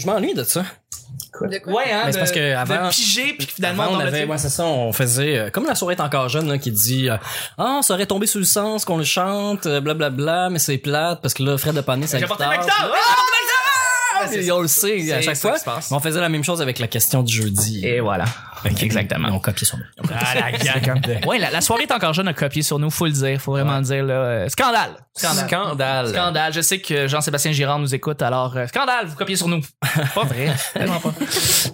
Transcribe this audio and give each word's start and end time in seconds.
Je 0.00 0.06
m'ennuie 0.06 0.34
de 0.34 0.42
ça. 0.42 0.64
De 1.40 1.58
quoi? 1.58 1.72
Ouais, 1.72 1.90
hein, 1.90 2.02
Mais 2.06 2.12
c'est 2.12 2.18
de, 2.18 2.18
parce 2.18 2.32
que 2.32 2.54
avant- 2.54 2.86
de 2.86 2.90
piger, 2.90 3.32
puis 3.38 3.46
que 3.46 3.52
finalement, 3.52 3.84
Avant, 3.84 3.96
on 3.96 4.00
avait, 4.00 4.24
ouais, 4.26 4.38
c'est 4.38 4.48
ça, 4.50 4.64
on 4.64 4.92
faisait, 4.92 5.38
euh, 5.38 5.50
comme 5.50 5.64
la 5.66 5.74
soirée 5.74 5.94
est 5.94 6.00
encore 6.00 6.28
jeune, 6.28 6.48
là, 6.48 6.58
qui 6.58 6.70
dit, 6.70 7.08
euh, 7.08 7.16
ah, 7.56 7.76
on 7.78 7.82
serait 7.82 8.06
tombé 8.06 8.26
sous 8.26 8.38
le 8.38 8.44
sens 8.44 8.84
qu'on 8.84 8.98
le 8.98 9.04
chante, 9.04 9.64
euh, 9.66 9.80
blablabla, 9.80 10.50
mais 10.50 10.58
c'est 10.58 10.76
plate, 10.78 11.20
parce 11.22 11.32
que 11.34 11.42
là, 11.42 11.56
Fred 11.56 11.76
a 11.78 11.82
pané 11.82 12.06
sa 12.06 12.18
J'ai 12.18 12.24
apporté 12.24 12.44
ma 12.44 12.56
Et 14.32 14.50
on 14.52 14.60
le 14.60 14.68
sait 14.68 15.12
à 15.12 15.16
c'est 15.22 15.34
chaque 15.34 15.36
fois. 15.38 15.54
Mais 15.90 15.96
on 15.96 16.00
faisait 16.00 16.20
la 16.20 16.28
même 16.28 16.44
chose 16.44 16.60
avec 16.62 16.78
la 16.78 16.86
question 16.88 17.22
du 17.22 17.34
jeudi. 17.34 17.86
Et 17.86 18.00
voilà. 18.00 18.24
Exactement. 18.80 19.28
Ont 19.28 19.38
copié 19.38 19.66
sur 19.66 19.78
nous. 19.78 19.84
Ah, 20.12 20.34
la 20.34 20.80
gang. 20.80 21.00
Ouais, 21.26 21.38
la, 21.38 21.50
la 21.50 21.60
soirée 21.62 21.84
est 21.84 21.92
encore 21.92 22.12
jeune 22.12 22.28
à 22.28 22.34
copier 22.34 22.62
sur 22.62 22.78
nous, 22.78 22.90
faut 22.90 23.06
le 23.06 23.12
dire, 23.12 23.40
faut 23.40 23.52
vraiment 23.52 23.78
le 23.78 23.84
dire 23.84 24.04
là. 24.04 24.48
Scandale. 24.50 24.90
Scandale. 25.14 25.48
Scandale. 25.48 26.08
Scandale. 26.08 26.52
Je 26.52 26.60
sais 26.60 26.78
que 26.80 27.06
Jean-Sébastien 27.08 27.52
Girard 27.52 27.78
nous 27.78 27.94
écoute, 27.94 28.20
alors 28.22 28.54
euh, 28.56 28.66
scandale, 28.66 29.06
vous 29.06 29.16
copiez 29.16 29.36
sur 29.36 29.48
nous. 29.48 29.60
Pas 30.14 30.24
vrai, 30.24 30.50
vraiment 30.74 31.00
pas. 31.00 31.12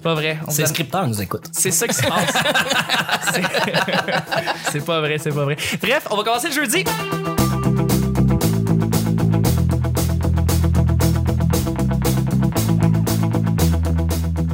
Pas 0.03 0.15
vrai. 0.15 0.39
On 0.47 0.51
Ces 0.51 0.63
vous 0.63 0.69
a- 0.69 0.71
scripteurs 0.71 1.07
nous 1.09 1.21
écoutent. 1.21 1.49
C'est 1.53 1.71
ça 1.73 1.89
qui 1.89 1.95
se 1.95 2.03
passe. 2.03 2.33
C'est- 3.35 3.43
c'est 4.73 4.85
pas 4.85 5.01
vrai, 5.01 5.19
c'est 5.19 5.31
pas 5.31 5.45
vrai. 5.45 5.57
Bref, 5.83 6.07
on 6.11 6.17
va 6.17 6.23
commencer 6.25 6.49
le 6.49 6.55
jeudi. 6.55 6.85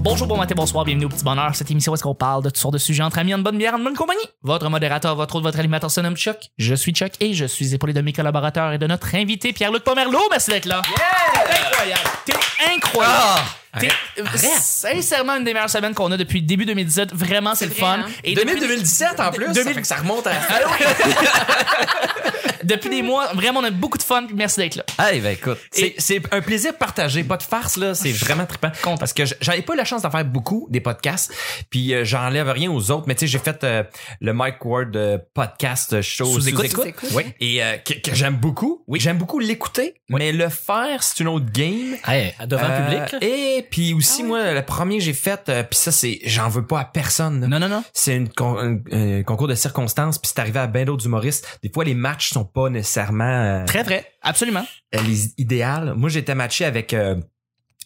Bonjour, 0.02 0.26
bon 0.26 0.36
matin, 0.36 0.54
bonsoir, 0.56 0.84
bienvenue 0.84 1.04
au 1.04 1.08
Petit 1.08 1.22
Bonheur. 1.22 1.54
Cette 1.54 1.70
émission 1.70 1.92
où 1.92 1.94
est-ce 1.94 2.02
qu'on 2.02 2.12
parle 2.12 2.42
de 2.42 2.48
toutes 2.48 2.58
sortes 2.58 2.74
de 2.74 2.78
sujets 2.78 3.04
entre 3.04 3.18
amis, 3.18 3.34
en 3.34 3.38
bonne 3.38 3.56
bière, 3.56 3.74
en 3.74 3.78
bonne 3.78 3.94
compagnie. 3.94 4.26
Votre 4.42 4.68
modérateur, 4.68 5.14
votre 5.14 5.36
autre, 5.36 5.44
votre 5.44 5.60
animateur 5.60 5.92
se 5.92 6.00
nomme 6.00 6.16
Chuck. 6.16 6.50
Je 6.58 6.74
suis 6.74 6.90
Chuck 6.90 7.12
et 7.20 7.34
je 7.34 7.44
suis 7.44 7.72
épaulé 7.72 7.92
de 7.92 8.00
mes 8.00 8.12
collaborateurs 8.12 8.72
et 8.72 8.78
de 8.78 8.86
notre 8.88 9.14
invité 9.14 9.52
Pierre-Luc 9.52 9.84
Pomerleau. 9.84 10.18
Merci 10.28 10.50
d'être 10.50 10.66
là. 10.66 10.82
T'es 10.84 11.52
incroyable. 11.68 12.10
T'es 12.26 12.34
incroyable. 12.74 13.61
T'es 13.80 13.88
euh, 14.18 14.24
sincèrement 14.60 15.36
une 15.36 15.44
des 15.44 15.54
meilleures 15.54 15.70
semaines 15.70 15.94
qu'on 15.94 16.12
a 16.12 16.16
depuis 16.18 16.42
début 16.42 16.66
2017. 16.66 17.14
Vraiment, 17.14 17.54
c'est 17.54 17.64
le 17.66 17.70
vrai, 17.72 17.80
fun. 17.80 17.98
hein? 18.00 18.06
Et 18.22 18.34
2000, 18.34 18.54
depuis- 18.56 18.68
2017 18.68 19.20
en 19.20 19.30
plus. 19.30 19.46
2000 19.46 19.62
Ça 19.64 19.72
fait 19.74 19.80
que 19.80 19.86
ça 19.86 19.96
remonte 19.96 20.26
à. 20.26 20.32
depuis 22.64 22.90
des 22.90 23.02
mois, 23.02 23.32
vraiment, 23.34 23.60
on 23.60 23.64
a 23.64 23.70
beaucoup 23.70 23.98
de 23.98 24.02
fun. 24.02 24.26
Merci 24.34 24.60
d'être 24.60 24.76
là. 24.76 24.84
Ah, 24.98 25.10
ben 25.12 25.26
écoute, 25.32 25.58
c'est 25.70 25.82
Et- 25.82 25.94
c'est 25.98 26.22
un 26.32 26.40
plaisir 26.40 26.76
partagé, 26.76 27.24
pas 27.24 27.36
de 27.36 27.42
farce 27.42 27.76
là, 27.76 27.94
c'est 27.94 28.12
vraiment 28.12 28.46
trippant 28.46 28.96
parce 28.98 29.12
que 29.12 29.24
j'avais 29.40 29.62
pas 29.62 29.74
eu 29.74 29.76
la 29.76 29.84
chance 29.84 30.02
d'en 30.02 30.10
faire 30.10 30.24
beaucoup 30.24 30.66
des 30.70 30.80
podcasts, 30.80 31.32
puis 31.70 31.92
euh, 31.94 32.04
j'enlève 32.04 32.48
rien 32.50 32.70
aux 32.70 32.90
autres, 32.90 33.04
mais 33.06 33.14
tu 33.14 33.20
sais 33.20 33.26
j'ai 33.26 33.38
fait 33.38 33.64
euh, 33.64 33.82
le 34.20 34.32
Mike 34.32 34.64
Ward 34.64 34.94
euh, 34.96 35.18
podcast 35.34 36.00
show 36.02 36.24
Sous 36.26 36.48
écoute. 36.48 36.68
Sous-Écoute. 36.70 37.10
Oui. 37.14 37.24
et 37.40 37.62
euh, 37.62 37.76
que, 37.78 37.94
que 37.94 38.14
j'aime 38.14 38.36
beaucoup. 38.36 38.84
Oui, 38.86 39.00
j'aime 39.00 39.18
beaucoup 39.18 39.38
l'écouter, 39.38 39.94
mais 40.08 40.32
le 40.32 40.48
faire 40.48 41.02
c'est 41.02 41.20
une 41.20 41.28
autre 41.28 41.46
game. 41.52 41.96
Hey, 42.06 42.34
devant 42.46 42.68
le 42.68 42.72
Euh, 42.72 42.84
public, 42.84 43.12
là. 43.12 43.18
Et 43.62 43.66
puis 43.70 43.94
aussi 43.94 44.22
Ah 44.24 44.26
moi 44.26 44.52
le 44.54 44.62
premier 44.62 44.98
que 44.98 45.04
j'ai 45.04 45.12
fait, 45.12 45.48
euh, 45.48 45.62
puis 45.62 45.78
ça 45.78 45.92
c'est 45.92 46.20
j'en 46.24 46.48
veux 46.48 46.66
pas 46.66 46.80
à 46.80 46.84
personne. 46.84 47.40
là. 47.40 47.48
Non, 47.48 47.58
non, 47.60 47.68
non. 47.68 47.84
C'est 47.92 48.16
une 48.16 48.28
con- 48.28 48.58
un, 48.58 48.78
un 48.92 49.22
concours 49.22 49.48
de 49.48 49.54
circonstances, 49.54 50.18
puis 50.18 50.30
c'est 50.34 50.40
arrivé 50.40 50.58
à 50.58 50.66
ben 50.66 50.84
d'autres 50.84 51.06
humoristes. 51.06 51.58
Des 51.62 51.70
fois, 51.72 51.84
les 51.84 51.94
matchs 51.94 52.30
sont 52.32 52.44
pas 52.44 52.68
nécessairement 52.70 53.24
euh, 53.24 53.64
Très 53.64 53.82
vrai. 53.82 54.06
Absolument. 54.22 54.66
euh, 54.94 55.00
les 55.06 55.32
idéales. 55.38 55.94
Moi, 55.96 56.08
j'étais 56.10 56.34
matché 56.34 56.64
avec 56.64 56.92
euh, 56.94 57.16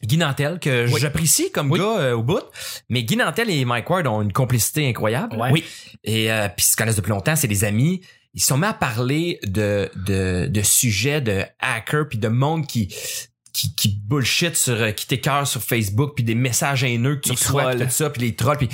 Guy 0.03 0.19
Nantel, 0.19 0.59
que 0.59 0.91
Oui. 0.93 1.01
j'apprécie 1.01 1.51
comme 1.53 1.71
Oui. 1.71 1.79
gars 1.79 1.99
euh, 1.99 2.13
au 2.17 2.23
bout. 2.23 2.43
Mais 2.91 3.03
Guy 3.05 3.17
Nantel 3.17 3.49
et 3.51 3.65
Mike 3.65 3.89
Ward 3.89 4.07
ont 4.07 4.23
une 4.23 4.33
complicité 4.33 4.89
incroyable. 4.89 5.37
Ouais. 5.37 5.51
Oui. 5.53 5.65
Et 6.05 6.31
euh, 6.33 6.49
puis 6.49 6.65
ils 6.67 6.71
se 6.71 6.77
connaissent 6.77 6.97
depuis 6.97 7.11
longtemps, 7.11 7.37
c'est 7.37 7.49
des 7.49 7.65
amis. 7.65 8.01
Ils 8.35 8.43
sont 8.43 8.59
mis 8.59 8.67
à 8.67 8.75
parler 8.75 9.39
de, 9.45 9.91
de, 9.97 10.47
de 10.47 10.63
sujets 10.63 11.23
de 11.23 11.43
hackers 11.59 12.07
puis 12.11 12.19
de 12.19 12.29
monde 12.29 12.67
qui 12.67 12.95
qui, 13.57 13.75
qui 13.75 13.89
bullshit 13.89 14.55
sur 14.55 14.75
euh, 14.75 14.91
qui 14.91 15.07
t'écœure 15.07 15.47
sur 15.47 15.63
Facebook 15.63 16.13
puis 16.15 16.25
des 16.25 16.35
messages 16.35 16.85
haineux 16.85 17.17
que 17.17 17.23
tu 17.23 17.29
Les 17.31 17.37
reçois 17.37 17.71
puis 17.71 17.87
tout 17.87 17.91
ça 17.91 18.11
puis 18.11 18.23
les 18.23 18.35
trolls 18.35 18.59
puis 18.59 18.69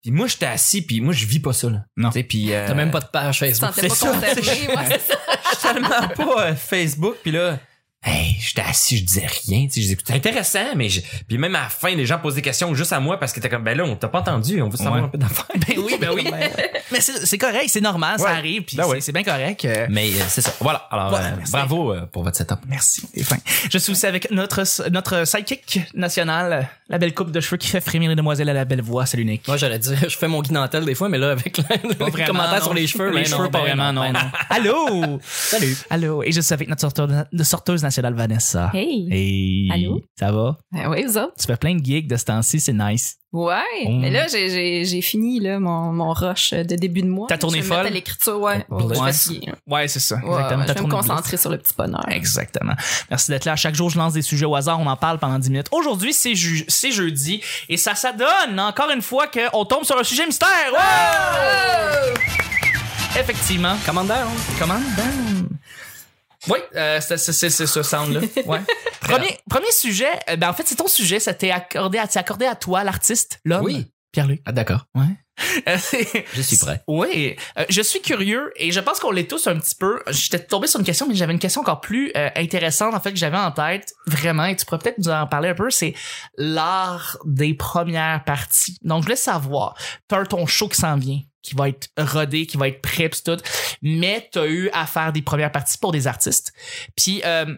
puis 0.00 0.12
moi 0.12 0.28
j'étais 0.28 0.46
assis 0.46 0.82
puis 0.82 1.00
moi 1.00 1.12
je 1.12 1.26
vis 1.26 1.40
pas 1.40 1.52
ça 1.52 1.68
là. 1.68 1.84
Non. 1.96 2.10
Tu 2.10 2.22
puis 2.22 2.54
euh, 2.54 2.66
T'as 2.66 2.74
même 2.74 2.92
pas 2.92 3.00
de 3.00 3.06
page 3.06 3.40
Facebook. 3.40 3.70
c'est 3.74 3.88
ça, 3.88 4.12
concerné, 4.12 4.68
ouais, 4.68 4.84
c'est 4.88 5.00
ça. 5.00 5.18
je 5.50 5.58
suis 5.58 5.68
tellement 5.68 6.08
pas 6.08 6.46
euh, 6.46 6.54
Facebook 6.54 7.16
puis 7.22 7.32
là 7.32 7.58
hey 8.04 8.36
j'étais 8.40 8.62
assis 8.62 8.98
je 8.98 9.04
disais 9.04 9.26
rien 9.26 9.66
tu 9.66 9.70
sais 9.72 9.80
je 9.80 9.86
disais 9.86 9.96
c'est 10.04 10.14
intéressant 10.14 10.74
mais 10.76 10.88
je... 10.88 11.00
puis 11.26 11.36
même 11.36 11.54
à 11.56 11.62
la 11.62 11.68
fin 11.68 11.90
les 11.94 12.06
gens 12.06 12.18
posent 12.18 12.36
des 12.36 12.42
questions 12.42 12.72
juste 12.74 12.92
à 12.92 13.00
moi 13.00 13.18
parce 13.18 13.32
que 13.32 13.40
t'es 13.40 13.48
comme 13.48 13.64
ben 13.64 13.76
là 13.76 13.84
on 13.84 13.96
t'a 13.96 14.06
pas 14.08 14.20
entendu 14.20 14.62
on 14.62 14.68
veut 14.68 14.76
savoir 14.76 14.94
Ouais. 15.00 15.02
un 15.02 15.08
peu 15.08 15.18
d'affaires 15.18 15.46
Ben 15.68 15.76
oui, 15.78 15.96
ben 16.00 16.10
oui. 16.14 16.24
Mais 16.92 17.00
c'est 17.00 17.26
c'est 17.26 17.38
correct, 17.38 17.66
c'est 17.68 17.80
normal, 17.80 18.18
ça 18.20 18.30
arrive, 18.30 18.62
puis 18.62 18.76
Ben 18.76 18.84
c'est 19.00 19.06
oui. 19.08 19.12
bien 19.12 19.24
correct. 19.24 19.64
euh, 19.64 19.86
mais 19.90 20.10
euh, 20.10 20.24
c'est 20.28 20.40
ça 20.42 20.54
voilà 20.60 20.86
alors 20.90 21.10
Voilà, 21.10 21.26
euh, 21.28 21.36
bravo 21.50 21.92
euh, 21.92 22.06
pour 22.06 22.22
votre 22.22 22.36
setup 22.36 22.60
Merci, 22.68 23.02
t'es 23.12 23.24
fin. 23.24 23.36
Je 23.70 23.78
suis 23.78 23.92
aussi 23.92 24.06
avec 24.06 24.30
notre, 24.30 24.62
notre 24.90 25.26
sidekick 25.26 25.80
national, 25.94 26.68
la 26.90 26.98
belle 26.98 27.12
coupe 27.14 27.30
de 27.30 27.40
cheveux 27.40 27.58
qui 27.58 27.68
fait 27.68 27.80
frémir 27.80 28.08
les 28.08 28.16
demoiselles 28.16 28.48
à 28.48 28.54
la 28.54 28.64
belle 28.64 28.80
voix. 28.80 29.04
Salut 29.04 29.24
Nick. 29.24 29.46
Moi, 29.46 29.56
j'allais 29.58 29.78
dire, 29.78 29.96
je 30.08 30.16
fais 30.16 30.28
mon 30.28 30.40
guinantel 30.40 30.84
des 30.84 30.94
fois, 30.94 31.08
mais 31.08 31.18
là, 31.18 31.32
avec 31.32 31.58
la- 31.58 31.76
le 31.88 31.94
Pas 31.94 32.06
vraiment, 32.08 32.26
commentaire 32.26 32.58
non. 32.60 32.64
sur 32.64 32.74
les 32.74 32.86
cheveux, 32.86 33.08
les 33.10 33.16
ben 33.16 33.24
cheveux, 33.26 33.42
non, 33.44 33.50
pas 33.50 33.58
ben 33.58 33.64
vraiment, 33.76 33.92
non, 33.92 34.00
ben 34.02 34.12
non. 34.12 34.20
Allô! 34.50 35.18
Salut. 35.22 35.76
Allô! 35.90 36.22
Et 36.22 36.32
je 36.32 36.40
suis 36.40 36.54
avec 36.54 36.68
notre 36.68 36.80
sorteuse, 37.44 37.82
nationale 37.82 38.14
Vanessa. 38.14 38.70
Hey. 38.74 39.06
Hey! 39.10 39.70
Allô? 39.72 40.00
Ça 40.18 40.32
va? 40.32 40.56
Ben 40.72 40.88
oui, 40.90 41.04
vous 41.04 41.18
autres. 41.18 41.34
Tu 41.38 41.46
fais 41.46 41.56
plein 41.56 41.74
de 41.74 41.84
gigs 41.84 42.08
de 42.08 42.16
ce 42.16 42.24
temps-ci, 42.24 42.60
c'est 42.60 42.72
nice. 42.72 43.16
Ouais. 43.30 43.56
Oh. 43.84 43.90
Mais 43.90 44.10
là, 44.10 44.26
j'ai, 44.26 44.48
j'ai, 44.48 44.84
j'ai 44.86 45.02
fini, 45.02 45.38
là, 45.38 45.60
mon, 45.60 45.92
mon 45.92 46.12
rush 46.14 46.54
de 46.54 46.76
début 46.76 47.02
de 47.02 47.08
mois. 47.08 47.26
Ta 47.28 47.36
tournée 47.36 47.58
Je 47.58 47.64
vais 47.64 47.68
me 47.68 47.74
mettre 47.74 47.82
folle? 47.82 47.86
à 47.86 47.94
l'écriture, 47.94 48.40
ouais. 48.40 48.66
Suis 48.78 48.86
Ouais. 49.00 49.12
fatiguée. 49.12 49.52
Ouais, 49.66 49.86
c'est 49.88 50.00
ça. 50.00 50.16
Ouais, 50.16 50.22
Exactement. 50.32 50.64
je 50.66 50.72
vais 50.72 50.80
me 50.80 50.88
concentrer 50.90 51.36
sur 51.36 51.50
le 51.50 51.58
petit 51.58 51.74
bonheur. 51.76 52.04
Exactement. 52.08 52.72
Merci 53.10 53.30
d'être 53.30 53.44
là. 53.44 53.54
Chaque 53.54 53.74
jour, 53.74 53.90
je 53.90 53.98
lance 53.98 54.14
des 54.14 54.22
sujets 54.22 54.46
au 54.46 54.54
hasard. 54.54 54.80
On 54.80 54.86
en 54.86 54.96
parle 54.96 55.18
pendant 55.18 55.38
10 55.38 55.50
minutes. 55.50 55.66
Aujourd'hui, 55.72 56.14
c'est, 56.14 56.34
ju- 56.34 56.64
c'est 56.68 56.90
jeudi. 56.90 57.42
Et 57.68 57.76
ça, 57.76 57.94
ça 57.94 58.12
donne, 58.12 58.58
encore 58.58 58.88
une 58.90 59.02
fois, 59.02 59.26
qu'on 59.26 59.64
tombe 59.66 59.84
sur 59.84 59.98
un 59.98 60.04
sujet 60.04 60.24
mystère. 60.24 60.48
Ouais! 60.72 62.14
Effectivement. 63.20 63.76
Commandeur. 63.84 64.26
Comment? 64.58 64.80
Oui, 66.48 66.58
euh, 66.76 67.00
c'est, 67.00 67.16
c'est, 67.16 67.32
c'est, 67.32 67.50
c'est 67.50 67.66
ce 67.66 67.82
sound-là. 67.82 68.20
Ouais. 68.46 68.60
premier, 69.00 69.38
premier 69.48 69.70
sujet, 69.72 70.08
euh, 70.30 70.36
ben 70.36 70.50
en 70.50 70.52
fait, 70.54 70.66
c'est 70.66 70.76
ton 70.76 70.88
sujet. 70.88 71.20
Ça 71.20 71.34
t'est 71.34 71.50
accordé 71.50 71.98
accordé 71.98 72.46
à 72.46 72.54
toi, 72.54 72.84
l'artiste, 72.84 73.40
l'homme. 73.44 73.64
Oui. 73.64 73.86
Pierre-Luc. 74.12 74.40
Ah, 74.46 74.52
d'accord. 74.52 74.86
Ouais. 74.94 75.04
Euh, 75.68 75.76
Je 76.34 76.42
suis 76.42 76.56
prêt. 76.56 76.82
Oui, 76.88 77.36
euh, 77.58 77.64
je 77.68 77.80
suis 77.80 78.00
curieux 78.00 78.52
et 78.56 78.72
je 78.72 78.80
pense 78.80 78.98
qu'on 78.98 79.12
l'est 79.12 79.30
tous 79.30 79.46
un 79.46 79.56
petit 79.58 79.76
peu. 79.76 80.00
J'étais 80.08 80.40
tombé 80.40 80.66
sur 80.66 80.80
une 80.80 80.86
question, 80.86 81.06
mais 81.06 81.14
j'avais 81.14 81.32
une 81.32 81.38
question 81.38 81.60
encore 81.60 81.80
plus 81.80 82.10
euh, 82.16 82.28
intéressante 82.34 82.92
en 82.92 83.00
fait 83.00 83.12
que 83.12 83.18
j'avais 83.18 83.36
en 83.36 83.52
tête 83.52 83.92
vraiment. 84.06 84.46
Et 84.46 84.56
tu 84.56 84.64
pourrais 84.64 84.78
peut-être 84.78 84.98
nous 84.98 85.10
en 85.10 85.26
parler 85.28 85.50
un 85.50 85.54
peu. 85.54 85.70
C'est 85.70 85.94
l'art 86.36 87.18
des 87.24 87.54
premières 87.54 88.24
parties. 88.24 88.76
Donc 88.82 89.02
je 89.02 89.06
voulais 89.06 89.16
savoir, 89.16 89.76
t'as 90.08 90.24
ton 90.24 90.46
show 90.46 90.68
qui 90.68 90.80
s'en 90.80 90.96
vient, 90.96 91.20
qui 91.42 91.54
va 91.54 91.68
être 91.68 91.88
rodé, 91.98 92.46
qui 92.46 92.56
va 92.56 92.68
être 92.68 92.82
prêt 92.82 93.08
pis 93.08 93.22
tout, 93.22 93.38
mais 93.82 94.28
t'as 94.32 94.46
eu 94.46 94.70
à 94.72 94.86
faire 94.86 95.12
des 95.12 95.22
premières 95.22 95.52
parties 95.52 95.78
pour 95.78 95.92
des 95.92 96.06
artistes. 96.06 96.52
Puis 96.96 97.22
euh, 97.24 97.54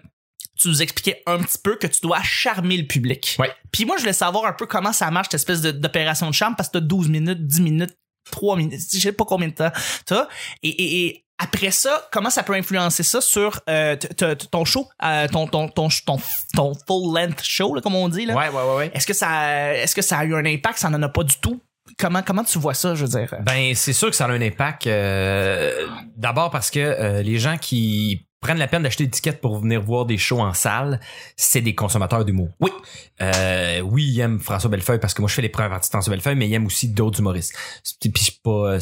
tu 0.60 0.68
nous 0.68 0.82
expliquais 0.82 1.22
un 1.26 1.38
petit 1.38 1.58
peu 1.62 1.76
que 1.76 1.86
tu 1.86 2.00
dois 2.02 2.22
charmer 2.22 2.76
le 2.76 2.86
public. 2.86 3.36
Ouais. 3.38 3.50
Puis 3.72 3.84
moi, 3.84 3.96
je 3.96 4.02
voulais 4.02 4.12
savoir 4.12 4.44
un 4.44 4.52
peu 4.52 4.66
comment 4.66 4.92
ça 4.92 5.10
marche, 5.10 5.28
cette 5.30 5.40
espèce 5.40 5.62
d'opération 5.62 6.28
de 6.28 6.34
charme, 6.34 6.54
parce 6.56 6.68
que 6.68 6.74
t'as 6.78 6.84
12 6.84 7.08
minutes, 7.08 7.46
10 7.46 7.60
minutes, 7.62 7.96
3 8.30 8.56
minutes, 8.56 8.80
je 8.92 8.98
sais 8.98 9.12
pas 9.12 9.24
combien 9.24 9.48
de 9.48 9.54
temps 9.54 9.72
t'as. 10.04 10.28
Et, 10.62 10.68
et, 10.68 11.06
et 11.06 11.24
après 11.38 11.70
ça, 11.70 12.06
comment 12.12 12.28
ça 12.28 12.42
peut 12.42 12.52
influencer 12.52 13.02
ça 13.02 13.22
sur 13.22 13.60
euh, 13.68 13.96
ton 14.50 14.66
show, 14.66 14.86
euh, 15.02 15.26
ton, 15.28 15.46
ton, 15.46 15.68
ton, 15.68 15.88
ton, 15.88 16.18
ton 16.54 16.74
full 16.86 17.14
length 17.14 17.42
show, 17.42 17.74
là, 17.74 17.80
comme 17.80 17.94
on 17.94 18.10
dit. 18.10 18.26
Là? 18.26 18.36
ouais 18.36 18.50
ouais 18.50 18.62
ouais 18.62 18.76
ouais 18.76 18.90
Est-ce 18.92 19.06
que 19.06 19.14
ça 19.14 19.74
est-ce 19.74 19.94
que 19.94 20.02
ça 20.02 20.18
a 20.18 20.24
eu 20.24 20.34
un 20.34 20.44
impact? 20.44 20.78
Ça 20.78 20.90
n'en 20.90 21.00
a 21.02 21.08
pas 21.08 21.24
du 21.24 21.36
tout? 21.40 21.58
Comment, 21.98 22.22
comment 22.22 22.44
tu 22.44 22.58
vois 22.58 22.74
ça, 22.74 22.94
je 22.94 23.04
veux 23.04 23.10
dire? 23.10 23.34
Ben, 23.44 23.74
c'est 23.74 23.92
sûr 23.92 24.10
que 24.10 24.16
ça 24.16 24.26
a 24.26 24.30
un 24.30 24.40
impact. 24.40 24.86
euh, 24.86 25.86
D'abord 26.16 26.50
parce 26.50 26.70
que 26.70 26.78
euh, 26.80 27.22
les 27.22 27.38
gens 27.38 27.56
qui 27.58 28.26
prennent 28.40 28.58
la 28.58 28.68
peine 28.68 28.82
d'acheter 28.82 29.04
des 29.04 29.10
tickets 29.10 29.40
pour 29.40 29.58
venir 29.60 29.82
voir 29.82 30.06
des 30.06 30.16
shows 30.16 30.40
en 30.40 30.54
salle, 30.54 30.98
c'est 31.36 31.60
des 31.60 31.74
consommateurs 31.74 32.24
d'humour. 32.24 32.48
Oui. 32.60 32.70
Euh, 33.20 33.80
oui, 33.80 34.06
ils 34.06 34.20
aiment 34.20 34.40
François 34.40 34.70
Bellefeuille 34.70 34.98
parce 34.98 35.12
que 35.12 35.20
moi 35.20 35.28
je 35.28 35.34
fais 35.34 35.42
les 35.42 35.50
premières 35.50 35.70
parties 35.70 35.88
de 35.88 35.92
François 35.92 36.12
Bellefeuille, 36.12 36.36
mais 36.36 36.48
ils 36.48 36.54
aiment 36.54 36.66
aussi 36.66 36.88
d'autres 36.88 37.20
humoristes. 37.20 37.54
Puis 38.00 38.12
c'est 38.16 38.42
pas 38.42 38.78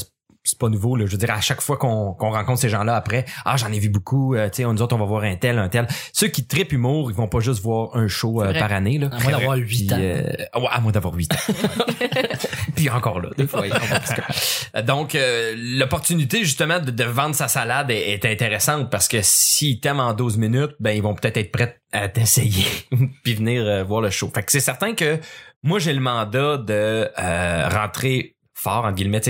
c'est 0.49 0.59
pas 0.59 0.69
nouveau 0.69 0.97
là. 0.97 1.07
Je 1.07 1.13
veux 1.13 1.19
dire 1.19 1.31
à 1.31 1.41
chaque 1.41 1.61
fois 1.61 1.77
qu'on 1.77 2.13
rencontre 2.15 2.61
ces 2.61 2.69
gens-là 2.69 2.95
après, 2.97 3.25
ah 3.45 3.57
j'en 3.57 3.71
ai 3.73 3.79
vu 3.79 3.89
beaucoup. 3.89 4.35
euh, 4.35 4.49
tu 4.49 4.57
sais, 4.59 4.65
on 4.65 4.73
nous 4.73 4.83
autres 4.83 4.95
on 4.95 4.99
va 4.99 5.05
voir 5.05 5.23
un 5.25 5.37
tel, 5.37 5.59
un 5.59 5.69
tel. 5.69 5.87
Ceux 6.13 6.29
qui 6.29 6.47
tripent 6.47 6.73
humour, 6.73 7.11
ils 7.11 7.17
vont 7.17 7.29
pas 7.29 7.41
juste 7.41 7.63
voir 7.63 7.91
un 7.95 8.09
show 8.09 8.43
euh, 8.43 8.53
par 8.59 8.73
année 8.73 8.99
là. 8.99 9.09
À 9.13 9.21
moins 9.21 9.33
d'avoir 9.33 9.57
Puis, 9.57 9.79
8 9.89 9.93
ans. 9.93 9.97
euh, 10.01 10.23
ouais, 10.61 10.69
à 10.71 10.81
moins 10.81 10.93
d'avoir 10.93 11.15
8 11.15 11.33
ans. 11.35 11.53
Puis 12.77 12.89
encore 12.91 13.21
là, 13.21 13.31
des 13.37 13.47
fois. 13.47 13.67
ils 13.67 13.73
sont 13.73 14.83
Donc, 14.83 15.15
euh, 15.15 15.55
l'opportunité 15.57 16.45
justement 16.45 16.79
de, 16.79 16.91
de 16.91 17.05
vendre 17.05 17.35
sa 17.35 17.49
salade 17.49 17.91
est, 17.91 18.13
est 18.13 18.25
intéressante 18.25 18.91
parce 18.91 19.09
que 19.09 19.19
s'ils 19.23 19.81
t'aiment 19.81 20.01
en 20.01 20.13
12 20.15 20.37
minutes, 20.39 20.73
ben 20.81 20.93
ils 20.93 21.03
vont 21.03 21.15
peut-être 21.15 21.37
être 21.37 21.53
prêts 21.53 21.81
à 21.93 22.09
t'essayer 22.09 22.67
puis 23.25 23.35
venir 23.35 23.63
euh, 23.65 23.83
voir 23.83 24.01
le 24.01 24.11
show. 24.11 24.31
Fait 24.35 24.43
que 24.43 24.53
c'est 24.53 24.61
certain 24.61 24.95
que 24.95 25.19
moi 25.63 25.79
j'ai 25.79 25.93
le 25.93 26.01
mandat 26.01 26.57
de 26.59 27.09
euh, 27.19 27.69
rentrer 27.69 28.37
fort 28.59 28.85
entre 28.85 28.97
guillemets, 28.97 29.21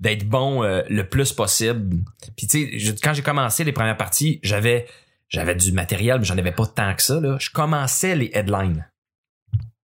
d'être 0.00 0.28
bon 0.28 0.62
euh, 0.62 0.82
le 0.88 1.08
plus 1.08 1.32
possible. 1.32 1.96
Puis 2.36 2.46
tu 2.46 2.80
sais, 2.80 2.94
quand 3.02 3.12
j'ai 3.14 3.22
commencé 3.22 3.64
les 3.64 3.72
premières 3.72 3.96
parties, 3.96 4.40
j'avais 4.42 4.86
j'avais 5.28 5.54
du 5.54 5.72
matériel, 5.72 6.18
mais 6.18 6.24
j'en 6.24 6.38
avais 6.38 6.52
pas 6.52 6.66
tant 6.66 6.94
que 6.94 7.02
ça 7.02 7.20
là. 7.20 7.36
Je 7.40 7.50
commençais 7.50 8.14
les 8.14 8.30
headlines. 8.34 8.88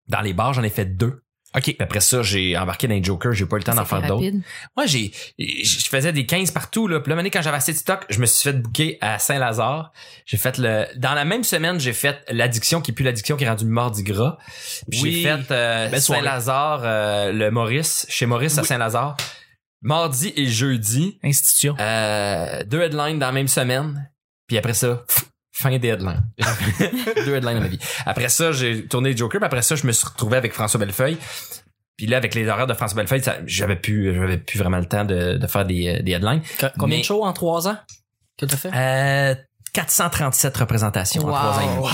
Dans 0.06 0.20
les 0.20 0.32
bars, 0.32 0.52
j'en 0.52 0.62
ai 0.62 0.70
fait 0.70 0.84
deux. 0.84 1.22
OK. 1.56 1.62
Puis 1.64 1.76
après 1.80 2.00
ça, 2.00 2.22
j'ai 2.22 2.56
embarqué 2.56 2.86
dans 2.86 2.94
les 2.94 3.02
Joker, 3.02 3.32
j'ai 3.32 3.44
pas 3.46 3.56
eu 3.56 3.58
le 3.60 3.64
temps 3.64 3.74
d'en 3.74 3.84
faire 3.84 4.02
d'autres. 4.02 4.24
Moi, 4.76 4.86
j'ai, 4.86 5.10
je 5.38 5.88
faisais 5.88 6.12
des 6.12 6.24
15 6.26 6.52
partout, 6.52 6.86
là. 6.86 7.00
Puis 7.00 7.10
là, 7.10 7.16
maintenant, 7.16 7.30
quand 7.32 7.42
j'avais 7.42 7.56
assez 7.56 7.72
de 7.72 7.78
stock, 7.78 8.04
je 8.08 8.20
me 8.20 8.26
suis 8.26 8.48
fait 8.50 8.56
booker 8.56 8.98
à 9.00 9.18
Saint-Lazare. 9.18 9.92
J'ai 10.26 10.36
fait 10.36 10.58
le, 10.58 10.86
dans 10.96 11.14
la 11.14 11.24
même 11.24 11.42
semaine, 11.42 11.80
j'ai 11.80 11.92
fait 11.92 12.24
l'addiction, 12.28 12.80
qui 12.80 12.92
est 12.92 12.94
plus 12.94 13.04
l'addiction, 13.04 13.36
qui 13.36 13.44
est 13.44 13.48
rendue 13.48 13.64
mardi 13.64 14.02
gras. 14.04 14.38
Puis 14.90 15.00
Oui. 15.02 15.12
J'ai 15.12 15.22
fait, 15.24 15.50
euh. 15.52 15.98
Saint-Lazare, 15.98 16.82
euh, 16.84 17.32
le 17.32 17.50
Maurice, 17.50 18.06
chez 18.08 18.26
Maurice 18.26 18.56
à. 18.58 18.62
Saint-Lazare. 18.64 19.16
Mardi 19.82 20.32
et 20.36 20.46
jeudi, 20.46 21.18
Institution. 21.24 21.74
euh, 21.80 22.62
deux 22.64 22.82
headlines 22.82 23.18
dans 23.18 23.26
la 23.26 23.32
même 23.32 23.48
semaine. 23.48 24.10
Puis 24.46 24.58
après 24.58 24.74
ça, 24.74 25.04
fin 25.52 25.76
des 25.78 25.88
headlines. 25.88 26.22
deux 27.16 27.34
headlines 27.34 27.54
dans 27.54 27.60
ma 27.60 27.68
vie. 27.68 27.78
Après 28.06 28.28
ça, 28.28 28.52
j'ai 28.52 28.86
tourné 28.86 29.16
Joker. 29.16 29.40
Puis 29.40 29.46
après 29.46 29.62
ça, 29.62 29.74
je 29.76 29.86
me 29.86 29.92
suis 29.92 30.06
retrouvé 30.06 30.36
avec 30.36 30.52
François 30.52 30.78
Bellefeuille. 30.80 31.16
Puis 31.96 32.06
là, 32.06 32.16
avec 32.16 32.34
les 32.34 32.48
horaires 32.48 32.66
de 32.66 32.74
François 32.74 32.96
Bellefeuille, 32.96 33.22
j'avais 33.46 33.76
plus, 33.76 34.14
j'avais 34.14 34.38
plus 34.38 34.58
vraiment 34.58 34.78
le 34.78 34.86
temps 34.86 35.04
de, 35.04 35.36
de 35.36 35.46
faire 35.46 35.66
des, 35.66 35.98
euh, 35.98 36.02
des 36.02 36.12
headlines. 36.12 36.40
Co- 36.58 36.66
Combien 36.78 36.96
Mais- 36.96 37.00
de 37.02 37.06
shows 37.06 37.22
en 37.24 37.32
trois 37.34 37.68
ans 37.68 37.76
que 38.38 38.46
t'as 38.46 38.56
fait? 38.56 38.70
Euh, 38.74 39.34
437 39.72 40.56
représentations 40.56 41.22
en 41.22 41.26
Wow. 41.26 41.32
trois 41.32 41.58
ans 41.58 41.76
demi. 41.76 41.88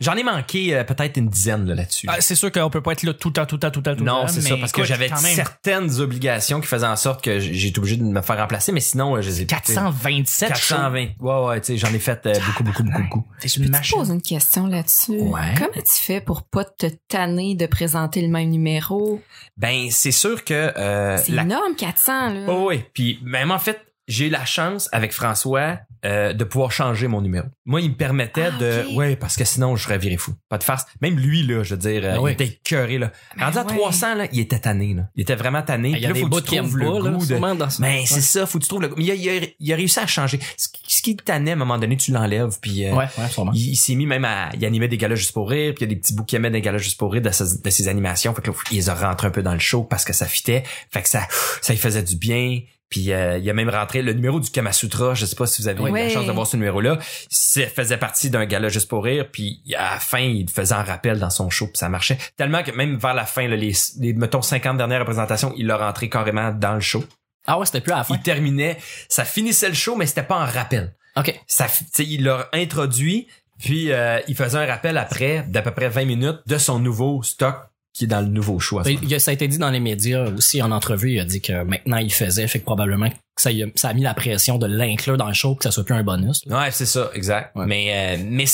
J'en 0.00 0.14
ai 0.14 0.22
manqué 0.22 0.74
euh, 0.76 0.84
peut-être 0.84 1.16
une 1.16 1.28
dizaine 1.28 1.66
là, 1.66 1.74
là-dessus. 1.74 2.06
Ah, 2.10 2.16
c'est 2.20 2.34
sûr 2.34 2.50
qu'on 2.50 2.70
peut 2.70 2.80
pas 2.80 2.92
être 2.92 3.02
là 3.04 3.14
tout 3.14 3.28
le 3.28 3.34
temps, 3.34 3.46
tout 3.46 3.56
le 3.56 3.60
temps, 3.60 3.70
tout 3.70 3.78
le 3.80 3.82
temps, 3.84 3.94
tout 3.94 4.00
le 4.04 4.06
temps. 4.10 4.22
non, 4.22 4.28
c'est 4.28 4.40
ça, 4.40 4.56
parce 4.56 4.72
que 4.72 4.84
j'avais 4.84 5.08
certaines 5.08 6.00
obligations 6.00 6.60
qui 6.60 6.66
faisaient 6.66 6.86
en 6.86 6.96
sorte 6.96 7.22
que 7.22 7.38
j'ai 7.40 7.68
été 7.68 7.78
obligé 7.78 7.96
de 7.96 8.02
me 8.02 8.20
faire 8.20 8.36
remplacer, 8.38 8.72
mais 8.72 8.80
sinon, 8.80 9.16
euh, 9.16 9.22
je 9.22 9.28
les 9.28 9.42
ai 9.42 9.46
427 9.46 10.56
shows. 10.56 10.74
420. 10.76 11.06
Ouais, 11.20 11.46
ouais, 11.46 11.60
tu 11.60 11.66
sais, 11.68 11.76
j'en 11.78 11.92
ai 11.94 11.98
fait 11.98 12.26
euh, 12.26 12.34
beaucoup, 12.46 12.64
beaucoup, 12.64 12.82
beaucoup, 12.82 13.02
beaucoup. 13.02 13.26
T'es 13.40 13.48
Je 13.48 13.62
te 13.62 13.90
poser 13.94 14.12
une 14.12 14.22
question 14.22 14.66
là-dessus? 14.66 15.18
Ouais. 15.18 15.54
Comment 15.56 15.70
tu 15.74 16.02
fais 16.02 16.20
pour 16.20 16.42
pas 16.42 16.64
te 16.64 16.86
tanner 17.08 17.54
de 17.54 17.66
présenter 17.66 18.22
le 18.22 18.28
même 18.28 18.50
numéro? 18.50 19.20
Ben, 19.56 19.88
c'est 19.90 20.12
sûr 20.12 20.44
que 20.44 20.54
euh, 20.54 21.16
C'est 21.18 21.32
la 21.32 21.42
énorme, 21.42 21.74
400, 21.76 22.28
là. 22.30 22.40
Oh 22.48 22.66
oui, 22.68 22.84
puis 22.94 23.18
même 23.22 23.50
en 23.50 23.58
fait, 23.58 23.80
j'ai 24.08 24.26
eu 24.26 24.30
la 24.30 24.44
chance 24.44 24.88
avec 24.92 25.12
François 25.12 25.78
euh, 26.04 26.32
de 26.32 26.44
pouvoir 26.44 26.72
changer 26.72 27.06
mon 27.08 27.20
numéro. 27.20 27.46
Moi, 27.64 27.80
il 27.80 27.90
me 27.90 27.94
permettait 27.94 28.48
Ah, 28.54 28.58
de 28.58 28.84
ok. 28.90 28.96
ouais 28.96 29.16
parce 29.16 29.36
que 29.36 29.44
sinon 29.44 29.76
je 29.76 29.84
serais 29.84 29.98
viré 29.98 30.16
fou. 30.16 30.34
Pas 30.48 30.58
de 30.58 30.64
farce. 30.64 30.84
Même 31.00 31.16
lui 31.18 31.42
là, 31.46 31.62
je 31.62 31.74
veux 31.74 31.80
dire, 31.80 32.02
euh, 32.04 32.14
Ah 32.16 32.20
oui. 32.20 32.30
il 32.32 32.34
était 32.34 32.46
écœuré 32.46 32.98
là. 32.98 33.12
Ben 33.36 33.44
Rendu 33.46 33.58
à 33.58 33.64
ouais. 33.66 33.76
300 33.76 34.14
là, 34.16 34.26
il 34.32 34.40
était 34.40 34.58
tanné 34.58 34.94
là. 34.94 35.02
Il 35.14 35.22
était 35.22 35.36
vraiment 35.36 35.62
tanné. 35.62 35.90
Il 35.90 35.98
y 35.98 36.04
a 36.04 36.08
là, 36.08 36.14
des 36.14 36.20
faut 36.22 36.28
bouts 36.28 36.36
que 36.38 36.42
tu 36.42 36.48
qui 36.50 36.56
aiment 36.56 36.64
trouves 36.66 36.78
le 36.78 36.86
pas, 36.86 36.98
là, 37.00 37.10
goût 37.12 37.20
de 37.20 37.24
sûrement 37.26 37.54
dans 37.54 37.70
ça. 37.70 37.82
Ben, 37.82 38.02
c'est 38.04 38.20
ça, 38.20 38.46
faut 38.46 38.58
que 38.58 38.64
tu 38.64 38.68
trouves 38.68 38.82
le 38.82 38.88
goût. 38.88 38.96
Mais 38.98 39.04
il 39.04 39.10
a, 39.12 39.14
il 39.14 39.28
a- 39.44 39.46
il 39.60 39.72
a 39.72 39.76
réussi 39.76 40.00
à 40.00 40.06
changer. 40.06 40.40
Ce, 40.56 40.68
qui- 40.68 41.02
qui 41.02 41.16
tannait 41.16 41.50
à 41.50 41.54
un 41.54 41.56
moment 41.56 41.78
donné, 41.78 41.96
tu 41.96 42.12
l'enlèves 42.12 42.58
puis 42.60 42.84
euh, 42.86 42.94
Ouais, 42.94 43.06
ouais, 43.18 43.28
sûrement. 43.28 43.52
il, 43.54 43.70
il 43.70 43.76
s'est 43.76 43.94
mis 43.96 44.06
même 44.06 44.24
à 44.24 44.50
il 44.54 44.64
animait 44.64 44.86
des 44.88 44.96
galas 44.98 45.16
juste 45.16 45.32
pour 45.32 45.50
rire 45.50 45.74
puis 45.74 45.84
il 45.84 45.88
y 45.88 45.92
a 45.92 45.94
des 45.94 46.00
petits 46.00 46.14
bouts 46.14 46.24
qu'il 46.24 46.36
aimait 46.36 46.50
des 46.50 46.60
galas 46.60 46.78
juste 46.78 46.96
pour 46.98 47.12
rire 47.12 47.22
de 47.22 47.30
ses, 47.30 47.58
de 47.62 47.70
ses 47.70 47.88
animations 47.88 48.32
fait 48.34 48.42
que 48.42 48.50
là, 48.50 48.56
il 48.70 48.76
les 48.76 48.88
a 48.88 48.94
rentrés 48.94 49.26
un 49.26 49.30
peu 49.30 49.42
dans 49.42 49.52
le 49.52 49.58
show 49.58 49.82
parce 49.82 50.04
que 50.04 50.12
ça 50.12 50.26
fitait 50.26 50.62
fait 50.90 51.02
que 51.02 51.08
ça 51.08 51.26
ça 51.60 51.72
lui 51.72 51.80
faisait 51.80 52.02
du 52.04 52.16
bien 52.16 52.60
puis 52.92 53.10
euh, 53.10 53.38
il 53.38 53.48
a 53.48 53.54
même 53.54 53.70
rentré 53.70 54.02
le 54.02 54.12
numéro 54.12 54.38
du 54.38 54.50
Kamasutra 54.50 55.14
je 55.14 55.24
sais 55.24 55.34
pas 55.34 55.46
si 55.46 55.62
vous 55.62 55.68
avez 55.68 55.82
eu 55.82 55.92
la 55.92 56.08
chance 56.10 56.26
de 56.26 56.32
voir 56.32 56.46
ce 56.46 56.58
numéro 56.58 56.82
là 56.82 56.98
ça 57.30 57.62
faisait 57.66 57.96
partie 57.96 58.28
d'un 58.28 58.44
gala 58.44 58.68
juste 58.68 58.86
pour 58.88 59.02
rire. 59.02 59.28
Puis 59.32 59.62
à 59.74 59.94
la 59.94 59.98
fin 60.00 60.18
il 60.20 60.48
faisait 60.50 60.74
un 60.74 60.82
rappel 60.84 61.18
dans 61.18 61.30
son 61.30 61.48
show 61.48 61.66
puis 61.68 61.78
ça 61.78 61.88
marchait. 61.88 62.18
Tellement 62.36 62.62
que 62.62 62.70
même 62.70 62.96
vers 62.98 63.14
la 63.14 63.24
fin 63.24 63.48
là, 63.48 63.56
les, 63.56 63.72
les 63.98 64.12
mettons 64.12 64.42
50 64.42 64.76
dernières 64.76 65.00
représentations 65.00 65.54
il 65.56 65.66
l'a 65.66 65.78
rentré 65.78 66.10
carrément 66.10 66.52
dans 66.52 66.74
le 66.74 66.80
show. 66.80 67.02
Ah 67.46 67.58
ouais, 67.58 67.64
c'était 67.66 67.80
plus 67.80 67.92
à 67.92 67.96
la 67.98 68.04
fin? 68.04 68.14
il 68.14 68.20
terminait 68.20 68.76
ça 69.08 69.24
finissait 69.24 69.68
le 69.68 69.74
show 69.74 69.96
mais 69.96 70.04
c'était 70.06 70.22
pas 70.22 70.36
en 70.36 70.44
rappel. 70.46 70.94
OK. 71.16 71.34
ça, 71.46 71.68
fi- 71.68 71.84
tu 71.86 71.90
sais, 71.94 72.04
il 72.06 72.24
l'a 72.24 72.48
introduit, 72.54 73.26
puis 73.58 73.92
euh, 73.92 74.18
il 74.28 74.34
faisait 74.36 74.58
un 74.58 74.66
rappel 74.66 74.96
après 74.98 75.44
d'à 75.48 75.60
peu 75.62 75.70
près 75.70 75.88
20 75.88 76.04
minutes 76.04 76.38
de 76.46 76.58
son 76.58 76.78
nouveau 76.78 77.22
stock 77.22 77.56
qui 77.92 78.04
est 78.04 78.08
dans 78.08 78.20
le 78.20 78.28
nouveau 78.28 78.58
ce 78.60 78.74
Ben, 78.84 79.18
ça 79.18 79.30
a 79.30 79.34
été 79.34 79.48
dit 79.48 79.58
dans 79.58 79.70
les 79.70 79.80
médias 79.80 80.30
aussi 80.30 80.62
en 80.62 80.70
entrevue. 80.70 81.12
Il 81.12 81.20
a 81.20 81.24
dit 81.24 81.40
que 81.40 81.62
maintenant 81.64 81.98
il 81.98 82.12
faisait, 82.12 82.48
fait 82.48 82.58
que 82.58 82.64
probablement 82.64 83.08
que 83.34 83.42
ça, 83.42 83.50
y 83.50 83.62
a, 83.62 83.66
ça 83.76 83.88
a 83.88 83.94
mis 83.94 84.02
la 84.02 84.14
pression 84.14 84.58
de 84.58 84.66
l'inclure 84.66 85.16
dans 85.16 85.28
le 85.28 85.32
show, 85.34 85.54
que 85.54 85.64
ça 85.64 85.70
soit 85.70 85.84
plus 85.84 85.94
un 85.94 86.02
bonus. 86.02 86.42
là. 86.46 86.60
Ouais, 86.60 86.70
c'est 86.70 86.86
ça, 86.86 87.10
exact. 87.14 87.54
Ouais. 87.56 87.64
Mais 87.66 88.18
euh, 88.18 88.22
mais 88.24 88.44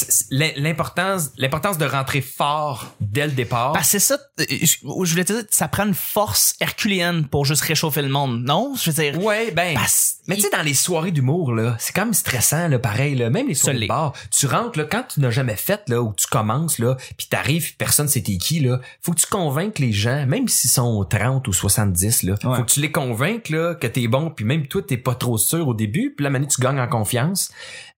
l'importance 0.57 1.31
l'importance 1.37 1.79
de 1.79 1.85
rentrer 1.85 2.21
fort 2.21 2.95
dès 3.01 3.27
le 3.27 3.33
départ. 3.33 3.73
Parce 3.73 3.87
que 3.93 3.99
c'est 3.99 4.15
ça, 4.15 4.19
euh, 4.41 4.45
je 4.51 5.11
voulais 5.11 5.25
te 5.25 5.33
dire, 5.33 5.43
ça 5.51 5.69
prend 5.69 5.85
une 5.87 5.95
force 5.95 6.55
herculéenne 6.61 7.27
pour 7.27 7.45
juste 7.45 7.63
réchauffer 7.63 8.03
le 8.03 8.09
monde, 8.09 8.43
non? 8.45 8.75
Je 8.81 8.91
veux 8.91 9.03
dire, 9.03 9.23
Ouais, 9.23 9.51
ben. 9.51 9.75
parce- 9.75 10.17
Mais 10.29 10.37
tu 10.37 10.43
sais, 10.43 10.51
dans 10.51 10.63
les 10.63 10.75
soirées 10.75 11.11
d'humour, 11.11 11.53
là, 11.55 11.75
c'est 11.79 11.93
quand 11.95 12.05
même 12.05 12.15
stressant, 12.15 12.69
là, 12.69 12.79
pareil, 12.79 13.15
là. 13.15 13.31
Même 13.31 13.49
les 13.49 13.55
soirées 13.55 13.81
de 13.81 13.87
bar. 13.87 14.13
Tu 14.31 14.47
rentres, 14.47 14.79
là, 14.79 14.85
quand 14.85 15.05
tu 15.15 15.21
n'as 15.21 15.31
jamais 15.31 15.57
fait, 15.57 15.81
là, 15.89 16.03
ou 16.03 16.13
tu 16.17 16.27
commences, 16.27 16.79
là, 16.79 16.97
puis 17.17 17.27
t'arrives, 17.29 17.63
puis 17.65 17.75
personne 17.79 18.09
sait 18.09 18.21
t'es 18.23 18.37
qui, 18.37 18.61
là. 18.61 18.81
Faut 19.01 19.13
que 19.13 19.21
tu 19.21 19.27
convainques 19.27 19.79
les 19.79 19.93
gens, 19.93 20.27
même 20.27 20.47
s'ils 20.49 20.71
sont 20.71 21.03
30 21.05 21.49
ou 21.49 21.53
70, 21.53 22.23
là. 22.25 22.35
Ouais. 22.45 22.57
Faut 22.57 22.63
que 22.65 22.71
tu 22.71 22.81
les 22.81 22.93
convainques, 22.93 23.49
là, 23.49 23.75
que 23.75 23.87
t'es 23.87 24.07
bon, 24.07 24.31
puis 24.31 24.45
même 24.45 24.68
toi, 24.69 24.83
t'es 24.87 24.97
pas 24.97 25.15
trop 25.15 25.39
sûr 25.39 25.67
au 25.69 25.75
début, 25.75 26.15
puis 26.17 26.25
là, 26.25 26.31
maintenant, 26.31 26.49
tu 26.49 26.61
gagnes 26.61 26.81
en 26.81 26.89
confiance. 26.89 27.51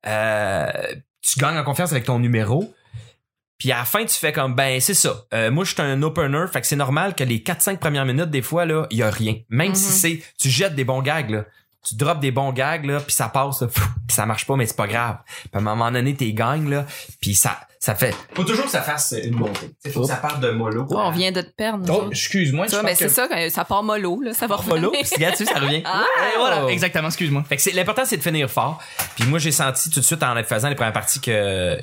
Euh, 0.06 0.66
tu 1.22 1.38
gagnes 1.38 1.58
en 1.58 1.64
confiance 1.64 1.92
avec 1.92 2.04
ton 2.04 2.18
numéro. 2.18 2.74
Puis 3.58 3.72
à 3.72 3.78
la 3.78 3.84
fin, 3.84 4.04
tu 4.06 4.16
fais 4.16 4.32
comme 4.32 4.54
ben 4.54 4.80
c'est 4.80 4.94
ça. 4.94 5.24
Euh, 5.34 5.50
moi, 5.50 5.64
je 5.64 5.74
suis 5.74 5.82
un 5.82 6.00
opener, 6.02 6.46
fait 6.50 6.62
que 6.62 6.66
c'est 6.66 6.76
normal 6.76 7.14
que 7.14 7.24
les 7.24 7.40
4-5 7.40 7.76
premières 7.78 8.06
minutes, 8.06 8.30
des 8.30 8.40
fois, 8.40 8.64
là, 8.64 8.86
il 8.90 8.96
y 8.98 9.02
a 9.02 9.10
rien. 9.10 9.34
Même 9.50 9.74
si 9.74 9.86
Mhm. 9.88 9.92
c'est. 10.18 10.22
Tu 10.40 10.48
jettes 10.48 10.74
des 10.74 10.84
bons 10.84 11.02
gags, 11.02 11.28
là. 11.28 11.44
Tu 11.86 11.94
drops 11.94 12.20
des 12.20 12.30
bons 12.30 12.52
gags, 12.52 12.84
là, 12.84 13.00
puis 13.00 13.12
ça 13.14 13.28
passe, 13.28 13.62
là, 13.62 13.68
puis 13.68 14.14
ça 14.14 14.26
marche 14.26 14.46
pas, 14.46 14.54
mais 14.56 14.66
c'est 14.66 14.76
pas 14.76 14.86
grave. 14.86 15.16
Puis 15.26 15.48
à 15.54 15.58
un 15.58 15.60
moment 15.62 15.90
donné, 15.90 16.14
t'es 16.14 16.32
gagnes, 16.32 16.68
là, 16.68 16.84
puis 17.22 17.34
ça, 17.34 17.58
ça 17.78 17.94
fait. 17.94 18.14
Faut 18.34 18.44
toujours 18.44 18.66
que 18.66 18.70
ça 18.70 18.82
fasse 18.82 19.14
une 19.24 19.36
montée. 19.36 19.70
Faut 19.90 20.02
que 20.02 20.06
ça 20.06 20.16
parte 20.16 20.40
de 20.40 20.50
mollo. 20.50 20.82
Ouais, 20.82 20.96
on 20.98 21.10
vient 21.10 21.32
de 21.32 21.40
te 21.40 21.50
perdre. 21.50 21.84
Oh, 21.90 22.08
excuse-moi, 22.10 22.68
Ça, 22.68 22.82
mais 22.82 22.90
pense 22.90 22.98
c'est 22.98 23.06
que- 23.06 23.10
ça, 23.12 23.28
quand 23.28 23.48
ça 23.50 23.64
part 23.64 23.82
mollo, 23.82 24.20
là, 24.20 24.34
ça 24.34 24.46
va 24.46 24.56
revenir. 24.56 24.76
Mollo, 24.76 24.90
puis 24.90 25.02
regarde, 25.14 25.36
tu 25.36 25.46
sais, 25.46 25.52
ça 25.52 25.58
revient. 25.58 25.82
Ah, 25.86 26.04
Ouais, 26.20 26.32
voilà, 26.38 26.66
exactement, 26.70 27.08
excuse-moi. 27.08 27.44
Fait 27.48 27.56
que 27.56 27.62
c'est 27.62 27.72
l'important 27.72 28.02
c'est 28.04 28.18
de 28.18 28.22
finir 28.22 28.50
fort. 28.50 28.78
Puis 29.16 29.24
moi 29.26 29.38
j'ai 29.38 29.52
senti 29.52 29.88
tout 29.88 30.00
de 30.00 30.04
suite 30.04 30.22
en 30.22 30.34
faisant 30.44 30.68
les 30.68 30.74
premières 30.74 30.92
parties 30.92 31.20
que 31.20 31.78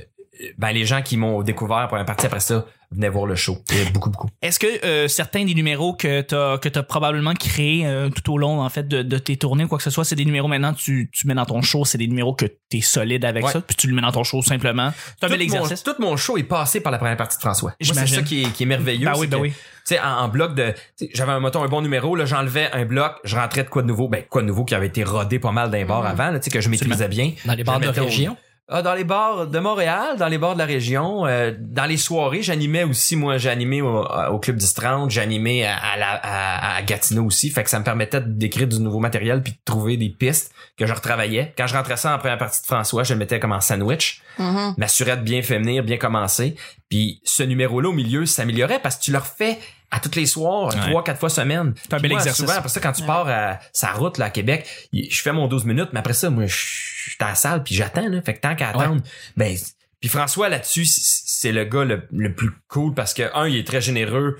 ben 0.57 0.71
les 0.71 0.85
gens 0.85 1.01
qui 1.01 1.17
m'ont 1.17 1.41
découvert 1.41 1.77
la 1.79 1.87
première 1.87 2.05
partie 2.05 2.25
après 2.25 2.39
ça 2.39 2.65
venaient 2.91 3.09
voir 3.09 3.25
le 3.25 3.35
show. 3.35 3.57
Il 3.71 3.77
y 3.79 3.81
a 3.85 3.89
beaucoup 3.91 4.09
beaucoup. 4.09 4.29
Est-ce 4.41 4.59
que 4.59 4.85
euh, 4.85 5.07
certains 5.09 5.43
des 5.43 5.53
numéros 5.53 5.93
que 5.93 6.21
t'as 6.21 6.57
que 6.57 6.69
t'as 6.69 6.83
probablement 6.83 7.33
créés 7.33 7.85
euh, 7.85 8.09
tout 8.09 8.31
au 8.33 8.37
long 8.37 8.61
en 8.61 8.69
fait 8.69 8.87
de, 8.87 9.01
de 9.01 9.17
tes 9.17 9.35
tournées 9.35 9.65
ou 9.65 9.67
quoi 9.67 9.77
que 9.77 9.83
ce 9.83 9.89
soit, 9.89 10.05
c'est 10.05 10.15
des 10.15 10.23
numéros 10.23 10.47
maintenant 10.47 10.73
que 10.73 10.79
tu 10.79 11.09
tu 11.11 11.27
mets 11.27 11.33
dans 11.33 11.45
ton 11.45 11.61
show, 11.61 11.83
c'est 11.83 11.97
des 11.97 12.07
numéros 12.07 12.33
que 12.33 12.45
t'es 12.69 12.79
solide 12.81 13.25
avec 13.25 13.45
Ouais. 13.45 13.51
ça, 13.51 13.59
puis 13.61 13.75
tu 13.75 13.87
le 13.87 13.93
mets 13.95 14.01
dans 14.01 14.11
ton 14.13 14.23
show 14.23 14.41
simplement. 14.41 14.91
C'est 15.19 15.25
un 15.25 15.27
Tout 15.27 15.33
bel 15.33 15.41
exercice. 15.41 15.83
Mon, 15.85 15.93
tout 15.93 16.01
mon 16.01 16.15
show 16.17 16.37
est 16.37 16.43
passé 16.43 16.79
par 16.79 16.91
la 16.93 16.97
première 16.97 17.17
partie 17.17 17.35
de 17.37 17.41
François. 17.41 17.73
C'est 17.81 17.87
J'imagine. 17.93 18.15
ça 18.15 18.21
qui 18.21 18.43
est, 18.43 18.51
qui 18.53 18.63
est 18.63 18.67
merveilleux. 18.67 19.05
Ben 19.05 19.13
oui, 19.15 19.19
c'est 19.21 19.27
ben 19.27 19.37
que, 19.37 19.41
oui. 19.41 19.49
Tu 19.51 19.95
sais, 19.95 19.99
en, 20.01 20.19
en 20.23 20.27
bloc 20.29 20.53
de, 20.55 20.73
tu 20.97 21.09
j'avais 21.13 21.31
un 21.33 21.39
moton, 21.39 21.63
un 21.63 21.67
bon 21.67 21.81
numéro, 21.81 22.15
là, 22.15 22.25
j'enlevais 22.25 22.69
un 22.73 22.85
bloc, 22.85 23.13
je 23.25 23.35
rentrais 23.35 23.63
de 23.63 23.69
quoi 23.69 23.81
de 23.81 23.87
nouveau, 23.87 24.07
ben, 24.09 24.23
quoi 24.29 24.41
de 24.41 24.47
nouveau 24.47 24.63
qui 24.65 24.75
avait 24.75 24.87
été 24.87 25.03
rodé 25.03 25.39
pas 25.39 25.51
mal 25.51 25.71
d'un 25.71 25.85
bord 25.85 26.03
Mhm. 26.03 26.09
avant, 26.11 26.29
là, 26.31 26.39
tu 26.39 26.45
sais, 26.45 26.51
que 26.51 26.61
je 26.61 26.69
maîtrisais 26.69 27.07
bien. 27.09 27.31
Dans 27.45 27.53
les 27.53 27.63
bars 27.65 27.79
de 27.79 27.87
au- 27.87 27.91
région? 28.05 28.35
Ah, 28.69 28.81
dans 28.81 28.93
les 28.95 29.05
bars 29.05 29.47
de 29.47 29.59
Montréal, 29.59 30.17
dans 30.17 30.27
les 30.27 30.37
bars 30.37 30.53
de 30.53 30.59
la 30.59 30.65
région, 30.65 31.25
euh, 31.25 31.53
dans 31.57 31.85
les 31.85 31.95
soirées, 31.95 32.41
j'animais 32.41 32.83
aussi, 32.83 33.15
moi, 33.15 33.37
j'ai 33.37 33.49
animé 33.49 33.81
au, 33.81 34.03
au 34.05 34.39
Club 34.39 34.57
10-30, 34.57 35.09
j'animais 35.09 35.63
à, 35.65 35.77
à, 35.77 35.95
la- 35.97 36.19
à, 36.21 36.75
à 36.75 36.81
Gatineau 36.81 37.23
aussi, 37.23 37.49
fait 37.49 37.63
que 37.63 37.69
ça 37.69 37.79
me 37.79 37.85
permettait 37.85 38.19
d'écrire 38.19 38.67
du 38.67 38.79
nouveau 38.81 38.99
matériel 38.99 39.41
puis 39.41 39.53
de 39.53 39.57
trouver 39.63 39.95
des 39.95 40.09
pistes 40.09 40.51
que 40.77 40.85
je 40.85 40.93
retravaillais. 40.93 41.53
Quand 41.57 41.65
je 41.65 41.75
rentrais 41.77 41.95
ça 41.95 42.13
en 42.13 42.19
première 42.19 42.37
partie 42.37 42.59
de 42.61 42.65
François, 42.65 43.03
je 43.03 43.13
le 43.13 43.19
mettais 43.19 43.39
comme 43.39 43.53
en 43.53 43.61
sandwich, 43.61 44.21
Mhm. 44.37 44.73
m'assurais 44.77 45.15
de 45.15 45.21
bien 45.23 45.41
fait 45.41 45.59
venir, 45.59 45.83
bien 45.83 45.97
commencer. 45.97 46.55
Puis 46.89 47.21
ce 47.23 47.43
numéro-là 47.43 47.87
au 47.89 47.93
milieu 47.93 48.25
s'améliorait 48.25 48.79
parce 48.79 48.97
que 48.97 49.03
tu 49.03 49.11
le 49.13 49.17
refais 49.17 49.57
à 49.91 49.99
toutes 49.99 50.15
les 50.15 50.25
soirs, 50.25 50.69
trois, 50.69 51.03
quatre 51.03 51.19
fois 51.19 51.29
semaine. 51.29 51.73
C'est 51.81 51.93
un 51.93 51.99
bel 51.99 52.11
moi, 52.11 52.19
exercice. 52.19 52.43
Souvent, 52.43 52.57
après 52.57 52.69
ça, 52.69 52.79
quand 52.79 52.91
tu 52.91 53.03
pars 53.03 53.27
à 53.27 53.59
sa 53.71 53.91
route 53.93 54.17
là, 54.17 54.25
à 54.25 54.29
Québec, 54.29 54.67
je 54.91 55.21
fais 55.21 55.31
mon 55.31 55.47
12 55.47 55.65
minutes, 55.65 55.89
mais 55.93 55.99
après 55.99 56.13
ça, 56.13 56.29
moi, 56.29 56.45
je 56.45 56.55
suis 56.55 57.17
à 57.19 57.29
la 57.29 57.35
salle 57.35 57.63
puis 57.63 57.75
j'attends. 57.75 58.07
Là. 58.09 58.21
Fait 58.21 58.33
que 58.33 58.39
tant 58.39 58.55
qu'à 58.55 58.69
attendre, 58.69 59.01
ben... 59.35 59.55
Puis 59.99 60.09
François, 60.09 60.47
là-dessus, 60.47 60.85
c'est 60.85 61.51
le 61.51 61.63
gars 61.65 61.83
le, 61.83 62.07
le 62.11 62.35
plus 62.35 62.51
cool 62.67 62.93
parce 62.93 63.15
que, 63.15 63.35
un, 63.35 63.47
il 63.47 63.57
est 63.57 63.65
très 63.65 63.81
généreux, 63.81 64.37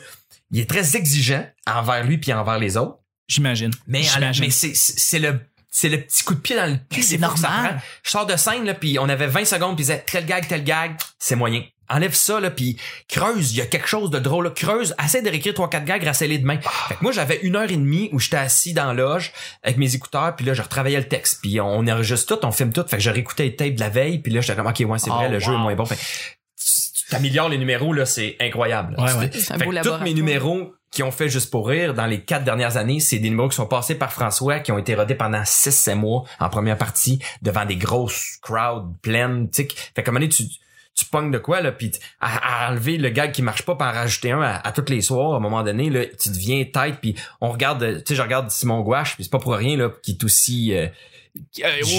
il 0.52 0.60
est 0.60 0.70
très 0.70 0.96
exigeant 0.96 1.48
envers 1.66 2.04
lui 2.04 2.20
puis 2.20 2.32
envers 2.32 2.60
les 2.60 2.78
autres. 2.78 3.00
J'imagine. 3.28 3.72
Mais, 3.88 4.04
mais 4.40 4.50
c'est, 4.52 5.20
le 5.20 5.40
c'est 5.70 5.90
le 5.90 6.02
petit 6.02 6.24
coup 6.24 6.36
de 6.36 6.40
pied 6.40 6.56
dans 6.56 6.72
le 6.72 6.78
cul. 6.90 7.04
c'est 7.04 7.18
normal. 7.18 7.82
Je 8.04 8.10
sors 8.10 8.26
de 8.26 8.36
scène 8.36 8.66
là, 8.66 8.74
puis 8.74 9.00
on 9.00 9.10
avait 9.10 9.28
20 9.28 9.46
secondes, 9.46 9.76
puis 9.76 9.84
il 9.84 9.88
disait 9.88 10.04
tel 10.10 10.26
gag, 10.26 10.48
tel 10.48 10.64
gag, 10.64 10.96
c'est 11.20 11.36
moyen. 11.36 11.64
Enlève 11.90 12.14
ça 12.14 12.40
là, 12.40 12.52
puis 12.52 12.78
creuse. 13.08 13.54
Il 13.54 13.58
y 13.58 13.62
a 13.62 13.66
quelque 13.66 13.88
chose 13.88 14.10
de 14.10 14.20
drôle. 14.20 14.46
Là. 14.46 14.52
Creuse. 14.52 14.96
Essaie 15.04 15.22
de 15.22 15.30
réécrire 15.30 15.54
trois 15.54 15.70
quatre 15.70 15.86
gags, 15.86 16.04
rassemble-les 16.04 16.40
demain. 16.40 16.60
Fait 16.88 16.96
que 16.96 17.04
moi 17.04 17.12
j'avais 17.12 17.40
une 17.44 17.56
heure 17.56 17.70
et 17.72 17.78
demie 17.78 18.10
où 18.12 18.20
j'étais 18.20 18.38
assis 18.38 18.74
dans 18.74 18.86
la 18.88 18.94
loge 18.94 19.32
avec 19.64 19.78
mes 19.78 19.96
écouteurs, 19.96 20.36
puis 20.36 20.46
là 20.46 20.54
je 20.54 20.62
retravaillais 20.62 20.98
le 21.00 21.08
texte, 21.08 21.40
puis 21.42 21.60
on 21.62 21.88
enregistre 21.88 22.36
tout, 22.38 22.46
on 22.46 22.52
filme 22.52 22.74
tout. 22.74 22.86
Fait 22.88 22.98
que 22.98 23.04
je 23.04 23.10
réécoutais 23.10 23.44
les 23.44 23.56
tapes 23.56 23.76
de 23.76 23.80
la 23.80 23.90
veille, 23.90 24.20
puis 24.20 24.32
là 24.32 24.42
j'étais 24.42 24.56
comme 24.56 24.68
ok 24.68 24.84
ouais 24.86 25.00
c'est 25.00 25.10
vrai, 25.10 25.28
Oh, 25.30 25.32
le 25.32 25.40
jeu 25.40 25.54
est 25.54 25.58
moins 25.58 25.76
bon. 25.76 25.86
Fait 25.86 25.96
que 25.96 26.02
tu 26.02 27.08
tu 27.08 27.12
t'améliores 27.12 27.48
les 27.50 27.58
numéros 27.58 27.94
là, 27.94 28.06
c'est 28.06 28.36
incroyable. 28.42 28.96
Ouais, 28.98 29.30
Fait 29.32 29.58
que 29.58 29.82
tous 29.82 30.04
mes 30.04 30.14
numéros 30.14 30.74
qui 30.92 31.04
ont 31.04 31.12
fait 31.12 31.30
juste 31.30 31.52
pour 31.52 31.68
rire 31.68 31.94
dans 31.94 32.06
les 32.06 32.22
quatre 32.22 32.44
dernières 32.44 32.78
années, 32.78 33.00
c'est 33.00 33.20
des 33.20 33.30
numéros 33.30 33.50
qui 33.50 33.56
sont 33.56 33.68
passés 33.68 33.96
par 33.96 34.12
François, 34.12 34.60
qui 34.60 34.72
ont 34.72 34.78
été 34.78 34.96
rodés 34.96 35.16
pendant 35.16 35.42
6-7 35.42 35.96
mois 35.96 36.24
en 36.40 36.50
première 36.50 36.78
partie 36.78 37.20
devant 37.42 37.66
des 37.66 37.76
grosses 37.76 38.38
crowds 38.42 38.94
pleines. 39.02 39.50
Tu 39.50 39.64
sais, 39.64 39.68
fait 39.96 40.04
comme 40.04 40.20
tu, 40.28 40.44
tu 40.98 41.06
pognes 41.06 41.32
de 41.32 41.38
quoi 41.38 41.62
là 41.62 41.72
puis 41.72 41.92
à, 42.20 42.70
enlever 42.70 42.98
le 42.98 43.10
gag 43.10 43.32
qui 43.32 43.44
marche 43.44 43.62
pas 43.62 43.76
par 43.76 43.94
rajouter 43.94 44.32
un 44.32 44.42
à, 44.42 44.68
à 44.68 44.72
tous 44.72 44.90
les 44.92 45.02
soirs 45.02 45.34
à 45.34 45.38
un 45.38 45.40
moment 45.40 45.64
donné 45.64 45.90
là 45.90 46.06
tu 46.06 46.30
deviens 46.30 46.66
tête 46.66 46.98
puis 47.00 47.16
on 47.40 47.52
regarde 47.52 48.04
tu 48.04 48.10
sais 48.10 48.16
je 48.16 48.22
regarde 48.22 48.50
Simon 48.50 48.82
Gouache 48.82 49.16
puis 49.16 49.24
c'est 49.24 49.30
pas 49.30 49.40
pour 49.40 49.54
rien 49.54 49.78
là 49.78 49.92
qui 50.02 50.12
est 50.12 50.24
aussi 50.24 50.76
euh, 50.76 50.88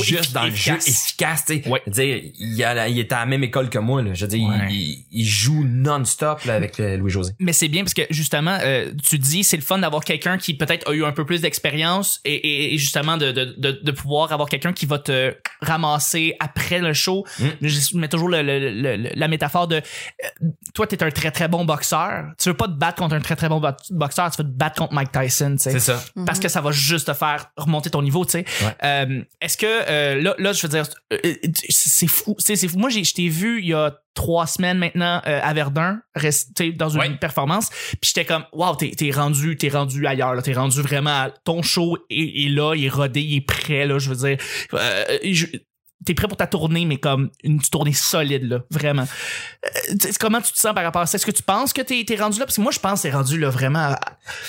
juste 0.03 0.33
dans 0.33 0.45
le 0.45 0.51
jeu 0.51 0.73
efficace. 0.75 0.89
efficace 0.89 1.45
tu 1.47 1.63
sais 1.63 1.69
Ouais. 1.69 1.83
Je 1.87 1.91
veux 1.91 2.07
dire 2.07 2.31
il, 2.39 2.65
a 2.65 2.75
la- 2.75 2.89
il 2.89 2.99
était 2.99 3.15
à 3.15 3.21
la 3.21 3.27
même 3.27 3.45
école 3.45 3.69
que 3.71 3.79
moi 3.79 4.03
là 4.03 4.15
je 4.15 4.25
veux 4.25 4.29
dire 4.31 4.49
Ouais. 4.49 4.69
il, 4.71 5.25
joue 5.27 5.65
non-stop 5.65 6.45
là, 6.45 6.55
avec 6.55 6.79
euh, 6.81 6.97
Louis 6.97 7.11
José 7.11 7.33
Mais 7.39 7.53
c'est 7.53 7.69
bien 7.69 7.83
parce 7.83 7.95
que 7.95 8.03
justement, 8.11 8.57
euh, 8.63 8.93
tu 9.09 9.19
dis 9.19 9.45
c'est 9.45 9.57
le 9.57 9.63
fun 9.63 9.79
d'avoir 9.79 10.03
quelqu'un 10.05 10.39
qui 10.39 10.55
peut-être 10.55 10.89
a 10.89 10.95
eu 10.95 11.05
un 11.05 11.13
peu 11.13 11.25
plus 11.27 11.41
d'expérience 11.43 12.21
et, 12.25 12.35
et- 12.35 12.75
et 12.75 12.79
justement 12.79 13.17
de, 13.17 13.33
de, 13.33 13.55
de, 13.59 13.73
de 13.83 13.91
pouvoir 13.93 14.33
avoir 14.33 14.49
quelqu'un 14.49 14.73
qui 14.73 14.87
va 14.87 14.99
te 14.99 15.35
ramasser 15.61 16.35
après 16.41 16.79
le 16.81 16.93
show. 16.93 17.25
Mm. 17.41 17.45
Je 17.63 17.97
mets 17.97 18.09
toujours 18.09 18.29
le, 18.29 18.43
le- 18.43 18.59
le- 18.71 18.97
le- 18.97 19.11
la 19.15 19.29
métaphore 19.29 19.69
de 19.69 19.77
euh, 19.77 20.47
toi 20.75 20.87
t'es 20.87 21.03
un 21.03 21.11
très 21.11 21.31
très 21.31 21.49
bon 21.49 21.65
boxeur. 21.65 22.25
Tu 22.39 22.49
veux 22.49 22.57
pas 22.57 22.67
te 22.69 22.73
battre 22.73 22.97
contre 22.99 23.15
un 23.15 23.21
très 23.21 23.37
très 23.37 23.49
bon 23.49 23.61
bo- 23.61 23.69
boxeur, 23.91 24.31
tu 24.31 24.43
veux 24.43 24.49
te 24.49 24.55
battre 24.57 24.77
contre 24.77 24.95
Mike 24.95 25.13
Tyson. 25.13 25.53
tu 25.57 25.65
sais. 25.65 25.71
c'est 25.73 25.81
ça 25.81 26.03
parce 26.27 26.39
que 26.41 26.49
ça 26.49 26.61
va 26.61 26.71
juste 26.73 27.07
te 27.09 27.15
faire 27.15 27.51
remonter 27.57 27.91
ton 27.91 28.03
niveau, 28.03 28.25
tu 28.25 28.33
sais. 28.33 28.45
Ouais. 28.63 28.75
Euh, 28.85 29.23
Est-ce 29.41 29.57
que 29.57 29.67
euh, 29.67 30.21
là, 30.21 30.35
là, 30.39 30.53
je 30.53 30.63
veux 30.63 30.69
dire, 30.69 30.85
euh, 31.13 31.19
euh, 31.25 31.35
c'est 31.69 32.09
fou, 32.09 32.35
c'est 32.39 32.57
c'est 32.57 32.69
fou. 32.69 32.79
Moi, 32.79 32.91
j'ai- 32.91 33.05
je 33.05 33.15
t'ai 33.15 33.29
vu 33.29 33.61
il 33.61 33.69
y 33.69 33.75
a 33.75 33.97
trois 34.15 34.47
semaines 34.49 34.79
maintenant 34.79 35.23
euh, 35.27 35.41
à 35.43 35.55
Verdun, 35.55 36.01
rester 36.15 36.73
dans 36.73 36.89
une 36.89 37.01
Ouais. 37.01 37.17
performance, 37.21 37.69
puis 37.71 38.13
j'étais 38.15 38.25
comme, 38.25 38.45
waouh, 38.53 38.75
t'es 38.75 38.91
t'es 38.91 39.11
rendu, 39.13 39.57
t'es 39.57 39.69
rendu 39.69 40.07
ailleurs, 40.07 40.43
t'es 40.43 40.53
rendu 40.55 40.81
vraiment, 40.83 41.11
à- 41.11 41.31
ton 41.45 41.63
show 41.63 41.97
est, 42.11 42.45
est 42.47 42.49
là, 42.49 42.75
il 42.75 42.85
est 42.87 42.89
rodé, 42.89 43.21
il 43.21 43.37
est 43.37 43.41
prêt, 43.41 43.87
là, 43.87 43.99
je 43.99 44.11
veux 44.11 44.17
dire. 44.29 44.39
Euh, 44.75 45.05
je- 45.25 45.47
T'es 46.05 46.15
prêt 46.15 46.29
pour 46.29 46.37
ta 46.37 46.47
tournée, 46.47 46.85
mais 46.87 46.97
comme 46.99 47.31
une 47.43 47.61
tournée 47.61 47.93
solide, 47.93 48.45
là, 48.45 48.61
vraiment. 48.71 49.07
Euh, 49.67 49.95
tu 50.01 50.09
comment 50.19 50.41
tu 50.41 50.53
te 50.53 50.59
sens 50.59 50.73
par 50.75 50.85
rapport 50.85 51.03
à 51.03 51.07
ça? 51.07 51.17
Est-ce 51.17 51.27
que 51.27 51.33
tu 51.33 51.43
penses 51.43 51.73
que 51.73 51.83
t'es 51.83 52.05
t'es 52.07 52.15
rendu 52.17 52.39
là? 52.39 52.45
Parce 52.47 52.57
que 52.57 52.61
moi, 52.63 52.71
je 52.73 52.79
pense 52.79 53.03
que 53.03 53.09
t'es 53.09 53.15
rendu 53.15 53.39
là 53.39 53.51
vraiment. 53.51 53.81
à- 53.93 54.01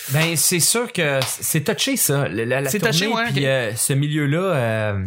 Ben 0.09 0.35
c'est 0.37 0.59
sûr 0.59 0.93
que 0.93 1.19
c'est 1.25 1.63
touché 1.63 1.97
ça. 1.97 2.27
La, 2.29 2.61
la, 2.61 2.69
C'est 2.69 2.77
tournée, 2.79 2.91
touché, 2.93 3.07
ouais, 3.07 3.31
puis 3.33 3.45
euh, 3.47 3.75
ce 3.75 3.93
milieu-là, 3.93 4.37
euh, 4.39 5.05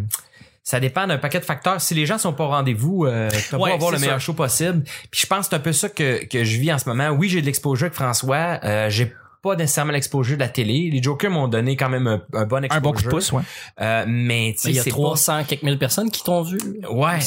ça 0.64 0.80
dépend 0.80 1.06
d'un 1.06 1.18
paquet 1.18 1.38
de 1.40 1.44
facteurs. 1.44 1.80
Si 1.80 1.94
les 1.94 2.06
gens 2.06 2.18
sont 2.18 2.32
pas 2.32 2.44
au 2.44 2.48
rendez-vous, 2.48 3.06
t'as 3.06 3.56
Ouais, 3.56 3.70
pas 3.70 3.74
avoir 3.76 3.92
le 3.92 3.98
meilleur 4.00 4.20
ça. 4.20 4.26
show 4.26 4.32
possible. 4.32 4.82
Puis 5.10 5.20
je 5.22 5.26
pense 5.26 5.46
que 5.46 5.50
c'est 5.50 5.56
un 5.56 5.60
peu 5.60 5.72
ça 5.72 5.88
que, 5.88 6.24
que 6.26 6.42
je 6.44 6.58
vis 6.58 6.72
en 6.72 6.78
ce 6.78 6.88
moment. 6.88 7.08
Oui, 7.10 7.28
j'ai 7.28 7.40
de 7.40 7.46
l'exposure 7.46 7.84
avec 7.86 7.94
François. 7.94 8.58
J'ai 8.88 9.12
pas 9.42 9.56
nécessairement 9.56 9.92
l'exposure 9.92 10.36
de 10.36 10.40
la 10.42 10.48
télé. 10.48 10.88
Les 10.92 11.02
Jokers 11.02 11.30
m'ont 11.30 11.48
donné 11.48 11.76
quand 11.76 11.88
même 11.88 12.06
un, 12.06 12.22
un 12.32 12.46
bon 12.46 12.64
exposure. 12.64 12.76
Un 12.76 12.80
bon 12.80 12.92
coup 12.92 13.02
de 13.02 13.08
pouce, 13.08 13.32
ouais. 13.32 13.42
Euh, 13.80 14.04
mais 14.06 14.52
tu 14.56 14.62
sais, 14.62 14.68
Il 14.70 14.76
y 14.76 14.78
a 14.78 14.82
c'est 14.82 14.90
300 14.90 15.44
quelques 15.44 15.62
mille 15.62 15.78
personnes 15.78 16.10
qui 16.10 16.22
t'ont 16.22 16.42
vu. 16.42 16.58
pas... 16.82 16.90
Ouais. 16.90 17.18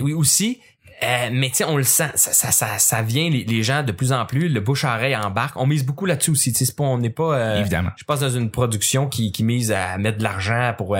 Oui, 0.00 0.12
aussi. 0.12 0.60
Euh, 1.02 1.28
mais 1.32 1.48
tu 1.50 1.56
sais, 1.56 1.64
on 1.64 1.76
le 1.76 1.82
sent, 1.82 2.10
ça, 2.14 2.32
ça, 2.32 2.52
ça, 2.52 2.78
ça 2.78 3.02
vient 3.02 3.28
les, 3.28 3.44
les 3.44 3.62
gens 3.64 3.82
de 3.82 3.90
plus 3.92 4.12
en 4.12 4.24
plus, 4.24 4.48
le 4.48 4.60
bouche 4.60 4.84
à 4.84 4.94
oreille 4.94 5.16
embarque. 5.16 5.56
On 5.56 5.66
mise 5.66 5.84
beaucoup 5.84 6.06
là-dessus 6.06 6.30
aussi. 6.30 6.52
Tu 6.52 6.60
sais, 6.60 6.64
c'est 6.66 6.76
pas, 6.76 6.84
on 6.84 6.98
n'est 6.98 7.10
pas. 7.10 7.36
euh, 7.36 7.60
Évidemment. 7.60 7.90
Je 7.96 8.04
passe 8.04 8.20
dans 8.20 8.30
une 8.30 8.50
production 8.50 9.08
qui, 9.08 9.32
qui 9.32 9.42
mise 9.42 9.72
à 9.72 9.98
mettre 9.98 10.18
de 10.18 10.22
l'argent 10.22 10.72
pour 10.78 10.94
euh, 10.94 10.98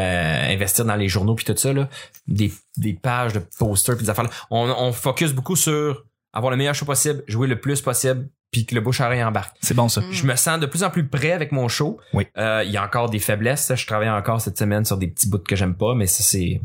investir 0.53 0.85
dans 0.85 0.97
les 0.97 1.09
journaux 1.09 1.37
puis 1.37 1.45
tout 1.45 1.57
ça 1.57 1.73
là, 1.73 1.89
des, 2.27 2.53
des 2.77 2.93
pages 2.93 3.33
de 3.33 3.39
posters 3.39 3.95
puis 3.97 4.05
des 4.05 4.11
affaires. 4.11 4.25
là. 4.25 4.31
On, 4.51 4.67
on 4.79 4.93
focus 4.93 5.33
beaucoup 5.33 5.57
sur 5.57 6.05
avoir 6.33 6.51
le 6.51 6.57
meilleur 6.57 6.75
show 6.75 6.85
possible, 6.85 7.23
jouer 7.29 7.47
le 7.47 7.61
plus 7.61 7.81
possible 7.81 8.29
puis 8.55 8.67
que 8.67 8.75
le 8.77 8.81
bouche 8.81 9.01
à 9.01 9.07
oreille 9.07 9.25
embarque. 9.25 9.57
C'est 9.61 9.75
bon, 9.75 9.89
ça. 9.89 10.01
Je 10.13 10.25
me 10.27 10.37
sens 10.37 10.61
de 10.61 10.67
plus 10.67 10.85
en 10.85 10.91
plus 10.91 11.09
prêt 11.09 11.33
avec 11.33 11.51
mon 11.51 11.67
show. 11.67 11.99
Oui. 12.13 12.29
Euh, 12.39 12.63
il 12.65 12.71
y 12.71 12.77
a 12.77 12.85
encore 12.85 13.11
des 13.11 13.19
faiblesses. 13.19 13.73
Je 13.75 13.85
travaille 13.85 14.09
encore 14.09 14.41
cette 14.41 14.57
semaine 14.57 14.85
sur 14.85 14.97
des 14.97 15.09
petits 15.09 15.29
bouts 15.29 15.39
que 15.41 15.57
j'aime 15.57 15.75
pas, 15.75 15.97
mais 15.97 16.07
ça 16.07 16.23
c'est. 16.23 16.61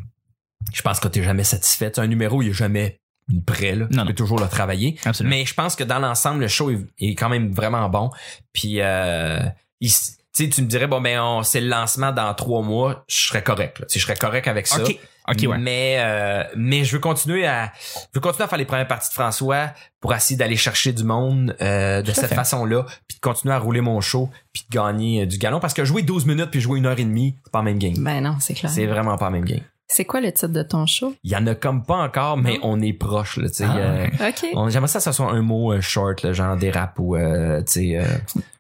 Je 0.72 0.82
pense 0.84 1.00
que 1.00 1.08
t'es 1.08 1.24
jamais 1.24 1.44
satisfait. 1.44 2.00
Un 2.00 2.06
numéro, 2.06 2.44
il 2.44 2.50
est 2.50 2.54
jamais 2.54 3.00
prêt 3.44 3.74
là. 3.74 3.88
Non, 3.90 4.04
tu 4.04 4.10
peux 4.10 4.14
toujours 4.14 4.40
le 4.40 4.48
travailler. 4.48 5.00
Absolument. 5.04 5.36
Mais 5.36 5.46
je 5.46 5.56
pense 5.56 5.76
que 5.76 5.84
dans 5.84 5.98
l'ensemble, 5.98 6.42
le 6.42 6.48
show 6.48 6.70
est, 6.70 6.86
est 7.00 7.16
quand 7.16 7.30
même 7.30 7.52
vraiment 7.52 7.90
bon. 7.90 8.12
Puis 8.54 8.82
euh, 8.82 9.40
il 9.80 9.90
tu 9.90 10.44
sais, 10.44 10.50
tu 10.50 10.62
me 10.62 10.68
dirais 10.68 10.86
bon 10.86 11.02
ben 11.02 11.20
on 11.20 11.42
c'est 11.42 11.60
le 11.60 11.70
lancement 11.70 12.12
dans 12.12 12.32
trois 12.36 12.62
mois, 12.62 13.04
je 13.08 13.16
serais 13.16 13.44
correct. 13.44 13.80
Là. 13.80 13.88
Je 13.92 13.98
serais 13.98 14.16
correct 14.16 14.48
avec 14.48 14.68
ça. 14.68 14.84
Ouais. 15.30 15.58
Mais 15.58 15.98
euh, 16.00 16.44
mais 16.56 16.84
je 16.84 16.94
veux 16.94 17.00
continuer 17.00 17.46
à 17.46 17.72
je 17.82 18.08
veux 18.16 18.22
continuer 18.22 18.46
à 18.46 18.48
faire 18.48 18.58
les 18.58 18.66
premières 18.66 18.88
parties 18.88 19.10
de 19.10 19.14
François 19.14 19.72
pour 20.00 20.14
essayer 20.14 20.38
d'aller 20.38 20.56
chercher 20.56 20.94
du 20.94 21.04
monde 21.04 21.56
euh, 21.62 22.02
de 22.02 22.12
cette 22.12 22.34
façon-là, 22.34 22.86
puis 23.08 23.18
de 23.18 23.22
continuer 23.22 23.54
à 23.54 23.60
rouler 23.60 23.82
mon 23.82 24.02
show, 24.02 24.30
puis 24.54 24.66
de 24.70 24.76
gagner 24.76 25.24
euh, 25.24 25.26
du 25.26 25.38
galon 25.38 25.60
parce 25.60 25.74
que 25.74 25.86
jouer 25.86 26.02
12 26.02 26.26
minutes 26.26 26.52
puis 26.52 26.62
jouer 26.62 26.80
une 26.80 26.86
heure 26.86 27.00
et 27.00 27.04
demie, 27.04 27.36
c'est 27.44 27.52
pas 27.52 27.60
la 27.60 27.66
même 27.66 27.80
game. 27.80 27.96
Ben 27.98 28.22
non, 28.22 28.38
c'est 28.40 28.54
clair. 28.54 28.72
C'est 28.72 28.86
vraiment 28.86 29.18
pas 29.18 29.26
la 29.26 29.32
même 29.32 29.46
game. 29.46 29.62
C'est 29.92 30.06
quoi 30.06 30.22
le 30.22 30.32
titre 30.32 30.50
de 30.50 30.62
ton 30.62 30.86
show? 30.86 31.16
Il 31.24 31.32
y 31.32 31.36
en 31.36 31.48
a 31.48 31.56
comme 31.56 31.84
pas 31.84 31.98
encore, 31.98 32.38
mais 32.38 32.60
on 32.62 32.80
est 32.80 32.94
proche 32.94 33.38
là, 33.38 33.50
tu 33.50 33.56
sais. 33.56 33.66
Ah, 33.68 33.76
euh, 33.76 34.70
J'aimerais 34.70 34.88
ça 34.88 35.00
que 35.00 35.04
ça 35.04 35.12
soit 35.12 35.32
un 35.32 35.42
mot 35.42 35.74
euh, 35.74 35.82
short, 35.82 36.22
là, 36.22 36.32
genre 36.32 36.56
des 36.56 36.70
rap 36.70 37.00
ou 37.00 37.16
euh, 37.16 37.64
tu 37.64 37.98
sais. 37.98 38.08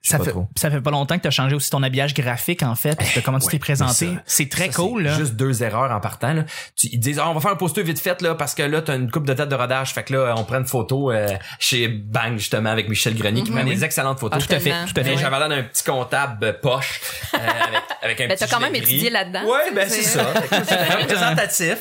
Ça 0.01 0.17
fait, 0.17 0.31
trop. 0.31 0.47
ça 0.55 0.71
fait 0.71 0.79
pas 0.79 0.91
longtemps 0.91 1.17
que 1.17 1.21
tu 1.23 1.27
as 1.27 1.31
changé 1.31 1.55
aussi 1.55 1.69
ton 1.69 1.83
habillage 1.83 2.13
graphique, 2.13 2.63
en 2.63 2.73
fait, 2.75 2.97
de 3.15 3.21
comment 3.21 3.37
tu 3.37 3.45
Ouais, 3.47 3.51
t'es 3.51 3.59
présenté. 3.59 4.09
C'est 4.25 4.49
très 4.49 4.67
Ça, 4.67 4.73
cool, 4.81 5.03
c'est 5.03 5.09
là. 5.09 5.17
Juste 5.17 5.33
deux 5.35 5.61
erreurs 5.61 5.91
en 5.91 5.99
partant. 5.99 6.33
Là. 6.33 6.43
Tu, 6.77 6.87
ils 6.87 6.99
disent 6.99 7.19
ah, 7.19 7.29
on 7.29 7.33
va 7.33 7.41
faire 7.41 7.51
un 7.51 7.55
poster 7.57 7.83
vite 7.83 7.99
fait 7.99 8.21
là 8.21 8.33
parce 8.33 8.55
que 8.55 8.63
là 8.63 8.81
t'as 8.81 8.95
une 8.95 9.11
coupe 9.11 9.25
de 9.27 9.33
tête 9.33 9.49
de 9.49 9.55
rodage. 9.55 9.93
Fait 9.93 10.03
que 10.03 10.13
là 10.13 10.33
on 10.37 10.45
prend 10.45 10.57
une 10.59 10.65
photo 10.65 11.11
euh, 11.11 11.27
chez 11.59 11.87
Bang 11.89 12.37
justement 12.37 12.69
avec 12.69 12.87
Michel 12.87 13.13
Grenier 13.15 13.43
qui 13.43 13.51
Mhm. 13.51 13.57
prend 13.57 13.67
Oui. 13.67 13.75
des 13.75 13.83
excellentes 13.83 14.19
photos. 14.19 14.41
Ah, 14.41 14.47
tout 14.47 14.53
à 14.55 14.59
fait, 14.59 14.69
tout 14.93 14.99
à 14.99 15.03
fait. 15.03 15.17
J'avais 15.17 15.37
l'air 15.39 15.49
d'un 15.49 15.63
petit 15.63 15.83
comptable 15.83 16.45
euh, 16.45 16.53
poche 16.53 17.01
euh, 17.33 17.37
avec, 17.37 17.81
avec 18.01 18.21
un 18.21 18.27
Ben, 18.29 18.35
petit 18.37 18.45
t'as 18.45 18.55
quand 18.55 18.61
même 18.61 18.71
gris. 18.71 18.81
étudié 18.81 19.09
là-dedans. 19.09 19.43
Ouais, 19.45 19.71
ben 19.75 19.87
c'est 19.89 20.01
ça. 20.03 20.23
Fait 20.25 20.47
que 20.59 20.65
C'est 20.65 20.95
représentatif. 21.01 21.77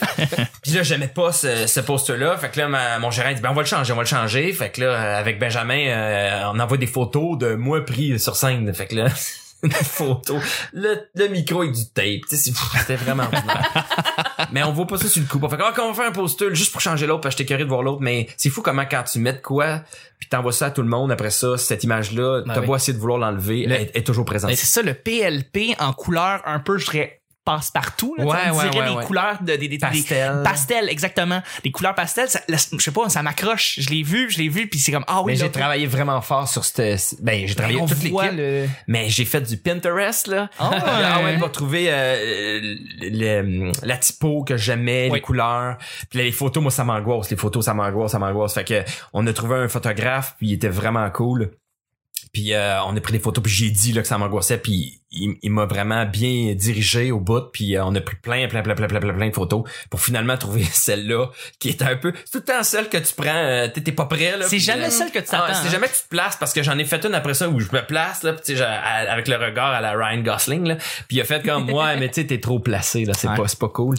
Puis 0.62 0.72
là, 0.72 0.82
j'aimais 0.82 1.08
pas 1.08 1.30
ce, 1.32 1.66
ce 1.68 1.80
poster-là. 1.80 2.37
Fait 2.37 2.48
que 2.50 2.58
là, 2.58 2.68
ma- 2.68 2.98
mon 2.98 3.10
gérant 3.10 3.32
dit, 3.32 3.40
ben, 3.40 3.50
on 3.50 3.54
va 3.54 3.62
le 3.62 3.66
changer, 3.68 3.92
on 3.92 3.96
va 3.96 4.02
le 4.02 4.08
changer. 4.08 4.52
Fait 4.52 4.70
que 4.70 4.80
là, 4.82 5.18
avec 5.18 5.38
Benjamin, 5.38 5.87
euh, 5.87 6.42
on 6.52 6.58
envoie 6.58 6.76
des 6.78 6.87
photos 6.87 7.38
de 7.38 7.54
moi 7.54 7.84
pris 7.84 8.08
sur 8.17 8.37
scène. 8.37 8.73
Fait 8.73 8.87
que 8.87 8.95
là, 8.95 9.09
une 9.62 9.73
photo. 9.73 10.38
Le, 10.73 10.97
le 11.15 11.27
micro 11.29 11.62
avec 11.62 11.73
du 11.75 11.88
tape. 11.93 12.23
C'était 12.31 12.97
vraiment 12.97 13.25
ordinaire. 13.25 13.87
Mais 14.53 14.62
on 14.62 14.73
voit 14.73 14.87
pas 14.87 14.99
ça 14.99 15.09
sur 15.09 15.21
le 15.21 15.27
coup. 15.29 15.41
On 15.43 15.49
fait 15.49 15.57
que, 15.57 15.62
ah, 15.65 15.75
on 15.83 15.88
va 15.88 15.95
faire 15.95 16.09
un 16.09 16.12
poster 16.12 16.55
juste 16.55 16.71
pour 16.73 16.81
changer 16.81 17.07
l'autre 17.09 17.23
parce 17.23 17.35
que 17.35 17.38
j'étais 17.38 17.49
curieux 17.53 17.65
de 17.65 17.69
voir 17.69 17.83
l'autre. 17.83 18.00
Mais 18.00 18.29
c'est 18.37 18.50
fou 18.50 18.62
comment 18.62 18.85
quand 18.88 19.03
tu 19.03 19.19
mets 19.19 19.33
de 19.33 19.38
quoi, 19.38 19.83
puis 20.21 20.29
t'envoies 20.29 20.53
ça 20.53 20.67
à 20.67 20.71
tout 20.71 20.83
le 20.83 20.88
monde 20.88 21.11
après 21.11 21.31
ça, 21.31 21.59
cette 21.59 21.83
image-là, 21.85 22.43
Ben 22.47 22.55
t'as 22.55 22.61
oui. 22.61 22.67
beau 22.67 22.77
essayer 22.77 22.93
de 22.93 22.99
vouloir 23.00 23.19
l'enlever, 23.19 23.67
Le- 23.67 23.75
elle 23.75 23.83
est- 23.83 23.97
est 23.97 24.07
toujours 24.07 24.25
présente. 24.25 24.49
Ben, 24.50 24.57
c'est 24.57 24.67
ça, 24.67 24.83
le 24.83 24.95
PLP 24.95 25.75
en 25.81 25.93
couleur 25.93 26.41
un 26.47 26.61
peu, 26.61 26.79
je 26.79 26.85
dirais, 26.87 27.21
passe 27.49 27.71
partout. 27.71 28.14
Là, 28.19 28.25
Ouais, 28.25 28.37
tu 28.37 28.43
sais, 28.45 28.50
on 28.50 28.57
ouais, 28.59 28.71
dirait 28.71 28.90
ouais, 28.90 29.00
des 29.00 29.07
couleurs 29.07 29.38
de, 29.40 29.47
des, 29.47 29.57
des, 29.57 29.69
des- 29.69 29.78
Pastel. 29.78 30.40
pastel, 30.45 30.88
exactement. 30.90 31.43
Les 31.64 31.71
couleurs 31.71 31.95
pastel, 31.95 32.28
ça, 32.28 32.40
là, 32.49 32.57
je 32.73 32.78
sais 32.83 32.90
pas, 32.93 33.09
ça 33.09 33.23
m'accroche. 33.23 33.76
Je 33.81 33.88
l'ai 33.90 34.02
vu, 34.02 34.31
je 34.31 34.38
l'ai 34.38 34.49
vu, 34.49 34.69
puis 34.69 34.78
c'est 34.78 34.93
comme, 34.93 35.05
ah 35.07 35.23
oui, 35.23 35.33
mais 35.33 35.37
j'ai 35.38 35.50
travaillé 35.50 35.87
vraiment 35.87 36.21
fort 36.21 36.47
sur 36.49 36.64
cette 36.64 37.17
ben 37.23 37.47
j'ai 37.47 37.55
travaillé 37.55 37.78
toute 37.78 38.02
l'équipe 38.02 38.33
le... 38.37 38.67
mais 38.87 39.09
j'ai 39.09 39.25
fait 39.25 39.40
du 39.40 39.57
Pinterest 39.57 40.26
là 40.26 40.50
Ah 40.59 40.71
ouais. 40.73 40.78
ah 40.85 41.23
ouais 41.25 41.38
pour 41.38 41.50
trouver 41.52 41.87
euh, 41.90 42.75
le- 43.00 43.73
la 43.83 43.97
typo 43.97 44.45
que 44.45 44.57
j'aimais 44.57 45.09
les 45.09 45.21
couleurs 45.21 45.76
puis 46.11 46.19
là, 46.19 46.25
les 46.25 46.33
photos 46.33 46.62
moi 46.62 46.71
ça 46.73 46.85
m'angoisse 46.85 47.31
les 47.31 47.37
photos 47.37 47.64
ça 47.64 47.75
m'angoisse 47.75 48.12
ça 48.12 48.19
m'angoisse 48.19 48.55
fait 48.55 48.64
que 48.64 48.83
on 49.12 49.26
a 49.26 49.33
trouvé 49.33 49.57
un 49.57 49.69
photographe 49.69 50.35
puis 50.38 50.49
il 50.49 50.52
était 50.55 50.69
vraiment 50.69 51.09
cool 51.11 51.50
puis 52.33 52.52
euh, 52.52 52.83
on 52.85 52.97
a 52.97 53.00
pris 53.00 53.12
des 53.12 53.19
photos 53.21 53.43
puis 53.43 53.52
j'ai 53.52 53.71
dit 53.71 53.93
là 53.93 54.02
que 54.02 54.09
ça 54.09 54.19
m'angoissait 54.19 54.59
puis 54.59 55.00
il, 55.11 55.37
il 55.43 55.50
m'a 55.50 55.65
vraiment 55.65 56.05
bien 56.05 56.55
dirigé 56.55 57.12
au 57.12 57.21
bout 57.21 57.50
puis 57.53 57.77
euh, 57.77 57.85
on 57.85 57.95
a 57.95 58.00
pris 58.00 58.17
plein 58.17 58.47
plein 58.47 58.62
plein 58.62 58.75
plein 58.75 58.87
plein 58.88 59.00
plein 59.00 59.15
plein 59.15 59.29
de 59.29 59.35
photos 59.35 59.62
pour 59.91 60.00
finalement 60.00 60.37
trouver 60.38 60.65
celle-là 60.65 61.29
qui 61.59 61.71
est 61.71 61.81
un 61.83 61.97
peu 61.97 62.12
c'est 62.25 62.33
tout 62.33 62.38
le 62.38 62.45
temps 62.45 62.62
celle 62.62 62.88
que 62.88 62.99
tu 62.99 63.15
prends 63.15 63.29
euh, 63.35 63.69
t'es 63.69 63.93
pas 63.93 64.05
prêt 64.05 64.37
là 64.37 64.47
C'est 64.49 64.59
jamais 64.59 64.87
euh, 64.87 64.91
celle 64.91 65.11
que 65.11 65.19
tu 65.19 65.25
ah, 65.31 65.47
t'attends. 65.47 65.55
c'est 65.55 65.69
hein. 65.69 65.73
jamais 65.73 65.88
que 65.88 65.95
tu 65.95 66.03
te 66.03 66.09
places 66.09 66.37
parce 66.37 66.53
que 66.53 66.62
j'en 66.62 66.77
ai 66.79 66.85
fait 66.85 67.05
une 67.07 67.15
après 67.15 67.35
ça 67.35 67.49
où 67.49 67.59
je 67.59 67.69
me 67.73 67.81
place 67.87 68.23
là, 68.23 68.35
tu 68.35 68.57
sais, 68.57 68.62
avec 68.62 69.29
le 69.29 69.37
regard 69.37 69.69
à 69.73 69.81
la 69.81 69.93
Ryan 69.93 70.21
Gosling 70.23 70.67
là, 70.67 70.77
puis 71.07 71.17
il 71.17 71.21
a 71.21 71.25
fait 71.25 71.45
comme 71.45 71.65
moi 71.71 71.97
mais 71.97 72.09
tu 72.09 72.21
sais 72.21 72.27
t'es 72.27 72.41
trop 72.41 72.59
placé 72.61 73.05
là, 73.05 73.15
c'est 73.15 73.29
Ouais. 73.29 73.37
pas 73.37 73.49
c'est 73.49 73.59
pas 73.59 73.69
cool. 73.69 73.95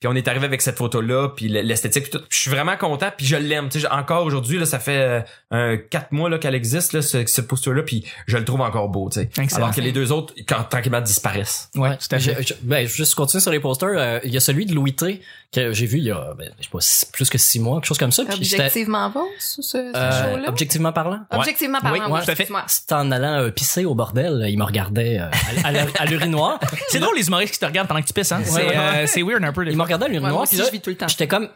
Puis 0.00 0.08
on 0.08 0.14
est 0.14 0.28
arrivé 0.28 0.44
avec 0.46 0.60
cette 0.62 0.76
photo 0.78 1.00
là, 1.00 1.28
puis 1.28 1.48
l'esthétique 1.48 2.10
tout. 2.10 2.20
Je 2.30 2.38
suis 2.38 2.50
vraiment 2.50 2.76
content 2.76 3.10
puis 3.16 3.26
je 3.26 3.36
l'aime, 3.36 3.68
tu 3.68 3.80
sais 3.80 3.88
encore 3.88 4.24
aujourd'hui 4.24 4.58
là, 4.58 4.66
ça 4.66 4.78
fait 4.78 5.24
euh, 5.52 5.76
quatre 5.90 6.12
mois 6.12 6.28
là 6.30 6.38
qu'elle 6.38 6.54
existe 6.54 6.92
là 6.92 7.02
ce, 7.02 7.26
ce 7.26 7.40
poster 7.40 7.72
là 7.72 7.82
puis 7.82 8.04
je 8.26 8.36
le 8.38 8.44
trouve 8.44 8.60
encore 8.62 8.88
beau, 8.88 9.10
tu 9.10 9.20
sais. 9.20 9.56
Alors 9.56 9.74
que 9.74 9.80
les 9.80 9.92
deux 9.92 10.10
autres 10.12 10.32
quand 10.56 10.64
tranquillement 10.64 11.00
disparaissent. 11.00 11.68
Ouais, 11.74 11.96
tout 11.96 12.06
à 12.10 12.18
fait. 12.18 12.42
Je- 12.42 12.48
je- 12.48 12.54
ben, 12.62 12.86
je 12.86 12.90
vais 12.92 12.96
juste 12.96 13.14
continuer 13.14 13.40
sur 13.40 13.50
les 13.50 13.60
posters. 13.60 13.88
Euh, 13.96 14.20
Il 14.24 14.32
y 14.32 14.36
a 14.36 14.40
celui 14.40 14.66
de 14.66 14.74
Louis 14.74 14.94
T 14.94 15.20
que 15.52 15.72
j'ai 15.72 15.86
vu 15.86 15.98
il 15.98 16.04
y 16.04 16.10
a, 16.10 16.34
ben, 16.36 16.50
je 16.58 16.64
sais 16.64 16.70
pas, 16.70 16.80
six- 16.80 17.04
plus 17.06 17.28
que 17.30 17.38
six 17.38 17.60
mois, 17.60 17.76
quelque 17.76 17.86
chose 17.86 17.98
comme 17.98 18.12
ça. 18.12 18.22
Objectivement 18.22 19.10
bon, 19.10 19.24
ce, 19.38 19.62
ce 19.62 19.76
euh, 19.76 20.32
show-là? 20.32 20.48
objectivement 20.48 20.92
parlant? 20.92 21.20
Objectivement 21.30 21.80
parlant, 21.80 22.06
Oui, 22.06 22.10
oui, 22.10 22.10
tout 22.10 22.16
à 22.16 22.20
fait. 22.24 22.32
excuse-moi. 22.32 22.64
C'était 22.66 22.94
en 22.94 23.10
allant 23.10 23.40
euh, 23.40 23.50
pisser 23.50 23.84
au 23.84 23.94
bordel. 23.94 24.44
Il 24.48 24.58
me 24.58 24.64
regardait 24.64 25.18
euh, 25.20 25.28
à, 25.64 25.68
à 25.68 25.72
l'ur- 25.72 25.92
à 25.98 26.04
l'urinoir. 26.06 26.58
C'est 26.88 26.98
drôle 26.98 27.16
les 27.16 27.26
humoristes 27.28 27.54
qui 27.54 27.60
te 27.60 27.66
regardent 27.66 27.88
pendant 27.88 28.00
que 28.02 28.06
tu 28.06 28.12
pisses, 28.12 28.32
hein. 28.32 28.42
C'est 28.44 28.52
ouais, 28.66 28.76
euh, 28.76 29.06
c'est 29.06 29.22
weird 29.22 29.44
un 29.44 29.52
peu. 29.52 29.66
Il 29.68 29.76
me 29.76 29.82
regardait 29.82 30.06
à 30.06 30.08
Ouais, 30.08 30.14
moi 30.14 30.20
l'urinoir. 30.28 30.42
aussi, 30.42 30.50
puis 30.56 30.58
là, 30.60 30.66
je 30.66 30.72
vis 30.72 30.80
tout 30.80 30.90
le 30.90 30.96
temps. 30.96 31.08
J'étais 31.08 31.28
comme, 31.28 31.48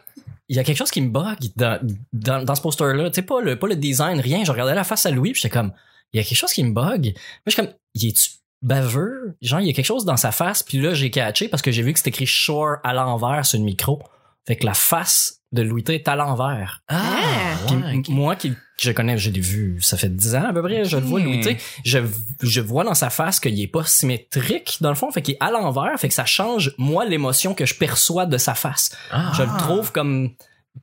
il 0.47 0.55
y 0.55 0.59
a 0.59 0.63
quelque 0.63 0.77
chose 0.77 0.91
qui 0.91 1.01
me 1.01 1.09
bug 1.09 1.37
dans, 1.55 1.79
dans, 2.13 2.43
dans 2.43 2.55
ce 2.55 2.61
poster-là. 2.61 3.09
Tu 3.09 3.15
sais, 3.15 3.21
pas 3.21 3.39
le, 3.41 3.57
pas 3.57 3.67
le 3.67 3.75
design, 3.75 4.19
rien. 4.19 4.43
Je 4.43 4.51
regardais 4.51 4.73
la 4.75 4.83
face 4.83 5.05
à 5.05 5.11
Louis, 5.11 5.31
puis 5.33 5.41
j'étais 5.41 5.53
comme, 5.53 5.71
il 6.13 6.17
y 6.17 6.19
a 6.19 6.23
quelque 6.23 6.37
chose 6.37 6.51
qui 6.51 6.63
me 6.63 6.71
bug. 6.73 7.03
Moi, 7.05 7.13
je 7.45 7.51
suis 7.51 7.61
comme, 7.61 7.71
il 7.93 8.07
est-tu 8.09 8.31
baveux? 8.61 9.35
Genre, 9.41 9.59
il 9.59 9.67
y 9.67 9.69
a 9.69 9.73
quelque 9.73 9.85
chose 9.85 10.05
dans 10.05 10.17
sa 10.17 10.31
face, 10.31 10.63
puis 10.63 10.79
là, 10.79 10.93
j'ai 10.93 11.11
catché 11.11 11.47
parce 11.47 11.61
que 11.61 11.71
j'ai 11.71 11.83
vu 11.83 11.93
que 11.93 11.99
c'était 11.99 12.09
écrit 12.09 12.25
Shore 12.25 12.77
à 12.83 12.93
l'envers 12.93 13.45
sur 13.45 13.59
le 13.59 13.65
micro. 13.65 14.01
Fait 14.47 14.55
que 14.55 14.65
la 14.65 14.73
face 14.73 15.41
de 15.51 15.61
Louis 15.61 15.83
T 15.83 15.95
est 15.95 16.07
à 16.07 16.15
l'envers. 16.15 16.83
Ah, 16.87 17.21
Puis 17.67 17.75
ouais, 17.75 17.97
ok. 17.97 18.09
moi 18.09 18.35
qui 18.35 18.53
je 18.79 18.91
connais, 18.91 19.17
j'ai 19.17 19.31
vu, 19.31 19.77
ça 19.81 19.97
fait 19.97 20.09
10 20.09 20.35
ans 20.35 20.45
à 20.49 20.53
peu 20.53 20.61
près, 20.61 20.85
je 20.85 20.97
le 20.97 21.03
vois, 21.03 21.19
Louis 21.19 21.41
T. 21.41 21.57
Je, 21.83 21.99
je 22.41 22.61
vois 22.61 22.83
dans 22.83 22.93
sa 22.93 23.09
face 23.09 23.39
qu'il 23.39 23.59
est 23.59 23.67
pas 23.67 23.83
symétrique, 23.83 24.77
dans 24.79 24.89
le 24.89 24.95
fond, 24.95 25.11
fait 25.11 25.21
qu'il 25.21 25.35
est 25.35 25.43
à 25.43 25.51
l'envers, 25.51 25.99
fait 25.99 26.07
que 26.07 26.13
ça 26.13 26.25
change, 26.25 26.73
moi, 26.77 27.03
l'émotion 27.03 27.53
que 27.53 27.65
je 27.65 27.75
perçois 27.75 28.25
de 28.25 28.37
sa 28.37 28.53
face. 28.53 28.95
Ah. 29.11 29.33
Je 29.35 29.43
le 29.43 29.57
trouve 29.57 29.91
comme, 29.91 30.31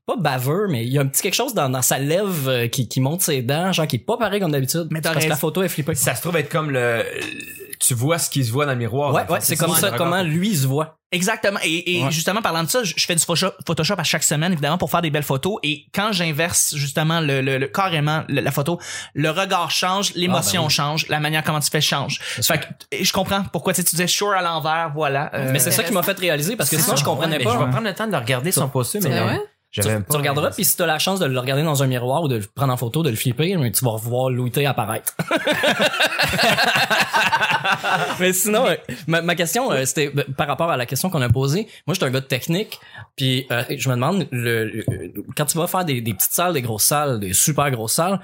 pas 0.05 0.17
baveux, 0.17 0.67
mais 0.69 0.85
il 0.85 0.93
y 0.93 0.99
a 0.99 1.01
un 1.01 1.07
petit 1.07 1.23
quelque 1.23 1.35
chose 1.35 1.55
dans, 1.55 1.71
dans 1.71 1.83
sa 1.83 1.99
lèvre 1.99 2.49
euh, 2.49 2.69
qui, 2.69 2.87
qui 2.87 3.01
monte 3.01 3.23
ses 3.23 3.41
dents, 3.43 3.73
genre 3.73 3.87
qui 3.87 3.97
est 3.97 4.01
pas 4.01 4.19
pareil 4.19 4.41
comme 4.41 4.53
d'habitude. 4.53 4.89
Mais 4.91 5.01
parce 5.01 5.25
que 5.25 5.29
la 5.29 5.37
photo 5.37 5.63
est 5.63 5.69
flippée. 5.69 5.95
Ça 5.95 6.15
se 6.15 6.21
trouve 6.21 6.37
être 6.37 6.51
comme 6.51 6.71
le, 6.71 7.03
tu 7.87 7.95
vois 7.95 8.19
ce 8.19 8.29
qui 8.31 8.45
se 8.45 8.51
voit 8.53 8.67
dans 8.67 8.73
le 8.73 8.79
miroir. 8.79 9.13
Ouais, 9.15 9.23
ouais, 9.31 9.39
c'est 9.41 9.57
comme 9.57 9.75
ça, 9.75 9.91
comment 9.93 10.23
lui 10.23 10.57
se 10.57 10.67
voit. 10.67 10.99
Exactement. 11.13 11.61
Et, 11.63 11.99
et 11.99 12.05
Ouais. 12.05 12.11
justement, 12.11 12.43
parlant 12.43 12.65
de 12.65 12.69
ça, 12.69 12.83
je 12.83 12.93
fais 13.07 13.15
du 13.15 13.23
Photoshop, 13.23 13.95
à 13.97 14.03
chaque 14.03 14.25
semaine, 14.25 14.53
évidemment, 14.53 14.77
pour 14.77 14.91
faire 14.91 15.03
des 15.03 15.11
belles 15.11 15.23
photos. 15.23 15.57
Et 15.63 15.87
quand 15.95 16.11
j'inverse 16.13 16.75
justement 16.75 17.21
le, 17.21 17.41
le, 17.41 17.59
le- 17.59 17.69
carrément 17.69 18.25
le- 18.29 18.41
la 18.41 18.51
photo, 18.51 18.81
le 19.15 19.31
regard 19.31 19.71
change, 19.71 20.13
l'émotion 20.15 20.63
Ah, 20.63 20.65
ben 20.65 20.67
oui. 20.69 20.73
change, 20.75 21.09
la 21.09 21.21
manière 21.21 21.45
comment 21.45 21.61
tu 21.61 21.71
fais 21.71 21.81
change. 21.81 22.21
C'est 22.41 22.47
Fait 22.47 22.59
que, 22.91 23.05
je 23.05 23.13
comprends 23.13 23.45
pourquoi 23.53 23.73
tu 23.73 23.83
sais, 23.83 23.85
tu 23.85 23.91
disais 23.97 24.09
sure 24.09 24.33
à 24.33 24.43
l'envers, 24.43 24.91
voilà. 24.95 25.31
Euh, 25.35 25.51
mais 25.53 25.61
c'est 25.61 25.71
ça 25.71 25.85
qui 25.85 25.93
m'a 25.93 26.03
fait 26.03 26.19
réaliser 26.19 26.57
parce 26.57 26.69
que 26.71 26.77
sinon 26.79 26.97
je 26.97 27.05
comprenais 27.05 27.33
Ouais, 27.35 27.39
mais 27.39 27.45
pas. 27.45 27.53
Je 27.55 27.59
vais 27.65 27.71
prendre 27.71 27.87
le 27.87 27.95
temps 27.95 28.07
de 28.09 28.13
le 28.13 28.19
regarder 28.19 28.51
son 28.51 28.69
poster, 28.69 28.99
mais? 29.01 29.39
Tu, 29.83 30.17
regarderas, 30.17 30.51
puis 30.51 30.65
si 30.65 30.77
t'as 30.77 30.87
la 30.87 30.99
chance 30.99 31.21
de 31.21 31.27
le 31.27 31.39
regarder 31.39 31.63
dans 31.63 31.83
un 31.83 31.87
miroir 31.87 32.23
ou 32.23 32.29
de 32.29 32.37
le 32.37 32.45
prendre 32.55 32.73
en 32.73 32.77
photo, 32.77 33.03
de 33.03 33.11
le 33.11 33.17
flipper, 33.17 33.57
mais 33.57 33.71
tu 33.71 33.85
vas 33.85 33.93
revoir 33.93 34.31
Louis 34.31 34.51
T 34.51 34.65
apparaître. 34.65 35.15
mais 38.21 38.33
sinon, 38.33 38.67
euh, 38.67 38.77
ma, 39.07 39.21
ma 39.21 39.35
question, 39.35 39.71
euh, 39.71 39.85
c'était 39.85 40.09
ben, 40.09 40.25
par 40.37 40.47
rapport 40.47 40.71
à 40.71 40.77
la 40.77 40.87
question 40.87 41.11
qu'on 41.11 41.21
a 41.21 41.29
posée. 41.29 41.69
Moi, 41.87 41.95
je 41.95 41.95
suis 41.95 42.05
un 42.05 42.11
gars 42.11 42.21
de 42.21 42.27
technique, 42.27 42.81
puis 43.17 43.47
euh, 43.51 43.65
je 43.69 43.89
me 43.89 43.95
demande, 43.95 44.27
le, 44.31 44.85
quand 45.37 45.45
tu 45.45 45.59
vas 45.59 45.67
faire 45.67 45.85
des, 45.85 46.01
des 46.01 46.15
petites 46.15 46.33
salles, 46.33 46.55
des 46.55 46.63
grosses 46.63 46.85
salles, 46.85 47.21
des 47.21 47.35
super 47.35 47.71
grosses 47.71 47.95
salles, 47.95 48.21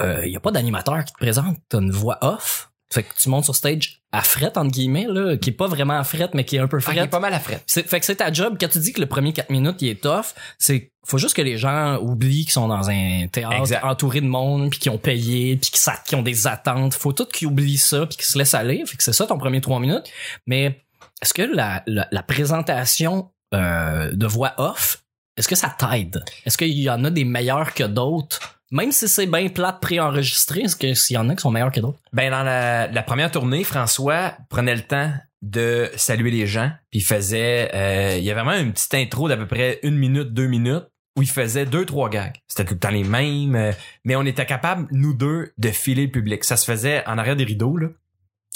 il 0.00 0.30
y 0.30 0.36
a 0.36 0.40
pas 0.40 0.50
d'animateur 0.50 1.04
qui 1.04 1.12
te 1.12 1.18
présente, 1.18 1.56
t'as 1.68 1.78
une 1.78 1.90
voix 1.90 2.18
off? 2.20 2.70
Fait 2.92 3.02
que 3.02 3.12
tu 3.18 3.28
montes 3.28 3.44
sur 3.44 3.54
stage 3.54 4.02
à 4.16 4.22
fret, 4.22 4.56
entre 4.56 4.70
guillemets, 4.70 5.06
là, 5.08 5.36
qui 5.36 5.50
est 5.50 5.52
pas 5.52 5.66
vraiment 5.66 5.98
à 5.98 6.04
fret, 6.04 6.30
mais 6.34 6.44
qui 6.44 6.56
est 6.56 6.58
un 6.58 6.66
peu 6.68 6.78
Ah, 6.78 6.90
il 6.90 6.94
fret. 6.94 7.04
est 7.04 7.08
pas 7.08 7.20
mal 7.20 7.34
à 7.34 7.40
fret. 7.40 7.60
C'est, 7.66 7.86
fait 7.86 8.00
que 8.00 8.06
c'est 8.06 8.16
ta 8.16 8.32
job. 8.32 8.56
Quand 8.60 8.68
tu 8.68 8.78
dis 8.78 8.92
que 8.92 9.00
le 9.00 9.06
premier 9.06 9.32
4 9.32 9.50
minutes, 9.50 9.82
il 9.82 9.88
est 9.88 10.00
tough, 10.02 10.34
c'est, 10.58 10.90
faut 11.04 11.18
juste 11.18 11.36
que 11.36 11.42
les 11.42 11.58
gens 11.58 11.98
oublient 11.98 12.44
qu'ils 12.44 12.52
sont 12.52 12.68
dans 12.68 12.88
un 12.90 13.26
théâtre 13.30 13.56
Exact. 13.58 13.84
entouré 13.84 14.20
de 14.20 14.26
monde, 14.26 14.70
puis 14.70 14.78
qu'ils 14.78 14.90
ont 14.92 14.98
payé, 14.98 15.56
puis 15.56 15.70
qu'ils, 15.70 16.16
ont 16.18 16.22
des 16.22 16.46
attentes. 16.46 16.94
Faut 16.94 17.12
tout 17.12 17.26
qu'ils 17.26 17.48
oublient 17.48 17.78
ça, 17.78 18.06
puis 18.06 18.16
qu'ils 18.16 18.26
se 18.26 18.38
laissent 18.38 18.54
aller. 18.54 18.84
Fait 18.86 18.96
que 18.96 19.02
c'est 19.02 19.12
ça 19.12 19.26
ton 19.26 19.38
premier 19.38 19.60
3 19.60 19.78
minutes. 19.80 20.10
Mais 20.46 20.82
est-ce 21.22 21.34
que 21.34 21.42
la, 21.42 21.82
la, 21.86 22.08
la 22.10 22.22
présentation 22.22 23.30
euh, 23.54 24.10
de 24.12 24.26
voix 24.26 24.54
off, 24.58 25.02
est-ce 25.36 25.48
que 25.48 25.54
ça 25.54 25.74
t'aide? 25.78 26.24
Est-ce 26.44 26.56
qu'il 26.58 26.68
y 26.78 26.88
en 26.90 27.04
a 27.04 27.10
des 27.10 27.24
meilleurs 27.24 27.74
que 27.74 27.84
d'autres? 27.84 28.55
Même 28.72 28.92
si 28.92 29.08
c'est 29.08 29.26
bien 29.26 29.48
plate 29.48 29.80
préenregistré, 29.80 30.62
est-ce 30.62 30.76
que 30.76 30.94
s'il 30.94 31.14
y 31.14 31.18
en 31.18 31.28
a 31.28 31.36
qui 31.36 31.42
sont 31.42 31.50
meilleurs 31.50 31.72
que 31.72 31.80
d'autres? 31.80 31.98
Ben 32.12 32.30
dans 32.30 32.42
la, 32.42 32.88
la 32.88 33.02
première 33.02 33.30
tournée, 33.30 33.62
François 33.64 34.36
prenait 34.48 34.74
le 34.74 34.82
temps 34.82 35.12
de 35.42 35.90
saluer 35.96 36.30
les 36.30 36.46
gens, 36.46 36.70
puis 36.90 37.00
il 37.00 37.04
faisait, 37.04 37.70
euh, 37.74 38.16
il 38.18 38.24
y 38.24 38.30
avait 38.30 38.42
vraiment 38.42 38.60
une 38.60 38.72
petite 38.72 38.94
intro 38.94 39.28
d'à 39.28 39.36
peu 39.36 39.46
près 39.46 39.78
une 39.82 39.96
minute, 39.96 40.32
deux 40.32 40.46
minutes, 40.46 40.84
où 41.16 41.22
il 41.22 41.28
faisait 41.28 41.66
deux, 41.66 41.84
trois 41.84 42.10
gags. 42.10 42.36
C'était 42.46 42.64
tout 42.64 42.74
le 42.74 42.80
temps 42.80 42.90
les 42.90 43.04
mêmes, 43.04 43.54
euh, 43.54 43.72
mais 44.04 44.16
on 44.16 44.22
était 44.22 44.46
capable, 44.46 44.86
nous 44.90 45.14
deux, 45.14 45.52
de 45.56 45.70
filer 45.70 46.06
le 46.06 46.10
public. 46.10 46.44
Ça 46.44 46.56
se 46.56 46.64
faisait 46.64 47.06
en 47.06 47.18
arrière 47.18 47.36
des 47.36 47.44
rideaux, 47.44 47.76
là. 47.76 47.88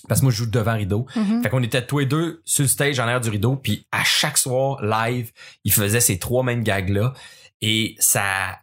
Parce 0.08 0.20
que 0.20 0.26
moi, 0.26 0.32
je 0.32 0.38
joue 0.38 0.50
devant 0.50 0.74
rideau. 0.74 1.06
Mhm. 1.14 1.42
Fait 1.42 1.50
qu'on 1.50 1.62
était 1.62 1.84
tous 1.84 1.98
les 1.98 2.06
deux 2.06 2.40
sur 2.44 2.62
le 2.62 2.68
stage 2.68 2.98
en 3.00 3.04
arrière 3.04 3.20
du 3.20 3.30
rideau, 3.30 3.56
puis 3.56 3.86
à 3.92 4.02
chaque 4.02 4.38
soir, 4.38 4.82
live, 4.82 5.30
il 5.64 5.72
faisait 5.72 6.00
ces 6.00 6.18
trois 6.18 6.42
mêmes 6.42 6.62
gags-là. 6.62 7.12
Et 7.60 7.96
ça, 7.98 8.58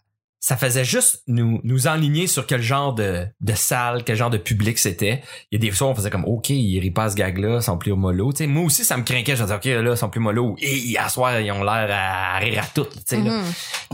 ça 0.47 0.55
faisait 0.55 0.85
juste 0.85 1.23
nous, 1.27 1.59
nous 1.65 1.87
enligner 1.87 2.25
sur 2.25 2.47
quel 2.47 2.61
genre 2.61 2.93
de, 2.93 3.27
de 3.41 3.53
salle, 3.53 4.05
quel 4.05 4.15
genre 4.15 4.29
de 4.29 4.37
public 4.37 4.77
c'était. 4.77 5.21
Il 5.51 5.55
y 5.55 5.57
a 5.57 5.59
des 5.59 5.75
fois, 5.75 5.89
on 5.89 5.93
faisait 5.93 6.09
comme, 6.09 6.23
OK, 6.23 6.51
il 6.51 6.93
pas 6.93 7.09
ce 7.09 7.17
gag-là, 7.17 7.57
ils 7.57 7.61
sont 7.61 7.77
plus 7.77 7.91
mollo. 7.91 8.31
Tu 8.31 8.37
sais, 8.37 8.47
moi 8.47 8.63
aussi, 8.63 8.85
ça 8.85 8.95
me 8.95 9.03
craquait. 9.03 9.35
Je 9.35 9.43
disais, 9.43 9.53
OK, 9.53 9.65
là, 9.65 9.91
ils 9.91 9.97
sont 9.97 10.09
plus 10.09 10.21
mollo. 10.21 10.55
Et 10.59 10.97
à 10.97 11.09
soir, 11.09 11.37
ils 11.37 11.51
ont 11.51 11.65
l'air 11.65 11.89
à 11.91 12.39
rire 12.39 12.63
à 12.63 12.65
tout. 12.73 12.87
Là. 13.11 13.17
Mhm. 13.17 13.43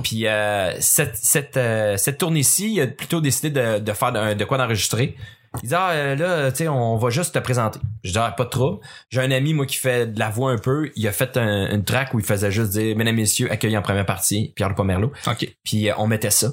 Puis 0.03 0.27
euh, 0.27 0.79
cette 0.79 1.15
cette 1.15 1.57
euh, 1.57 1.97
cette 1.97 2.19
tournée-ci, 2.19 2.73
il 2.73 2.81
a 2.81 2.85
plutôt 2.85 3.19
décidé 3.19 3.49
de, 3.49 3.79
de 3.79 3.93
faire 3.93 4.11
de, 4.11 4.35
de 4.35 4.45
quoi 4.45 4.59
d'enregistrer. 4.59 5.15
Il 5.61 5.69
dit 5.69 5.75
ah 5.75 5.91
euh, 5.91 6.15
là 6.15 6.51
tu 6.51 6.57
sais 6.57 6.67
on 6.67 6.97
va 6.97 7.09
juste 7.09 7.35
te 7.35 7.39
présenter. 7.39 7.79
Je 8.03 8.11
dis 8.11 8.17
ah, 8.17 8.33
pas 8.35 8.45
de 8.45 8.49
trouble. 8.49 8.79
J'ai 9.09 9.21
un 9.21 9.31
ami 9.31 9.53
moi 9.53 9.65
qui 9.65 9.77
fait 9.77 10.07
de 10.07 10.19
la 10.19 10.29
voix 10.29 10.51
un 10.51 10.57
peu, 10.57 10.91
il 10.95 11.07
a 11.07 11.11
fait 11.11 11.37
un, 11.37 11.71
une 11.71 11.83
track 11.83 12.13
où 12.13 12.19
il 12.19 12.25
faisait 12.25 12.51
juste 12.51 12.71
dire 12.71 12.97
mesdames 12.97 13.15
messieurs 13.15 13.51
accueillis 13.51 13.77
en 13.77 13.81
première 13.81 14.05
partie 14.05 14.51
Pierre 14.55 14.73
Pomerleau. 14.73 15.11
OK. 15.27 15.47
Puis 15.63 15.89
euh, 15.89 15.93
on 15.97 16.07
mettait 16.07 16.31
ça. 16.31 16.51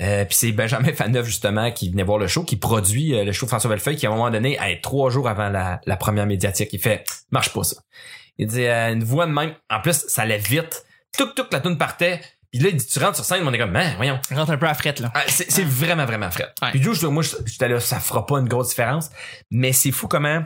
Euh, 0.00 0.24
puis 0.24 0.34
c'est 0.34 0.52
Benjamin 0.52 0.92
Faneuf 0.92 1.26
justement 1.26 1.70
qui 1.70 1.90
venait 1.90 2.02
voir 2.02 2.18
le 2.18 2.26
show, 2.26 2.42
qui 2.42 2.56
produit 2.56 3.14
euh, 3.14 3.24
le 3.24 3.32
show 3.32 3.46
de 3.46 3.50
François 3.50 3.70
Bellefeuille, 3.70 3.96
qui 3.96 4.06
à 4.06 4.10
un 4.10 4.14
moment 4.14 4.30
donné, 4.30 4.56
hey, 4.58 4.80
trois 4.80 5.10
jours 5.10 5.28
avant 5.28 5.50
la, 5.50 5.80
la 5.84 5.96
première 5.96 6.26
médiatique, 6.26 6.70
il 6.72 6.78
fait 6.80 7.04
marche 7.30 7.52
pas 7.52 7.64
ça. 7.64 7.76
Il 8.38 8.46
dit 8.46 8.64
euh, 8.64 8.92
une 8.92 9.04
voix 9.04 9.26
de 9.26 9.32
même. 9.32 9.54
En 9.68 9.80
plus, 9.80 10.04
ça 10.08 10.22
allait 10.22 10.38
vite. 10.38 10.84
Tout 11.16 11.28
tout 11.36 11.44
la 11.52 11.60
tune 11.60 11.76
partait. 11.76 12.20
Puis 12.52 12.60
là, 12.60 12.68
il 12.70 12.76
dit 12.76 12.86
tu 12.86 12.98
rentres 12.98 13.16
sur 13.16 13.24
scène, 13.24 13.46
on 13.46 13.52
est 13.52 13.58
comme 13.58 13.70
man, 13.70 13.92
voyons. 13.96 14.18
Rentre 14.34 14.50
un 14.52 14.56
peu 14.58 14.66
à 14.66 14.74
frette, 14.74 14.98
là. 15.00 15.10
Ah, 15.14 15.22
c'est 15.28 15.50
c'est 15.50 15.64
vraiment, 15.64 16.04
vraiment 16.04 16.30
frais. 16.30 16.52
Ouais. 16.62 16.70
Puis 16.70 16.80
du 16.80 16.88
coup, 16.88 16.94
je- 16.94 17.06
moi, 17.06 17.22
je- 17.22 17.36
j'étais 17.46 17.68
là, 17.68 17.78
ça 17.80 18.00
fera 18.00 18.26
pas 18.26 18.38
une 18.40 18.48
grosse 18.48 18.70
différence. 18.70 19.10
Mais 19.50 19.72
c'est 19.72 19.92
fou 19.92 20.08
comment, 20.08 20.42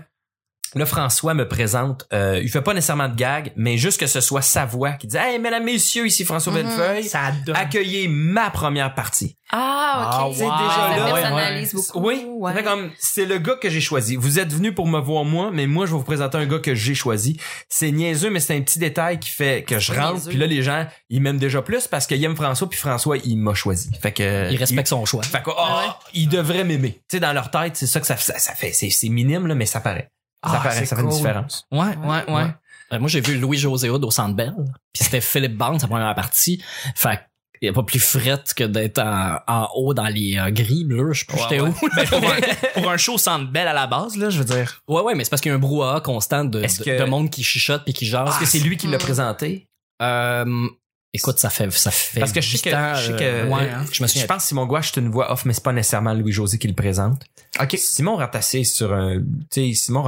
là, 0.74 0.86
François 0.86 1.34
me 1.34 1.46
présente, 1.48 2.06
euh, 2.12 2.40
il 2.42 2.48
fait 2.48 2.62
pas 2.62 2.74
nécessairement 2.74 3.08
de 3.08 3.14
gag, 3.16 3.52
mais 3.56 3.76
juste 3.78 3.98
que 4.00 4.06
ce 4.06 4.20
soit 4.20 4.42
sa 4.42 4.64
voix 4.66 4.92
qui 4.92 5.06
dit, 5.06 5.16
hey, 5.16 5.38
mesdames, 5.38 5.64
messieurs, 5.64 6.06
ici 6.06 6.24
François. 6.24 6.52
Bellefeuille, 6.52 7.04
Ça 7.04 7.32
donne. 7.46 7.56
accueillez 7.56 8.08
ma 8.08 8.50
première 8.50 8.94
partie. 8.94 9.36
Ah, 9.50 10.10
Ah, 10.12 10.26
ok. 10.26 10.30
wow. 10.30 10.34
C'est 10.34 10.44
déjà 10.44 10.74
Ça 10.74 10.96
là. 10.96 11.12
personnalise 11.14 11.74
beaucoup. 11.74 12.00
Oui, 12.06 12.26
Ouais. 12.28 12.62
comme 12.62 12.90
c'est 12.98 13.24
le 13.26 13.38
gars 13.38 13.54
que 13.60 13.68
j'ai 13.70 13.80
choisi. 13.80 14.16
Vous 14.16 14.38
êtes 14.38 14.52
venu 14.52 14.74
pour 14.74 14.86
me 14.88 14.98
voir 14.98 15.24
moi, 15.24 15.50
mais 15.52 15.66
moi 15.66 15.86
je 15.86 15.92
vais 15.92 15.98
vous 15.98 16.04
présenter 16.04 16.38
un 16.38 16.46
gars 16.46 16.58
que 16.58 16.74
j'ai 16.74 16.94
choisi. 16.94 17.38
C'est 17.68 17.90
niaiseux, 17.92 18.30
mais 18.30 18.40
c'est 18.40 18.56
un 18.56 18.60
petit 18.62 18.78
détail 18.78 19.18
qui 19.20 19.30
fait 19.30 19.62
que 19.66 19.78
je 19.78 19.92
rentre. 19.92 20.28
Puis 20.28 20.36
là 20.38 20.46
les 20.46 20.62
gens 20.62 20.86
ils 21.10 21.20
m'aiment 21.20 21.38
déjà 21.38 21.62
plus 21.62 21.86
parce 21.86 22.06
qu'ils 22.06 22.22
aiment 22.24 22.34
François 22.36 22.68
puis 22.68 22.78
François 22.78 23.16
il 23.18 23.36
m'a 23.36 23.54
choisi. 23.54 23.90
Fait 24.02 24.12
que 24.12 24.50
Il 24.50 24.56
respecte 24.56 24.88
son 24.88 25.04
choix. 25.04 25.22
Fait 25.22 25.42
que 25.42 25.50
oh, 25.50 25.54
Ah 25.56 25.78
ouais. 25.86 25.92
ils 26.14 26.28
devraient 26.28 26.64
m'aimer. 26.64 27.00
Tu 27.08 27.16
sais 27.16 27.20
dans 27.20 27.32
leur 27.32 27.50
tête 27.50 27.76
c'est 27.76 27.86
ça 27.86 28.00
que 28.00 28.06
ça, 28.06 28.16
ça, 28.16 28.38
ça 28.38 28.54
fait. 28.54 28.72
C'est 28.72 28.90
c'est 28.90 29.08
minime 29.08 29.46
là, 29.46 29.54
mais 29.54 29.66
ça 29.66 29.80
paraît. 29.80 30.08
Ça 30.44 30.62
Ah, 30.64 30.70
c'est 30.70 30.86
ça 30.86 30.96
fait 30.96 31.02
une 31.02 31.08
différence. 31.08 31.66
Ouais, 31.72 31.80
ouais, 31.80 32.24
ouais. 32.28 32.32
Ouais. 32.34 32.46
Euh, 32.92 32.98
moi, 33.00 33.08
j'ai 33.08 33.20
vu 33.20 33.38
Louis-José 33.38 33.88
Hood 33.90 34.04
au 34.04 34.10
Centre 34.10 34.34
Bell, 34.36 34.52
puis 34.92 35.04
c'était 35.04 35.20
Philippe 35.20 35.56
Bond, 35.56 35.78
sa 35.78 35.86
première 35.88 36.14
partie. 36.14 36.62
Fait 36.94 37.20
il 37.62 37.66
y 37.66 37.70
a 37.70 37.72
pas 37.72 37.82
plus 37.84 38.00
frette 38.00 38.52
que 38.52 38.64
d'être 38.64 38.98
en, 38.98 39.38
en 39.46 39.68
haut 39.74 39.94
dans 39.94 40.08
les 40.08 40.36
euh, 40.36 40.50
gris 40.50 40.84
bleus. 40.84 41.14
Je 41.14 41.20
sais 41.20 41.26
pas 41.26 41.34
Ouais, 41.34 41.40
j'étais 41.48 41.60
ouais. 41.60 41.68
où. 41.70 41.88
Ben, 41.96 42.06
pour, 42.06 42.18
un, 42.30 42.80
pour 42.82 42.90
un 42.90 42.96
show 42.98 43.16
centre 43.16 43.50
belle 43.50 43.68
à 43.68 43.72
la 43.72 43.86
base, 43.86 44.16
là, 44.18 44.28
je 44.28 44.38
veux 44.38 44.44
dire. 44.44 44.82
Ouais, 44.86 45.00
ouais, 45.00 45.14
mais 45.14 45.24
c'est 45.24 45.30
parce 45.30 45.40
qu'il 45.40 45.48
y 45.48 45.52
a 45.52 45.56
un 45.56 45.60
brouhaha 45.60 46.00
constant 46.02 46.44
de, 46.44 46.62
Est-ce 46.62 46.80
de- 46.80 46.84
que- 46.84 46.98
de 46.98 47.04
monde 47.04 47.30
qui 47.30 47.42
chuchote 47.42 47.84
puis 47.84 47.94
qui 47.94 48.04
jase. 48.04 48.28
Est-ce 48.28 48.40
que 48.40 48.44
c'est 48.46 48.58
lui 48.58 48.76
qui 48.76 48.86
l'a 48.86 48.98
Mm. 48.98 49.00
présenté? 49.00 49.68
Euh, 50.02 50.68
écoute, 51.14 51.38
ça 51.38 51.48
fait, 51.48 51.70
ça 51.72 51.90
fait. 51.90 52.20
Parce 52.20 52.32
que 52.32 52.42
je 52.42 52.56
sais 52.56 52.70
que- 52.70 52.76
je 52.76 53.06
sais 53.06 53.12
euh, 53.22 53.46
que- 53.46 53.50
ouais, 53.50 53.70
hein. 53.70 53.84
je 53.90 54.02
me 54.02 54.08
Je 54.08 54.12
souviens. 54.12 54.26
pense 54.26 54.42
que 54.42 54.48
Simon 54.48 54.66
Gouache 54.66 54.90
c'est 54.92 55.00
une 55.00 55.08
voix 55.10 55.32
off, 55.32 55.46
mais 55.46 55.54
c'est 55.54 55.62
pas 55.64 55.72
nécessairement 55.72 56.12
Louis-José 56.12 56.58
qui 56.58 56.68
le 56.68 56.74
présente. 56.74 57.22
OK. 57.60 57.76
Simon 57.78 58.16
rentre 58.16 58.36
assez 58.36 58.64
sur 58.64 58.92
un, 58.92 59.20
tu 59.50 59.70
sais, 59.70 59.72
Simon 59.74 60.02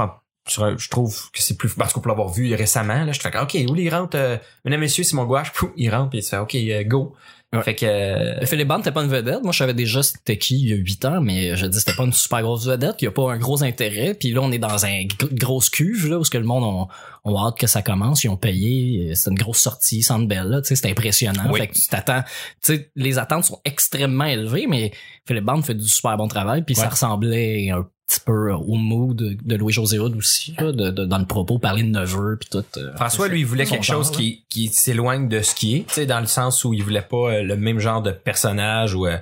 je 0.49 0.89
trouve 0.89 1.31
que 1.31 1.41
c'est 1.41 1.57
plus, 1.57 1.69
parce 1.69 1.93
qu'on 1.93 2.01
peut 2.01 2.09
l'avoir 2.09 2.29
vu 2.29 2.53
récemment, 2.55 3.03
là, 3.05 3.11
je 3.11 3.19
fais, 3.19 3.29
OK, 3.39 3.55
où 3.69 3.75
il 3.75 3.89
rentre, 3.89 4.17
euh, 4.17 4.37
mesdames, 4.65 4.79
messieurs, 4.81 5.03
Simon 5.03 5.25
Gouache, 5.25 5.51
pouf, 5.53 5.69
il 5.77 5.89
rentre, 5.89 6.09
puis 6.09 6.19
il 6.19 6.23
se 6.23 6.29
fait, 6.29 6.37
OK, 6.37 6.55
euh, 6.55 6.83
go. 6.83 7.13
Ouais. 7.53 7.63
Fait 7.63 7.75
que, 7.75 7.85
euh, 7.85 8.45
Philippe 8.45 8.73
t'es 8.83 8.91
pas 8.91 9.03
une 9.03 9.09
vedette. 9.09 9.41
Moi, 9.41 9.53
je 9.53 9.59
savais 9.59 9.73
déjà 9.73 10.03
c'était 10.03 10.37
qui 10.37 10.59
il 10.59 10.67
y 10.67 10.73
a 10.73 10.75
8 10.75 11.05
ans, 11.05 11.21
mais 11.21 11.55
je 11.55 11.65
dis 11.65 11.79
c'était 11.79 11.95
pas 11.95 12.03
une 12.03 12.11
super 12.11 12.41
grosse 12.41 12.67
vedette. 12.67 12.95
Il 13.01 13.05
y 13.05 13.07
a 13.07 13.11
pas 13.11 13.31
un 13.31 13.37
gros 13.37 13.63
intérêt. 13.63 14.13
Puis 14.15 14.33
là, 14.33 14.41
on 14.41 14.51
est 14.51 14.57
dans 14.59 14.85
un 14.85 15.03
gr- 15.03 15.33
grosse 15.33 15.69
cuve, 15.69 16.09
là, 16.09 16.19
où 16.19 16.25
ce 16.25 16.29
que 16.29 16.37
le 16.37 16.43
monde 16.43 16.89
ont, 17.23 17.33
ont 17.33 17.47
hâte 17.47 17.57
que 17.57 17.67
ça 17.67 17.81
commence. 17.81 18.23
Ils 18.23 18.29
ont 18.29 18.37
payé. 18.37 19.13
C'est 19.15 19.29
une 19.29 19.37
grosse 19.37 19.59
sortie, 19.59 20.03
Centre 20.03 20.27
Bell, 20.27 20.47
là. 20.47 20.61
Tu 20.61 20.69
sais, 20.69 20.75
c'est 20.75 20.89
impressionnant. 20.89 21.49
Oui. 21.51 21.59
Fait 21.59 21.67
que 21.67 21.73
tu 21.73 21.87
t'attends. 21.87 22.23
Tu 22.63 22.75
sais, 22.75 22.91
les 22.95 23.17
attentes 23.17 23.45
sont 23.45 23.59
extrêmement 23.65 24.25
élevées, 24.25 24.67
mais 24.67 24.91
Philippe 25.27 25.45
Bond 25.45 25.61
fait 25.61 25.75
du 25.75 25.87
super 25.87 26.17
bon 26.17 26.27
travail. 26.27 26.63
Puis 26.63 26.75
ça 26.75 26.89
ressemblait 26.89 27.69
un 27.71 27.85
petit 28.07 28.21
peu 28.25 28.53
au 28.53 28.75
mood 28.75 29.17
de, 29.17 29.37
de 29.43 29.55
Louis-José 29.57 29.99
Hood 29.99 30.15
aussi, 30.15 30.55
là, 30.57 30.71
de, 30.71 30.91
de- 30.91 31.03
dans 31.03 31.17
le 31.17 31.25
propos, 31.25 31.59
parler 31.59 31.83
de 31.83 31.89
neveu, 31.89 32.37
puis 32.39 32.47
tout. 32.49 32.63
euh, 32.79 32.95
François, 32.95 33.27
lui, 33.27 33.41
il 33.41 33.45
voulait 33.45 33.65
quelque 33.65 33.83
chose 33.83 34.11
qui, 34.11 34.45
qui 34.47 34.69
s'éloigne 34.69 35.27
de 35.27 35.41
ce 35.41 35.53
qui 35.53 35.75
est, 35.75 35.87
tu 35.87 35.93
sais, 35.93 36.05
dans 36.05 36.21
le 36.21 36.25
sens 36.25 36.63
où 36.63 36.73
il 36.73 36.81
voulait 36.81 37.01
pas 37.01 37.33
euh, 37.33 37.43
le 37.43 37.57
même 37.57 37.79
genre 37.79 38.01
de 38.01 38.11
personnage 38.11 38.93
ou, 38.93 39.07
euh, 39.07 39.17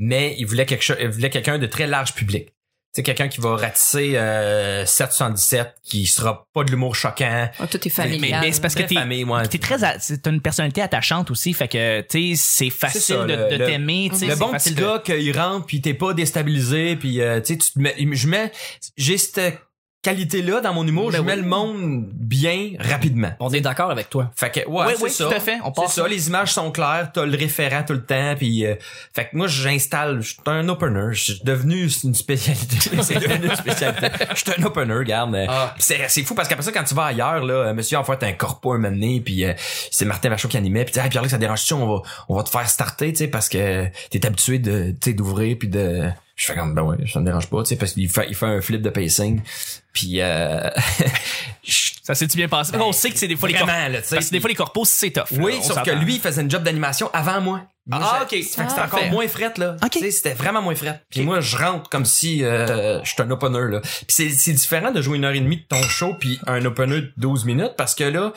mais 0.00 0.34
il 0.40 0.44
voulait 0.46 0.66
quelque 0.66 0.82
chose, 0.82 0.96
il 1.00 1.06
voulait 1.08 1.30
quelqu'un 1.30 1.58
de 1.60 1.66
très 1.66 1.86
large 1.86 2.14
public. 2.14 2.48
Tu 2.94 3.00
sais, 3.00 3.02
quelqu'un 3.02 3.28
qui 3.28 3.42
va 3.42 3.56
ratisser 3.56 4.12
euh, 4.16 4.86
777, 4.86 5.74
qui 5.82 6.06
sera 6.06 6.46
pas 6.54 6.64
de 6.64 6.70
l'humour 6.70 6.94
choquant. 6.96 7.50
Ah, 7.58 7.66
tout 7.66 7.76
est 7.76 7.84
Mais, 7.84 7.90
familial. 7.90 8.40
mais 8.42 8.52
c'est 8.52 8.60
parce 8.62 8.74
que 8.74 8.82
t'es 8.84 8.94
famille, 8.94 9.24
moi. 9.24 9.46
t'es 9.46 9.58
très 9.58 9.76
c'est 10.00 10.26
une 10.26 10.40
personnalité 10.40 10.80
attachante 10.80 11.30
aussi 11.30 11.52
fait 11.52 11.68
que 11.68 12.00
tu 12.00 12.34
sais 12.36 12.42
c'est 12.42 12.70
facile 12.70 13.00
ça, 13.02 13.24
de, 13.26 13.34
le- 13.34 13.48
de 13.50 13.56
le- 13.56 13.66
t'aimer 13.66 14.08
tu 14.10 14.18
sais 14.20 14.26
le 14.26 14.32
c'est 14.32 14.38
bon 14.38 14.52
petit 14.52 14.72
de- 14.74 14.80
gars 14.80 15.02
qu'il 15.04 15.38
rentre 15.38 15.66
puis 15.66 15.82
t'es 15.82 15.92
pas 15.92 16.14
déstabilisé 16.14 16.96
puis 16.96 17.20
euh, 17.20 17.40
tu 17.40 17.52
sais 17.52 17.58
tu 17.58 17.72
te 17.72 17.78
mets 17.78 17.94
je 18.12 18.28
mets 18.28 18.50
j'ai 18.96 19.18
cette 19.18 19.58
qualité-là 20.06 20.60
dans 20.60 20.72
mon 20.72 20.86
humour, 20.86 21.10
Ben 21.10 21.16
je 21.16 21.20
oui. 21.20 21.26
mets 21.26 21.36
le 21.36 21.42
monde 21.42 22.06
bien 22.12 22.70
rapidement. 22.78 23.30
On 23.40 23.50
est 23.50 23.60
d'accord 23.60 23.90
avec 23.90 24.08
toi. 24.08 24.30
Fait 24.36 24.50
que 24.50 24.60
ouais, 24.68 24.84
Oui, 24.86 24.92
c'est 24.96 25.02
oui, 25.02 25.10
ça. 25.10 25.24
tout 25.26 25.34
à 25.34 25.40
fait. 25.40 25.58
On 25.64 25.72
part 25.72 25.88
C'est 25.90 26.00
ça, 26.00 26.06
les 26.08 26.28
images 26.28 26.52
sont 26.52 26.70
claires, 26.70 27.10
t'as 27.12 27.24
le 27.24 27.36
référent 27.36 27.82
tout 27.84 27.92
le 27.92 28.04
temps, 28.04 28.34
puis 28.36 28.64
euh, 28.64 28.76
fait 29.12 29.24
que 29.24 29.36
moi 29.36 29.48
j'installe, 29.48 30.20
je 30.22 30.28
suis 30.34 30.38
un 30.46 30.68
opener, 30.68 31.12
je 31.12 31.22
suis 31.34 31.40
devenu 31.44 31.88
une 32.04 32.14
spécialité, 32.14 32.76
c'est 33.02 33.18
devenu 33.18 33.46
une 33.46 33.56
spécialité. 33.56 34.06
Je 34.34 34.36
suis 34.36 34.52
un 34.56 34.62
opener, 34.64 34.94
regarde. 34.94 35.36
Ah. 35.48 35.74
C'est 35.78 35.98
c'est 36.08 36.22
fou 36.22 36.34
parce 36.34 36.48
qu'après 36.48 36.64
ça 36.64 36.72
quand 36.72 36.84
tu 36.84 36.94
vas 36.94 37.06
ailleurs 37.06 37.44
là, 37.44 37.54
euh, 37.54 37.74
monsieur 37.74 37.98
en 37.98 38.04
fait 38.04 38.22
un 38.22 38.32
corpo 38.32 38.72
un 38.72 38.78
moment 38.78 38.92
donné, 38.94 39.20
puis 39.20 39.44
euh, 39.44 39.52
c'est 39.90 40.04
Martin 40.04 40.28
Vachon 40.28 40.48
qui 40.48 40.56
animait, 40.56 40.84
puis 40.84 40.94
tu 40.94 41.00
hey, 41.00 41.08
Pierre-Luc, 41.08 41.30
ça 41.30 41.38
dérange 41.38 41.64
tu 41.64 41.74
on 41.74 41.86
va 41.96 42.02
on 42.28 42.36
va 42.36 42.42
te 42.44 42.50
faire 42.50 42.68
starter, 42.68 43.12
tu 43.12 43.18
sais 43.18 43.28
parce 43.28 43.48
que 43.48 43.86
t'es 44.10 44.24
habitué 44.24 44.58
de 44.60 44.92
tu 44.92 45.10
sais 45.10 45.12
d'ouvrir 45.14 45.56
puis 45.58 45.68
de 45.68 46.04
je 46.36 46.44
fais 46.46 46.54
comme 46.54 46.74
ben 46.74 46.82
ouais, 46.82 46.96
ça 47.12 47.18
me 47.20 47.24
dérange 47.24 47.48
pas, 47.48 47.62
tu 47.62 47.70
sais 47.70 47.76
parce 47.76 47.92
qu'il 47.92 48.08
fait 48.08 48.26
il 48.28 48.34
fait 48.34 48.46
un 48.46 48.60
flip 48.60 48.82
de 48.82 48.90
pacing. 48.90 49.40
Puis 49.92 50.20
euh, 50.20 50.68
Ça 52.02 52.14
s'est-tu 52.14 52.36
bien 52.36 52.48
passé? 52.48 52.72
on 52.78 52.92
sait 52.92 53.10
que 53.10 53.18
c'est 53.18 53.26
des 53.26 53.34
fois 53.34 53.48
les 53.48 53.54
corpos. 53.56 53.72
vraiment 53.72 53.88
là, 53.88 54.00
tu 54.00 54.08
sais. 54.08 54.14
Parce 54.16 54.26
que 54.26 54.30
des 54.32 54.40
fois 54.40 54.48
les 54.48 54.54
corpos, 54.54 54.84
c'est 54.84 55.10
tough. 55.10 55.24
là, 55.32 55.38
Oui, 55.42 55.54
sauf 55.62 55.82
que 55.82 55.90
lui, 55.90 56.14
il 56.16 56.20
faisait 56.20 56.40
une 56.42 56.50
job 56.50 56.62
d'animation 56.62 57.10
avant 57.12 57.40
moi. 57.40 57.62
Moi, 57.88 57.98
Ah, 58.02 58.20
ok. 58.22 58.28
Fait 58.30 58.40
que 58.40 58.44
c'était 58.46 58.62
Ah, 58.78 58.84
encore 58.86 59.04
moins 59.10 59.26
fret, 59.26 59.52
là. 59.56 59.76
Ok. 59.82 59.90
Tu 59.90 59.98
sais, 60.00 60.10
c'était 60.12 60.34
vraiment 60.34 60.62
moins 60.62 60.74
fret. 60.76 61.00
Puis 61.10 61.22
moi, 61.22 61.40
je 61.40 61.56
rentre 61.56 61.88
comme 61.90 62.04
si 62.04 62.44
euh, 62.44 63.02
je 63.02 63.08
suis 63.10 63.20
un 63.22 63.30
opener, 63.30 63.72
là. 63.72 63.80
Puis 63.80 64.04
c'est, 64.08 64.28
c'est 64.30 64.52
différent 64.52 64.92
de 64.92 65.02
jouer 65.02 65.16
une 65.16 65.24
heure 65.24 65.34
et 65.34 65.40
demie 65.40 65.56
de 65.56 65.64
ton 65.68 65.82
show 65.82 66.14
puis 66.14 66.38
un 66.46 66.64
opener 66.64 67.00
de 67.00 67.12
12 67.16 67.44
minutes 67.44 67.74
parce 67.76 67.94
que 67.96 68.04
là, 68.04 68.32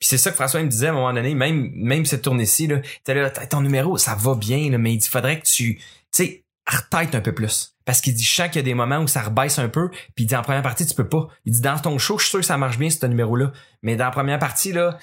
puis 0.00 0.08
c'est 0.08 0.18
ça 0.18 0.30
que 0.30 0.36
François 0.36 0.58
il 0.60 0.66
me 0.66 0.70
disait 0.70 0.88
à 0.88 0.90
un 0.90 0.94
moment 0.94 1.12
donné, 1.12 1.34
même 1.34 1.70
même 1.74 2.04
cette 2.06 2.22
tournée-ci, 2.22 2.66
là, 2.66 2.78
t'es 3.04 3.14
là, 3.14 3.30
t'as- 3.30 3.46
ton 3.46 3.60
numéro, 3.60 3.98
ça 3.98 4.16
va 4.16 4.34
bien, 4.34 4.68
là, 4.70 4.78
mais 4.78 4.94
il 4.94 4.98
dit, 4.98 5.08
faudrait 5.08 5.38
que 5.38 5.46
tu, 5.46 5.76
tu 5.76 5.82
sais, 6.10 6.41
retête 6.66 7.14
un 7.14 7.20
peu 7.20 7.32
plus. 7.32 7.76
Parce 7.84 8.00
qu'il 8.00 8.14
dit, 8.14 8.22
je 8.22 8.32
sens 8.32 8.46
qu'il 8.48 8.56
y 8.56 8.58
a 8.60 8.62
des 8.62 8.74
moments 8.74 8.98
où 8.98 9.08
ça 9.08 9.22
rebaisse 9.22 9.58
un 9.58 9.68
peu, 9.68 9.90
puis 9.90 10.24
il 10.24 10.26
dit, 10.26 10.36
en 10.36 10.42
première 10.42 10.62
partie, 10.62 10.86
tu 10.86 10.94
peux 10.94 11.08
pas. 11.08 11.28
Il 11.44 11.52
dit, 11.52 11.60
dans 11.60 11.78
ton 11.78 11.98
show, 11.98 12.18
je 12.18 12.24
suis 12.24 12.30
sûr 12.30 12.40
que 12.40 12.46
ça 12.46 12.56
marche 12.56 12.78
bien, 12.78 12.90
ce 12.90 13.04
numéro-là. 13.06 13.52
Mais 13.82 13.96
dans 13.96 14.04
la 14.04 14.10
première 14.10 14.38
partie, 14.38 14.72
là, 14.72 14.98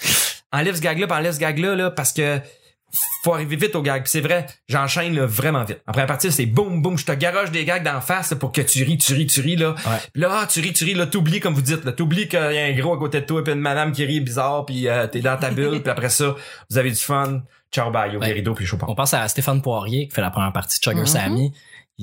enlève 0.52 0.76
ce 0.76 0.82
gag-là, 0.82 1.08
enlève 1.10 1.34
ce 1.34 1.39
gag-là, 1.39 1.76
là, 1.76 1.91
parce 1.91 2.13
que 2.13 2.39
faut 3.23 3.34
arriver 3.34 3.56
vite 3.56 3.75
au 3.75 3.82
gag. 3.82 4.04
C'est 4.06 4.21
vrai, 4.21 4.45
j'enchaîne 4.67 5.13
là, 5.15 5.25
vraiment 5.25 5.63
vite. 5.63 5.82
En 5.88 5.91
première 5.91 6.08
partie, 6.08 6.32
c'est 6.32 6.45
boum, 6.45 6.82
boum, 6.82 6.97
je 6.97 7.06
te 7.06 7.12
garoche 7.12 7.52
des 7.52 7.65
gags 7.65 7.84
d'en 7.84 8.02
face 8.02 8.32
là, 8.32 8.38
pour 8.38 8.52
que 8.52 8.62
tu 8.62 8.84
ris, 8.84 8.97
tu 8.97 9.13
ris, 9.13 9.28
tu 9.28 9.41
ris, 9.41 9.56
là. 9.56 9.75
Puis 10.13 10.21
là, 10.21 10.30
ah, 10.41 10.47
tu 10.47 10.60
ris, 10.62 10.73
tu 10.73 10.86
ris, 10.86 10.93
là, 10.93 11.06
t'oublies, 11.06 11.39
comme 11.39 11.54
vous 11.54 11.62
dites, 11.62 11.84
là, 11.86 11.91
t'oublies 11.91 12.28
qu'il 12.28 12.39
y 12.39 12.58
a 12.58 12.65
un 12.65 12.73
gros 12.73 12.93
à 12.93 12.97
côté 12.97 13.21
de 13.21 13.25
toi, 13.25 13.43
puis 13.43 13.54
une 13.54 13.60
madame 13.60 13.91
qui 13.91 14.06
rit 14.06 14.19
bizarre, 14.21 14.65
puis 14.65 14.88
euh, 14.88 15.08
t'es 15.08 15.19
dans 15.21 15.38
ta 15.38 15.52
bulle, 15.52 15.80
puis 15.84 15.91
après 15.91 16.10
ça, 16.10 16.36
vous 16.69 16.78
avez 16.78 16.89
du 16.91 16.97
fun. 16.97 17.41
Ciao, 17.71 17.91
bye, 17.91 18.15
au 18.15 18.19
Ouais. 18.19 18.32
rideau, 18.32 18.54
puis 18.56 18.65
je 18.65 18.75
On 18.88 18.95
pense 18.95 19.13
à 19.13 19.28
Stéphane 19.28 19.62
Poirier 19.62 20.08
qui 20.08 20.15
fait 20.15 20.21
la 20.21 20.32
première 20.32 20.52
partie 20.52 20.80
de 20.80 20.84
Sugar 20.84 20.99
Mhm. 21.02 21.06
Sammy. 21.06 21.54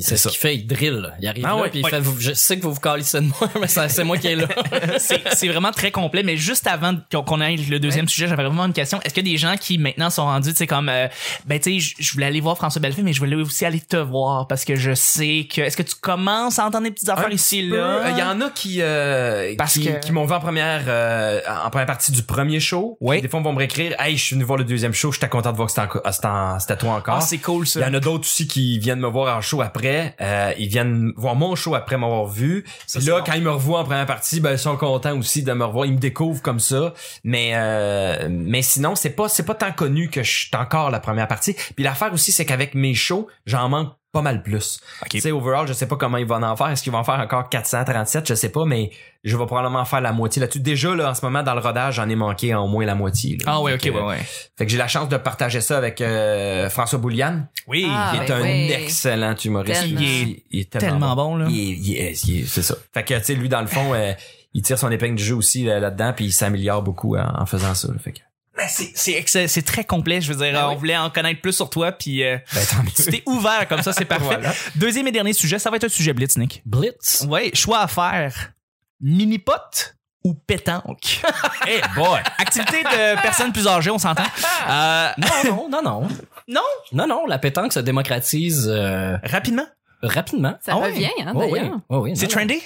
C'est 0.03 0.17
ce 0.17 0.25
ça. 0.25 0.31
qu'il 0.31 0.39
fait, 0.39 0.55
il 0.57 0.67
drill. 0.67 1.13
Il 1.21 1.29
arrive 1.29 1.45
Ah 1.47 1.51
là, 1.51 1.57
ouais, 1.57 1.71
puis 1.71 1.81
il 1.81 1.85
ouais. 1.85 1.91
fait, 1.91 2.03
je 2.19 2.33
sais 2.35 2.57
que 2.59 2.63
vous 2.63 2.73
vous 2.75 2.81
calissez 2.81 3.21
de 3.21 3.27
moi, 3.27 3.49
mais 3.61 3.67
c'est 3.69 4.05
moi 4.05 4.17
qui 4.19 4.29
est 4.29 4.37
là. 4.37 4.47
c'est 4.99 5.49
vraiment 5.49 5.71
très 5.73 5.91
complet 5.91 6.23
mais 6.23 6.37
juste 6.37 6.67
avant 6.67 6.95
qu'on 7.13 7.41
aille 7.41 7.57
le 7.57 7.79
deuxième 7.79 8.09
sujet 8.09 8.27
j'avais 8.29 8.45
vraiment 8.45 8.65
une 8.67 8.73
question 8.73 9.01
est-ce 9.05 9.15
que 9.15 9.21
des 9.21 9.37
gens 9.37 9.57
qui 9.59 9.79
maintenant 9.79 10.11
sont 10.11 10.25
rendus 10.25 10.51
tu 10.51 10.57
sais 10.57 10.67
comme 10.67 10.89
euh, 10.89 11.09
ben 11.47 11.59
tu 11.61 11.81
sais 11.81 11.95
je- 11.99 12.13
voulais 12.13 12.27
aller 12.27 12.41
voir 12.41 12.57
François 12.57 12.81
Bellefeuille 12.81 13.05
mais 13.05 13.13
je 13.13 13.19
voulais 13.21 13.37
aussi 13.37 13.65
aller 13.65 13.81
te 13.81 13.97
voir 13.97 14.47
parce 14.49 14.65
que 14.65 14.77
je 14.77 14.95
sais 14.95 15.47
que 15.53 15.61
est-ce 15.63 15.77
que 15.77 15.83
tu 15.83 15.95
commences 16.01 16.59
à 16.59 16.67
entendre 16.67 16.85
des 16.85 16.91
petites 16.91 17.09
affaires 17.09 17.27
Un 17.27 17.31
ici 17.31 17.67
peu. 17.69 17.77
là? 17.77 17.85
Euh, 17.85 18.11
Il 18.13 18.19
y 18.19 18.23
en 18.23 18.41
a 18.41 18.51
qui 18.51 18.79
euh, 18.81 19.55
Parce 19.59 19.75
qui, 19.75 19.87
que- 19.87 20.01
qui 20.01 20.13
m'ont 20.13 20.25
vu 20.25 20.33
en 20.33 20.41
première 20.41 20.83
euh, 20.89 21.41
en 21.65 21.71
première 21.71 21.87
partie 21.87 22.13
du 22.13 22.23
premier 22.23 22.61
show. 22.61 22.97
Oui. 23.01 23.21
Des 23.21 23.29
fois, 23.29 23.41
ils 23.41 23.45
vont 23.45 23.53
me 23.53 23.59
réécrire 23.59 23.95
Hey, 24.01 24.17
je 24.17 24.23
suis 24.25 24.35
venu 24.35 24.45
voir 24.45 24.59
le 24.59 24.65
deuxième 24.65 24.93
show, 24.95 25.13
j'étais 25.13 25.29
content 25.29 25.53
de 25.53 25.57
voir 25.57 25.69
que 25.69 25.73
c'était 26.13 26.27
en- 26.27 26.59
c'était 26.59 26.77
toi 26.77 26.93
encore. 26.95 27.17
ah 27.19 27.21
c'est 27.21 27.39
cool 27.39 27.65
Il 27.65 27.69
y 27.69 27.71
ça 27.83 27.89
en 27.89 27.95
a 27.95 28.01
d'autres 28.01 28.25
aussi 28.27 28.47
qui 28.47 28.79
viennent 28.79 29.01
me 29.01 29.09
voir 29.09 29.37
en 29.37 29.41
show 29.41 29.61
après. 29.63 29.86
Euh, 30.21 30.53
ils 30.59 30.69
viennent 30.69 31.13
voir 31.17 31.35
mon 31.35 31.55
show 31.55 31.75
après 31.75 31.97
m'avoir 31.97 32.27
vu. 32.27 32.65
Puis 32.93 33.05
là, 33.05 33.23
quand 33.25 33.35
ils 33.35 33.43
me 33.43 33.51
revoient 33.51 33.81
en 33.81 33.85
première 33.85 34.07
partie, 34.07 34.41
ben 34.41 34.53
ils 34.53 34.59
sont 34.59 34.77
contents 34.77 35.17
aussi 35.19 35.43
de 35.43 35.53
me 35.53 35.65
revoir. 35.65 35.87
Ils 35.87 35.95
me 35.95 35.99
découvrent 35.99 36.43
comme 36.43 36.61
ça. 36.61 36.95
Mais 37.25 37.53
euh, 37.55 38.29
mais 38.31 38.63
sinon, 38.63 38.95
c'est 38.95 39.11
pas 39.11 39.29
c'est 39.29 39.45
pas 39.45 39.55
tant 39.55 39.73
connu 39.73 40.09
que 40.09 40.23
je 40.23 40.31
suis 40.31 40.51
encore 40.57 40.91
la 40.91 41.01
première 41.01 41.29
partie. 41.29 41.55
Puis 41.75 41.85
l'affaire 41.85 42.13
aussi, 42.13 42.33
c'est 42.33 42.45
qu'avec 42.45 42.75
mes 42.75 42.95
shows, 42.95 43.29
j'en 43.47 43.69
manque 43.69 43.93
pas 44.17 44.23
mal 44.23 44.43
plus. 44.43 44.81
Ok. 45.03 45.09
Tu 45.11 45.21
sais, 45.21 45.31
overall, 45.33 45.67
je 45.69 45.73
sais 45.73 45.87
pas 45.87 45.97
comment 45.97 46.17
ils 46.19 46.27
vont 46.27 46.43
en 46.43 46.57
faire. 46.57 46.69
Est-ce 46.69 46.83
qu'ils 46.83 46.93
vont 46.93 46.99
en 46.99 47.05
faire 47.05 47.21
encore 47.21 47.49
437? 47.49 48.27
Je 48.29 48.35
sais 48.35 48.49
pas, 48.51 48.65
mais 48.65 48.91
je 49.25 49.37
vais 49.37 49.47
probablement 49.47 49.85
faire 49.85 50.01
la 50.01 50.13
moitié 50.13 50.41
là-dessus. 50.41 50.61
Déjà, 50.61 50.95
là, 50.95 51.11
en 51.11 51.15
ce 51.15 51.25
moment, 51.25 51.43
dans 51.43 51.55
le 51.55 51.61
rodage, 51.61 51.95
j'en 51.97 52.09
ai 52.09 52.15
manqué 52.17 52.55
en 52.55 52.67
moins 52.69 52.85
la 52.87 52.95
moitié. 52.95 53.37
là. 53.39 53.45
ah 53.47 53.61
ouais 53.61 53.75
ok 53.75 53.81
que- 53.81 53.91
ouais 53.91 54.01
ouais 54.03 54.19
Fait 54.57 54.67
que 54.67 54.71
j'ai 54.73 54.79
la 54.79 54.89
chance 54.89 55.09
de 55.09 55.17
partager 55.17 55.61
ça 55.61 55.77
avec 55.79 56.01
euh, 56.01 56.69
François 56.71 56.99
Bouliane, 56.99 57.47
oui 57.67 57.87
Ah, 57.91 58.13
qui 58.15 58.23
est 58.25 58.29
ben 58.29 58.37
un 58.41 58.43
oui. 58.43 58.73
excellent 58.73 59.35
humoriste. 59.45 59.85
Il, 59.87 60.43
il 60.51 60.61
est 60.61 60.71
tellement 60.71 61.15
bon 61.17 61.37
là 61.37 61.47
Il 61.49 61.59
est- 61.59 61.77
il 61.77 61.97
est- 61.97 62.25
il 62.29 62.41
est- 62.43 62.47
c'est 62.47 62.63
ça. 62.63 62.75
Fait 62.95 63.03
que, 63.05 63.15
tu 63.19 63.25
sais, 63.25 63.35
lui, 63.35 63.49
dans 63.49 63.61
le 63.61 63.67
fond, 63.67 63.95
euh, 63.95 64.13
il 64.55 64.63
tire 64.63 64.79
son 64.79 64.91
épingle 64.91 65.17
du 65.17 65.25
jeu 65.25 65.35
aussi 65.35 65.65
là-dedans, 65.65 66.13
puis 66.15 66.27
il 66.27 66.33
s'améliore 66.33 66.83
beaucoup 66.83 67.17
en, 67.17 67.27
en 67.43 67.47
faisant 67.47 67.75
ça. 67.75 67.89
là. 67.89 67.95
Fait 68.03 68.13
que, 68.13 68.21
c'est 68.69 68.91
c'est 68.95 69.13
excellent, 69.13 69.49
c'est 69.49 69.63
très 69.65 69.85
complet 69.85 70.21
je 70.21 70.33
veux 70.33 70.39
dire 70.45 70.53
Ben 70.53 70.67
on 70.67 70.71
oui. 70.71 70.77
voulait 70.77 70.97
en 70.97 71.11
connaître 71.11 71.41
plus 71.41 71.53
sur 71.55 71.69
toi 71.71 71.93
puis 71.93 72.23
euh, 72.25 72.39
ben, 72.55 72.61
tu 72.97 73.03
t'es 73.05 73.23
ouvert 73.27 73.67
comme 73.69 73.83
ça 73.83 73.93
c'est 73.93 74.05
parfait 74.05 74.25
Voilà. 74.25 74.53
deuxième 74.77 75.07
et 75.09 75.13
dernier 75.13 75.33
sujet 75.33 75.59
ça 75.59 75.71
va 75.71 75.77
être 75.77 75.85
un 75.85 75.89
sujet 75.89 76.13
blitz 76.13 76.37
Nick 76.37 76.63
Blitz. 76.65 77.27
ouais 77.29 77.51
choix 77.55 77.81
à 77.81 77.87
faire 77.89 78.53
mini 79.01 79.39
pot 79.39 79.95
ou 80.25 80.35
pétanque? 80.35 81.21
Hey 81.67 81.81
boy! 81.95 82.19
Activité 82.39 82.83
de 82.83 83.21
personnes 83.23 83.53
plus 83.53 83.69
âgées, 83.69 83.91
on 83.93 83.99
s'entend. 83.99 84.25
Euh, 84.69 85.09
Non, 85.19 85.29
non, 85.45 85.69
non, 85.71 85.83
non. 85.83 86.09
non, 86.49 86.61
Non, 86.93 87.07
non, 87.07 87.27
la 87.27 87.39
pétanque 87.39 87.73
se 87.73 87.79
démocratise 87.79 88.67
euh, 88.69 89.17
rapidement? 89.23 89.67
rapidement. 90.03 90.57
Ça 90.65 90.73
Ah 90.75 90.79
ouais? 90.79 90.87
revient, 90.89 91.11
hein, 91.25 91.33
Oh, 91.35 91.43
oui. 91.45 91.61
d'ailleurs. 91.61 91.79
Oh, 91.89 91.99
oui, 91.99 92.17
C'est 92.17 92.25
non. 92.27 92.31
trendy? 92.33 92.61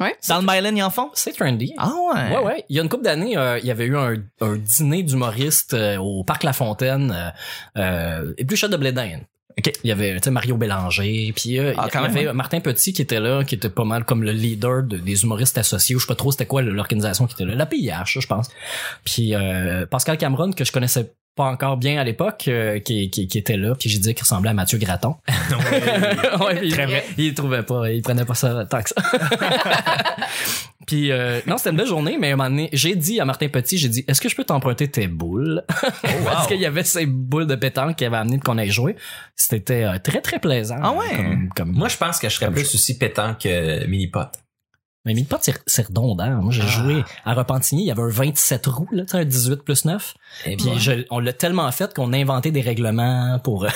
Ouais. 0.00 0.16
Dans 0.28 0.40
le 0.40 0.46
Myland, 0.46 0.74
ils 0.76 0.82
en 0.82 0.90
font? 0.90 1.10
C'est 1.14 1.32
trendy. 1.32 1.72
Ah 1.78 1.92
ouais. 2.12 2.36
Ouais, 2.36 2.44
ouais. 2.44 2.64
Il 2.68 2.76
y 2.76 2.80
a 2.80 2.82
une 2.82 2.88
couple 2.88 3.04
d'années, 3.04 3.36
euh, 3.36 3.58
il 3.60 3.66
y 3.66 3.70
avait 3.70 3.84
eu 3.86 3.96
un, 3.96 4.14
un 4.40 4.56
dîner 4.56 5.02
d'humoristes 5.04 5.74
euh, 5.74 5.98
au 5.98 6.24
Parc 6.24 6.42
La 6.42 6.52
Fontaine, 6.52 7.14
euh, 7.16 7.30
euh, 7.80 8.34
épluchette 8.38 8.70
de 8.70 8.76
Blédin. 8.76 9.20
Ok. 9.56 9.70
Il 9.84 9.88
y 9.88 9.92
avait, 9.92 10.14
tu 10.16 10.24
sais, 10.24 10.30
Mario 10.32 10.56
Bélanger, 10.56 11.32
puis 11.36 11.60
euh, 11.60 11.74
Ah, 11.76 11.86
il 11.88 11.96
y 11.96 12.02
même, 12.02 12.10
avait 12.10 12.26
ouais. 12.26 12.32
Martin 12.32 12.58
Petit 12.58 12.92
qui 12.92 13.02
était 13.02 13.20
là, 13.20 13.44
qui 13.44 13.54
était 13.54 13.68
pas 13.70 13.84
mal 13.84 14.04
comme 14.04 14.24
le 14.24 14.32
leader 14.32 14.82
de- 14.82 14.96
des 14.96 15.22
humoristes 15.22 15.56
associés, 15.58 15.94
ou 15.94 16.00
je 16.00 16.06
sais 16.06 16.08
pas 16.08 16.16
trop 16.16 16.32
c'était 16.32 16.46
quoi 16.46 16.60
l'organisation 16.62 17.26
qui 17.28 17.34
était 17.34 17.44
là, 17.44 17.54
la 17.54 17.66
PIH, 17.66 18.18
je 18.20 18.26
pense. 18.26 18.48
Puis 19.04 19.32
euh, 19.36 19.86
Pascal 19.86 20.18
Cameron, 20.18 20.50
que 20.50 20.64
je 20.64 20.72
connaissais 20.72 21.12
pas 21.34 21.44
encore 21.44 21.76
bien 21.76 22.00
à 22.00 22.04
l'époque, 22.04 22.44
euh, 22.48 22.78
qui, 22.78 23.10
qui, 23.10 23.26
qui 23.26 23.38
était 23.38 23.56
là, 23.56 23.74
puis 23.74 23.90
j'ai 23.90 23.98
dit 23.98 24.14
qu'il 24.14 24.22
ressemblait 24.22 24.50
à 24.50 24.54
Mathieu 24.54 24.78
Graton. 24.78 25.16
ouais, 26.40 26.60
puis 26.60 26.68
Très 26.70 26.84
il, 26.84 26.88
vrai. 26.88 27.04
il 27.18 27.34
trouvait 27.34 27.62
pas, 27.62 27.90
il 27.90 28.02
prenait 28.02 28.24
pas 28.24 28.34
ça 28.34 28.64
tant 28.66 28.82
que 28.82 28.90
ça. 28.90 29.02
Puis 30.86 31.10
euh, 31.10 31.40
non, 31.46 31.56
c'était 31.56 31.70
une 31.70 31.76
belle 31.76 31.86
journée, 31.86 32.18
mais 32.20 32.32
un 32.32 32.36
moment 32.36 32.50
donné, 32.50 32.68
j'ai 32.72 32.94
dit 32.94 33.20
à 33.20 33.24
Martin 33.24 33.48
Petit, 33.48 33.78
j'ai 33.78 33.88
dit, 33.88 34.04
est-ce 34.06 34.20
que 34.20 34.28
je 34.28 34.36
peux 34.36 34.44
t'emprunter 34.44 34.90
tes 34.90 35.06
boules? 35.06 35.62
Parce 36.24 36.46
qu'il 36.46 36.60
y 36.60 36.66
avait 36.66 36.84
ces 36.84 37.06
boules 37.06 37.46
de 37.46 37.54
pétanque 37.54 37.96
qui 37.96 38.04
avaient 38.04 38.16
amené 38.18 38.38
qu'on 38.38 38.58
ait 38.58 38.68
joué. 38.68 38.96
C'était 39.34 39.84
euh, 39.84 39.98
très 39.98 40.20
très 40.20 40.38
plaisant. 40.38 40.78
Ah 40.82 40.92
ouais? 40.92 41.16
Comme, 41.16 41.48
comme... 41.56 41.72
Moi, 41.72 41.88
je 41.88 41.96
pense 41.96 42.18
que 42.18 42.28
je 42.28 42.34
serais 42.34 42.50
plus 42.50 42.74
aussi 42.74 42.98
pétant 42.98 43.34
que 43.34 43.86
mini-pot. 43.86 44.28
Mais 45.04 45.12
Mini-Pot, 45.14 45.50
c'est 45.66 45.86
redondant. 45.86 46.30
Moi, 46.42 46.52
j'ai 46.52 46.62
Ah. 46.62 46.66
joué 46.66 47.04
à 47.24 47.34
Repentigny, 47.34 47.82
il 47.82 47.86
y 47.86 47.90
avait 47.90 48.02
un 48.02 48.08
27 48.08 48.66
roues, 48.66 48.88
là, 48.92 49.04
un 49.12 49.24
18 49.24 49.62
plus 49.62 49.84
9. 49.84 50.14
Eh 50.46 50.56
Puis 50.56 50.70
je- 50.78 51.04
on 51.10 51.18
l'a 51.18 51.32
tellement 51.32 51.70
fait 51.72 51.92
qu'on 51.94 52.12
a 52.12 52.16
inventé 52.18 52.50
des 52.50 52.60
règlements 52.62 53.38
pour... 53.44 53.64
euh, 53.64 53.68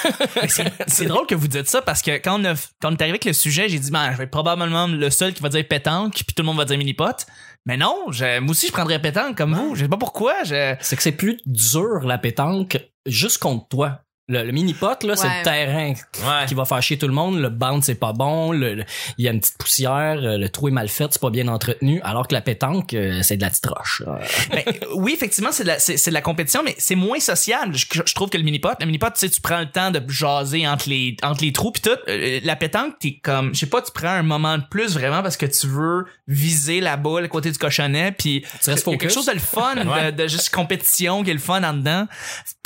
c'est- 0.49 1.07
drôle 1.07 1.27
que 1.27 1.35
vous 1.35 1.49
dites 1.49 1.69
ça 1.69 1.83
parce 1.83 2.03
que 2.03 2.13
quand 2.19 2.41
on, 2.41 2.45
a, 2.45 2.55
quand 2.81 2.89
on 2.91 2.93
est 2.93 3.03
arrivé 3.03 3.11
avec 3.17 3.25
le 3.25 3.33
sujet, 3.33 3.69
j'ai 3.69 3.79
dit, 3.79 3.91
ben, 3.91 4.13
je 4.13 4.17
vais 4.19 4.25
être 4.25 4.31
probablement 4.31 4.87
le 4.87 5.11
seul 5.11 5.33
qui 5.35 5.43
va 5.43 5.49
dire 5.49 5.67
pétanque, 5.69 6.13
puis 6.15 6.35
tout 6.35 6.43
le 6.43 6.47
monde 6.47 6.57
va 6.59 6.65
dire 6.65 6.79
mini 6.79 6.95
pot. 6.95 7.27
Mais 7.67 7.77
non, 7.77 7.95
je- 8.11 8.41
moi 8.41 8.53
aussi, 8.53 8.69
je 8.69 8.73
prendrais 8.73 9.01
pétanque 9.01 9.37
comme 9.37 9.55
vous. 9.55 9.75
Je 9.75 9.83
sais 9.83 9.89
pas 9.89 9.97
pourquoi. 9.99 10.43
Je... 10.45 10.75
c'est 10.81 10.97
que 10.97 11.03
c'est 11.03 11.13
plus 11.13 11.39
dur, 11.45 12.01
la 12.07 12.17
pétanque, 12.19 12.79
juste 13.07 13.39
contre 13.39 13.69
toi. 13.69 14.01
Le, 14.31 14.43
le 14.45 14.53
mini-pot, 14.53 15.03
là, 15.05 15.17
c'est 15.17 15.27
le 15.27 15.43
terrain 15.43 15.89
Ouais. 15.95 16.47
qui 16.47 16.53
va 16.55 16.67
faire 16.67 16.83
chier 16.83 16.99
tout 16.99 17.07
le 17.09 17.15
monde. 17.15 17.39
Le 17.41 17.49
bounce, 17.49 17.87
c'est 17.87 17.95
pas 17.95 18.13
bon. 18.13 18.53
Le- 18.53 18.75
le- 18.75 18.85
Il 19.17 19.25
y 19.25 19.29
a 19.29 19.33
une 19.33 19.41
petite 19.41 19.57
poussière. 19.57 20.19
euh, 20.23 20.37
Le 20.37 20.49
trou 20.51 20.69
est 20.69 20.73
mal 20.73 20.89
fait. 20.89 21.07
C'est 21.11 21.21
pas 21.23 21.31
bien 21.31 21.49
entretenu. 21.49 22.01
Alors 22.03 22.29
que 22.29 22.35
la 22.35 22.43
pétanque, 22.43 22.93
euh, 22.93 23.21
c'est 23.23 23.39
de 23.39 23.43
la 23.43 23.49
petite 23.49 23.67
roche. 23.67 24.03
Euh, 24.07 24.19
Ben, 24.53 24.65
oui, 24.95 25.13
effectivement, 25.15 25.51
c'est 25.51 25.63
de, 25.63 25.69
la- 25.69 25.79
c'est, 25.79 25.97
c'est 25.97 26.11
de 26.11 26.15
la 26.15 26.21
compétition, 26.21 26.61
mais 26.63 26.75
c'est 26.79 26.95
moins 26.95 27.21
social. 27.21 27.75
Je, 27.75 27.87
je 28.05 28.15
trouve 28.15 28.29
que 28.29 28.37
le 28.37 28.45
mini-pot, 28.45 28.75
le 28.81 28.87
mini-pot, 28.87 29.07
tu 29.15 29.21
sais, 29.21 29.31
tu 29.31 29.41
prends 29.41 29.61
le 29.61 29.71
temps 29.71 29.91
de 29.91 30.03
jaser 30.09 30.69
entre 30.69 30.91
les, 30.91 31.17
entre 31.23 31.43
les 31.43 31.53
trous 31.53 31.73
pis 31.73 31.81
tout. 31.81 31.91
Euh, 32.09 32.41
la 32.45 32.57
pétanque, 32.57 32.99
t'es 33.01 33.19
comme, 33.23 33.55
je 33.55 33.61
sais 33.61 33.67
pas, 33.67 33.81
tu 33.81 33.93
prends 33.93 34.09
un 34.09 34.23
moment 34.23 34.59
de 34.59 34.65
plus 34.71 34.93
vraiment 34.93 35.23
parce 35.23 35.39
que 35.39 35.47
tu 35.47 35.67
veux 35.67 36.05
viser 36.27 36.81
la 36.83 36.97
boule 36.99 37.25
à 37.25 37.29
côté 37.29 37.51
du 37.51 37.57
cochonnet 37.59 38.13
puis 38.13 38.45
Tu 38.63 38.69
restes 38.71 38.87
il 38.87 38.91
y 38.91 38.95
a 38.95 38.99
quelque 38.99 39.11
focus. 39.11 39.15
chose 39.15 39.27
de 39.27 39.33
le 39.33 39.39
fun, 39.39 39.75
Ouais. 39.87 40.13
de, 40.13 40.23
de 40.23 40.29
juste 40.29 40.51
compétition 40.51 41.25
qui 41.25 41.31
est 41.31 41.35
le 41.35 41.39
fun 41.41 41.63
en 41.65 41.73
dedans. 41.73 42.07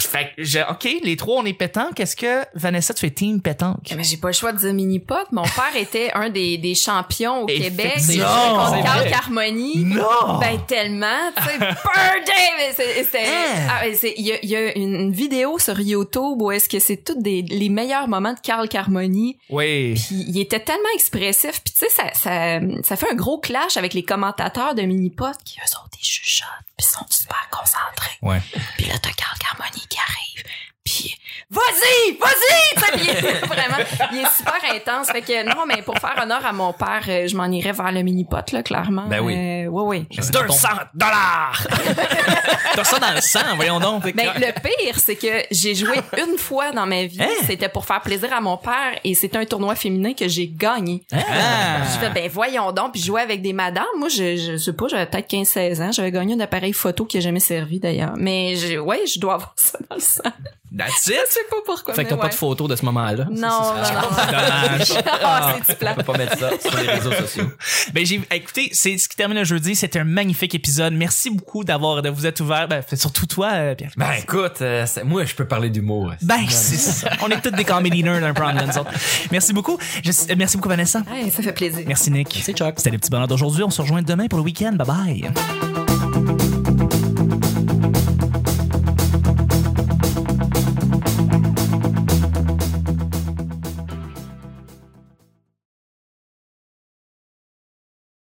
Fait 0.01 0.33
que, 0.37 0.42
j'ai- 0.42 0.64
ok, 0.68 0.88
les 1.05 1.16
trois, 1.16 1.40
on 1.40 1.44
est 1.44 1.51
les 1.52 1.58
pétanques? 1.58 2.00
Est-ce 2.00 2.16
que 2.16 2.44
Vanessa, 2.54 2.94
tu 2.94 3.00
fais 3.00 3.10
team 3.10 3.40
pétanque? 3.40 3.92
Mais 3.96 4.02
j'ai 4.02 4.16
pas 4.16 4.28
le 4.28 4.34
choix 4.34 4.52
de 4.52 4.58
dire 4.58 4.72
mini 4.72 4.98
pot. 4.98 5.26
Mon 5.30 5.42
père 5.56 5.76
était 5.76 6.10
un 6.14 6.30
des, 6.30 6.58
des 6.58 6.74
champions 6.74 7.42
au 7.42 7.46
Québec. 7.46 7.94
Contre 7.96 8.82
Carl. 8.82 9.10
Carmoni. 9.10 9.84
Non! 9.84 10.38
Ben 10.40 10.58
tellement, 10.66 11.30
tu 11.36 11.42
sais, 11.42 11.58
birthday, 11.58 12.52
Hein? 13.14 13.68
ah, 13.70 13.86
il 13.86 14.26
y 14.42 14.56
a, 14.56 14.76
une, 14.76 15.12
vidéo 15.12 15.58
sur 15.58 15.78
YouTube 15.80 16.40
où 16.40 16.50
est-ce 16.50 16.68
que 16.68 16.78
c'est 16.78 16.96
tous 16.96 17.20
des, 17.20 17.42
les 17.42 17.68
meilleurs 17.68 18.08
moments 18.08 18.32
de 18.32 18.40
Carl 18.40 18.68
Carmoni. 18.68 19.38
Oui. 19.50 19.94
Puis 19.94 20.24
il 20.28 20.38
était 20.40 20.60
tellement 20.60 20.82
expressif. 20.94 21.60
Puis 21.62 21.74
tu 21.74 21.80
sais, 21.80 21.88
ça, 21.90 22.12
ça, 22.14 22.60
ça 22.82 22.96
fait 22.96 23.10
un 23.10 23.14
gros 23.14 23.38
clash 23.38 23.76
avec 23.76 23.94
les 23.94 24.02
commentateurs 24.02 24.74
de 24.74 24.82
Minipot 24.82 25.26
qui 25.44 25.58
eux 25.60 25.76
autres, 25.84 25.98
ils 26.00 26.06
chuchotent. 26.06 26.48
Puis 26.76 26.86
sont 26.86 27.06
super 27.10 27.48
concentrés. 27.50 28.18
Ouais. 28.22 28.40
Puis 28.76 28.86
là, 28.86 28.94
t'as 29.00 29.12
Carl 29.12 29.38
Carmoni 29.38 29.86
qui 29.88 29.98
arrive. 29.98 30.44
Puis 30.84 31.14
vas-y, 31.48 32.16
vas-y! 32.18 32.92
Puis 32.92 33.48
vraiment, 33.48 33.76
il 34.12 34.18
est 34.18 34.36
super 34.36 34.58
intense. 34.74 35.10
Fait 35.10 35.22
que 35.22 35.44
non, 35.44 35.64
mais 35.66 35.82
pour 35.82 35.96
faire 35.98 36.18
honneur 36.22 36.44
à 36.44 36.52
mon 36.52 36.72
père, 36.72 37.02
euh, 37.08 37.28
je 37.28 37.36
m'en 37.36 37.46
irais 37.46 37.72
vers 37.72 37.92
le 37.92 38.02
Minipot, 38.02 38.36
là, 38.52 38.62
clairement. 38.62 39.06
Ben 39.06 39.20
oui. 39.20 39.34
Euh, 39.36 39.66
oui, 39.66 40.06
oui. 40.10 40.18
200 40.32 40.68
dollars! 40.94 41.66
T'as 42.74 42.84
ça 42.84 42.98
dans 42.98 43.12
le 43.14 43.20
sang, 43.20 43.40
voyons 43.54 43.78
donc. 43.78 44.02
Ben, 44.14 44.32
le 44.36 44.52
pire, 44.52 44.98
c'est 44.98 45.16
que 45.16 45.44
j'ai 45.50 45.74
joué 45.74 45.96
une 46.18 46.36
fois 46.36 46.72
dans 46.72 46.86
ma 46.86 47.04
vie. 47.04 47.22
Hein? 47.22 47.28
C'était 47.46 47.68
pour 47.68 47.84
faire 47.84 48.00
plaisir 48.00 48.32
à 48.32 48.40
mon 48.40 48.56
père 48.56 48.98
et 49.04 49.14
c'était 49.14 49.38
un 49.38 49.44
tournoi 49.44 49.74
féminin 49.74 50.14
que 50.14 50.26
j'ai 50.26 50.48
gagné. 50.48 51.04
Ah. 51.12 51.84
Je 51.84 51.98
fais, 51.98 52.10
ben 52.10 52.28
voyons 52.28 52.72
donc, 52.72 52.92
puis 52.92 53.00
je 53.00 53.06
jouais 53.06 53.22
avec 53.22 53.42
des 53.42 53.52
madames. 53.52 53.84
Moi, 53.98 54.08
je, 54.08 54.36
je 54.36 54.56
sais 54.56 54.72
pas, 54.72 54.88
j'avais 54.88 55.06
peut-être 55.06 55.30
15-16 55.30 55.82
ans. 55.82 55.92
J'avais 55.92 56.10
gagné 56.10 56.34
un 56.34 56.40
appareil 56.40 56.72
photo 56.72 57.04
qui 57.04 57.18
a 57.18 57.20
jamais 57.20 57.40
servi 57.40 57.78
d'ailleurs. 57.78 58.14
Mais 58.16 58.56
je, 58.56 58.78
ouais, 58.78 59.06
je 59.06 59.20
dois 59.20 59.34
avoir 59.34 59.54
ça 59.56 59.78
dans 59.88 59.96
le 59.96 60.00
sang. 60.00 60.22
That's 60.76 61.04
Je 61.06 61.12
it? 61.12 61.18
sais 61.28 61.40
pas 61.50 61.56
pourquoi. 61.66 61.94
Fait 61.94 62.04
que 62.04 62.08
t'as 62.08 62.14
mais 62.14 62.20
pas 62.20 62.26
ouais. 62.26 62.30
de 62.32 62.37
photo 62.37 62.66
de 62.68 62.76
ce 62.76 62.85
moment-là. 62.87 63.24
Non, 63.30 63.48
non, 63.48 63.74
non. 63.74 64.08
Dommage. 64.26 64.92
Ah, 65.24 65.56
c'est 65.66 65.78
plat. 65.78 65.92
On 65.92 65.94
peut 65.96 66.02
pas 66.12 66.18
mettre 66.18 66.38
ça 66.38 66.50
sur 66.61 66.76
les 66.78 66.88
réseaux 66.88 67.12
sociaux. 67.12 67.44
Ben 67.92 68.04
j'ai 68.06 68.20
écoutez, 68.32 68.70
c'est 68.72 68.96
ce 68.98 69.08
qui 69.08 69.16
termine 69.16 69.38
le 69.38 69.44
jeudi, 69.44 69.74
c'était 69.76 69.98
un 70.00 70.04
magnifique 70.04 70.54
épisode. 70.54 70.92
Merci 70.94 71.30
beaucoup 71.30 71.64
d'avoir 71.64 72.02
de 72.02 72.08
vous 72.08 72.26
être 72.26 72.40
ouvert, 72.40 72.68
ben 72.68 72.82
surtout 72.94 73.26
toi 73.26 73.50
euh, 73.52 73.74
Pierre. 73.74 73.90
Ben 73.96 74.12
écoute, 74.18 74.62
euh, 74.62 74.85
c'est- 74.87 75.04
moi 75.04 75.24
je 75.24 75.35
peux 75.35 75.46
parler 75.46 75.70
d'humour. 75.70 76.12
Ben, 76.22 76.40
c'est 76.48 76.76
ça. 76.76 77.11
On 77.22 77.28
est 77.28 77.40
tous 77.40 77.50
des 77.50 77.64
comedy 77.64 78.02
nerds 78.02 78.24
un 78.24 78.32
peu 78.35 78.42
en 78.42 78.52
nous 78.52 78.78
autres. 78.78 78.90
Merci 79.30 79.52
beaucoup. 79.52 79.78
Je- 80.02 80.11
euh, 80.11 80.35
merci 80.37 80.56
beaucoup, 80.56 80.68
Vanessa. 80.68 81.02
Hey, 81.12 81.30
ça 81.30 81.42
fait 81.42 81.52
plaisir. 81.52 81.85
Merci, 81.87 82.11
Nick. 82.11 82.40
C'est 82.42 82.56
Chuck. 82.56 82.74
C'était 82.76 82.90
le 82.90 82.98
petit 82.98 83.11
bonheur 83.11 83.28
d'aujourd'hui. 83.28 83.62
On 83.62 83.70
se 83.70 83.80
rejoint 83.82 84.02
demain 84.02 84.26
pour 84.28 84.38
le 84.38 84.44
week-end. 84.44 84.72
Bye 84.72 84.87
bye. 84.87 86.51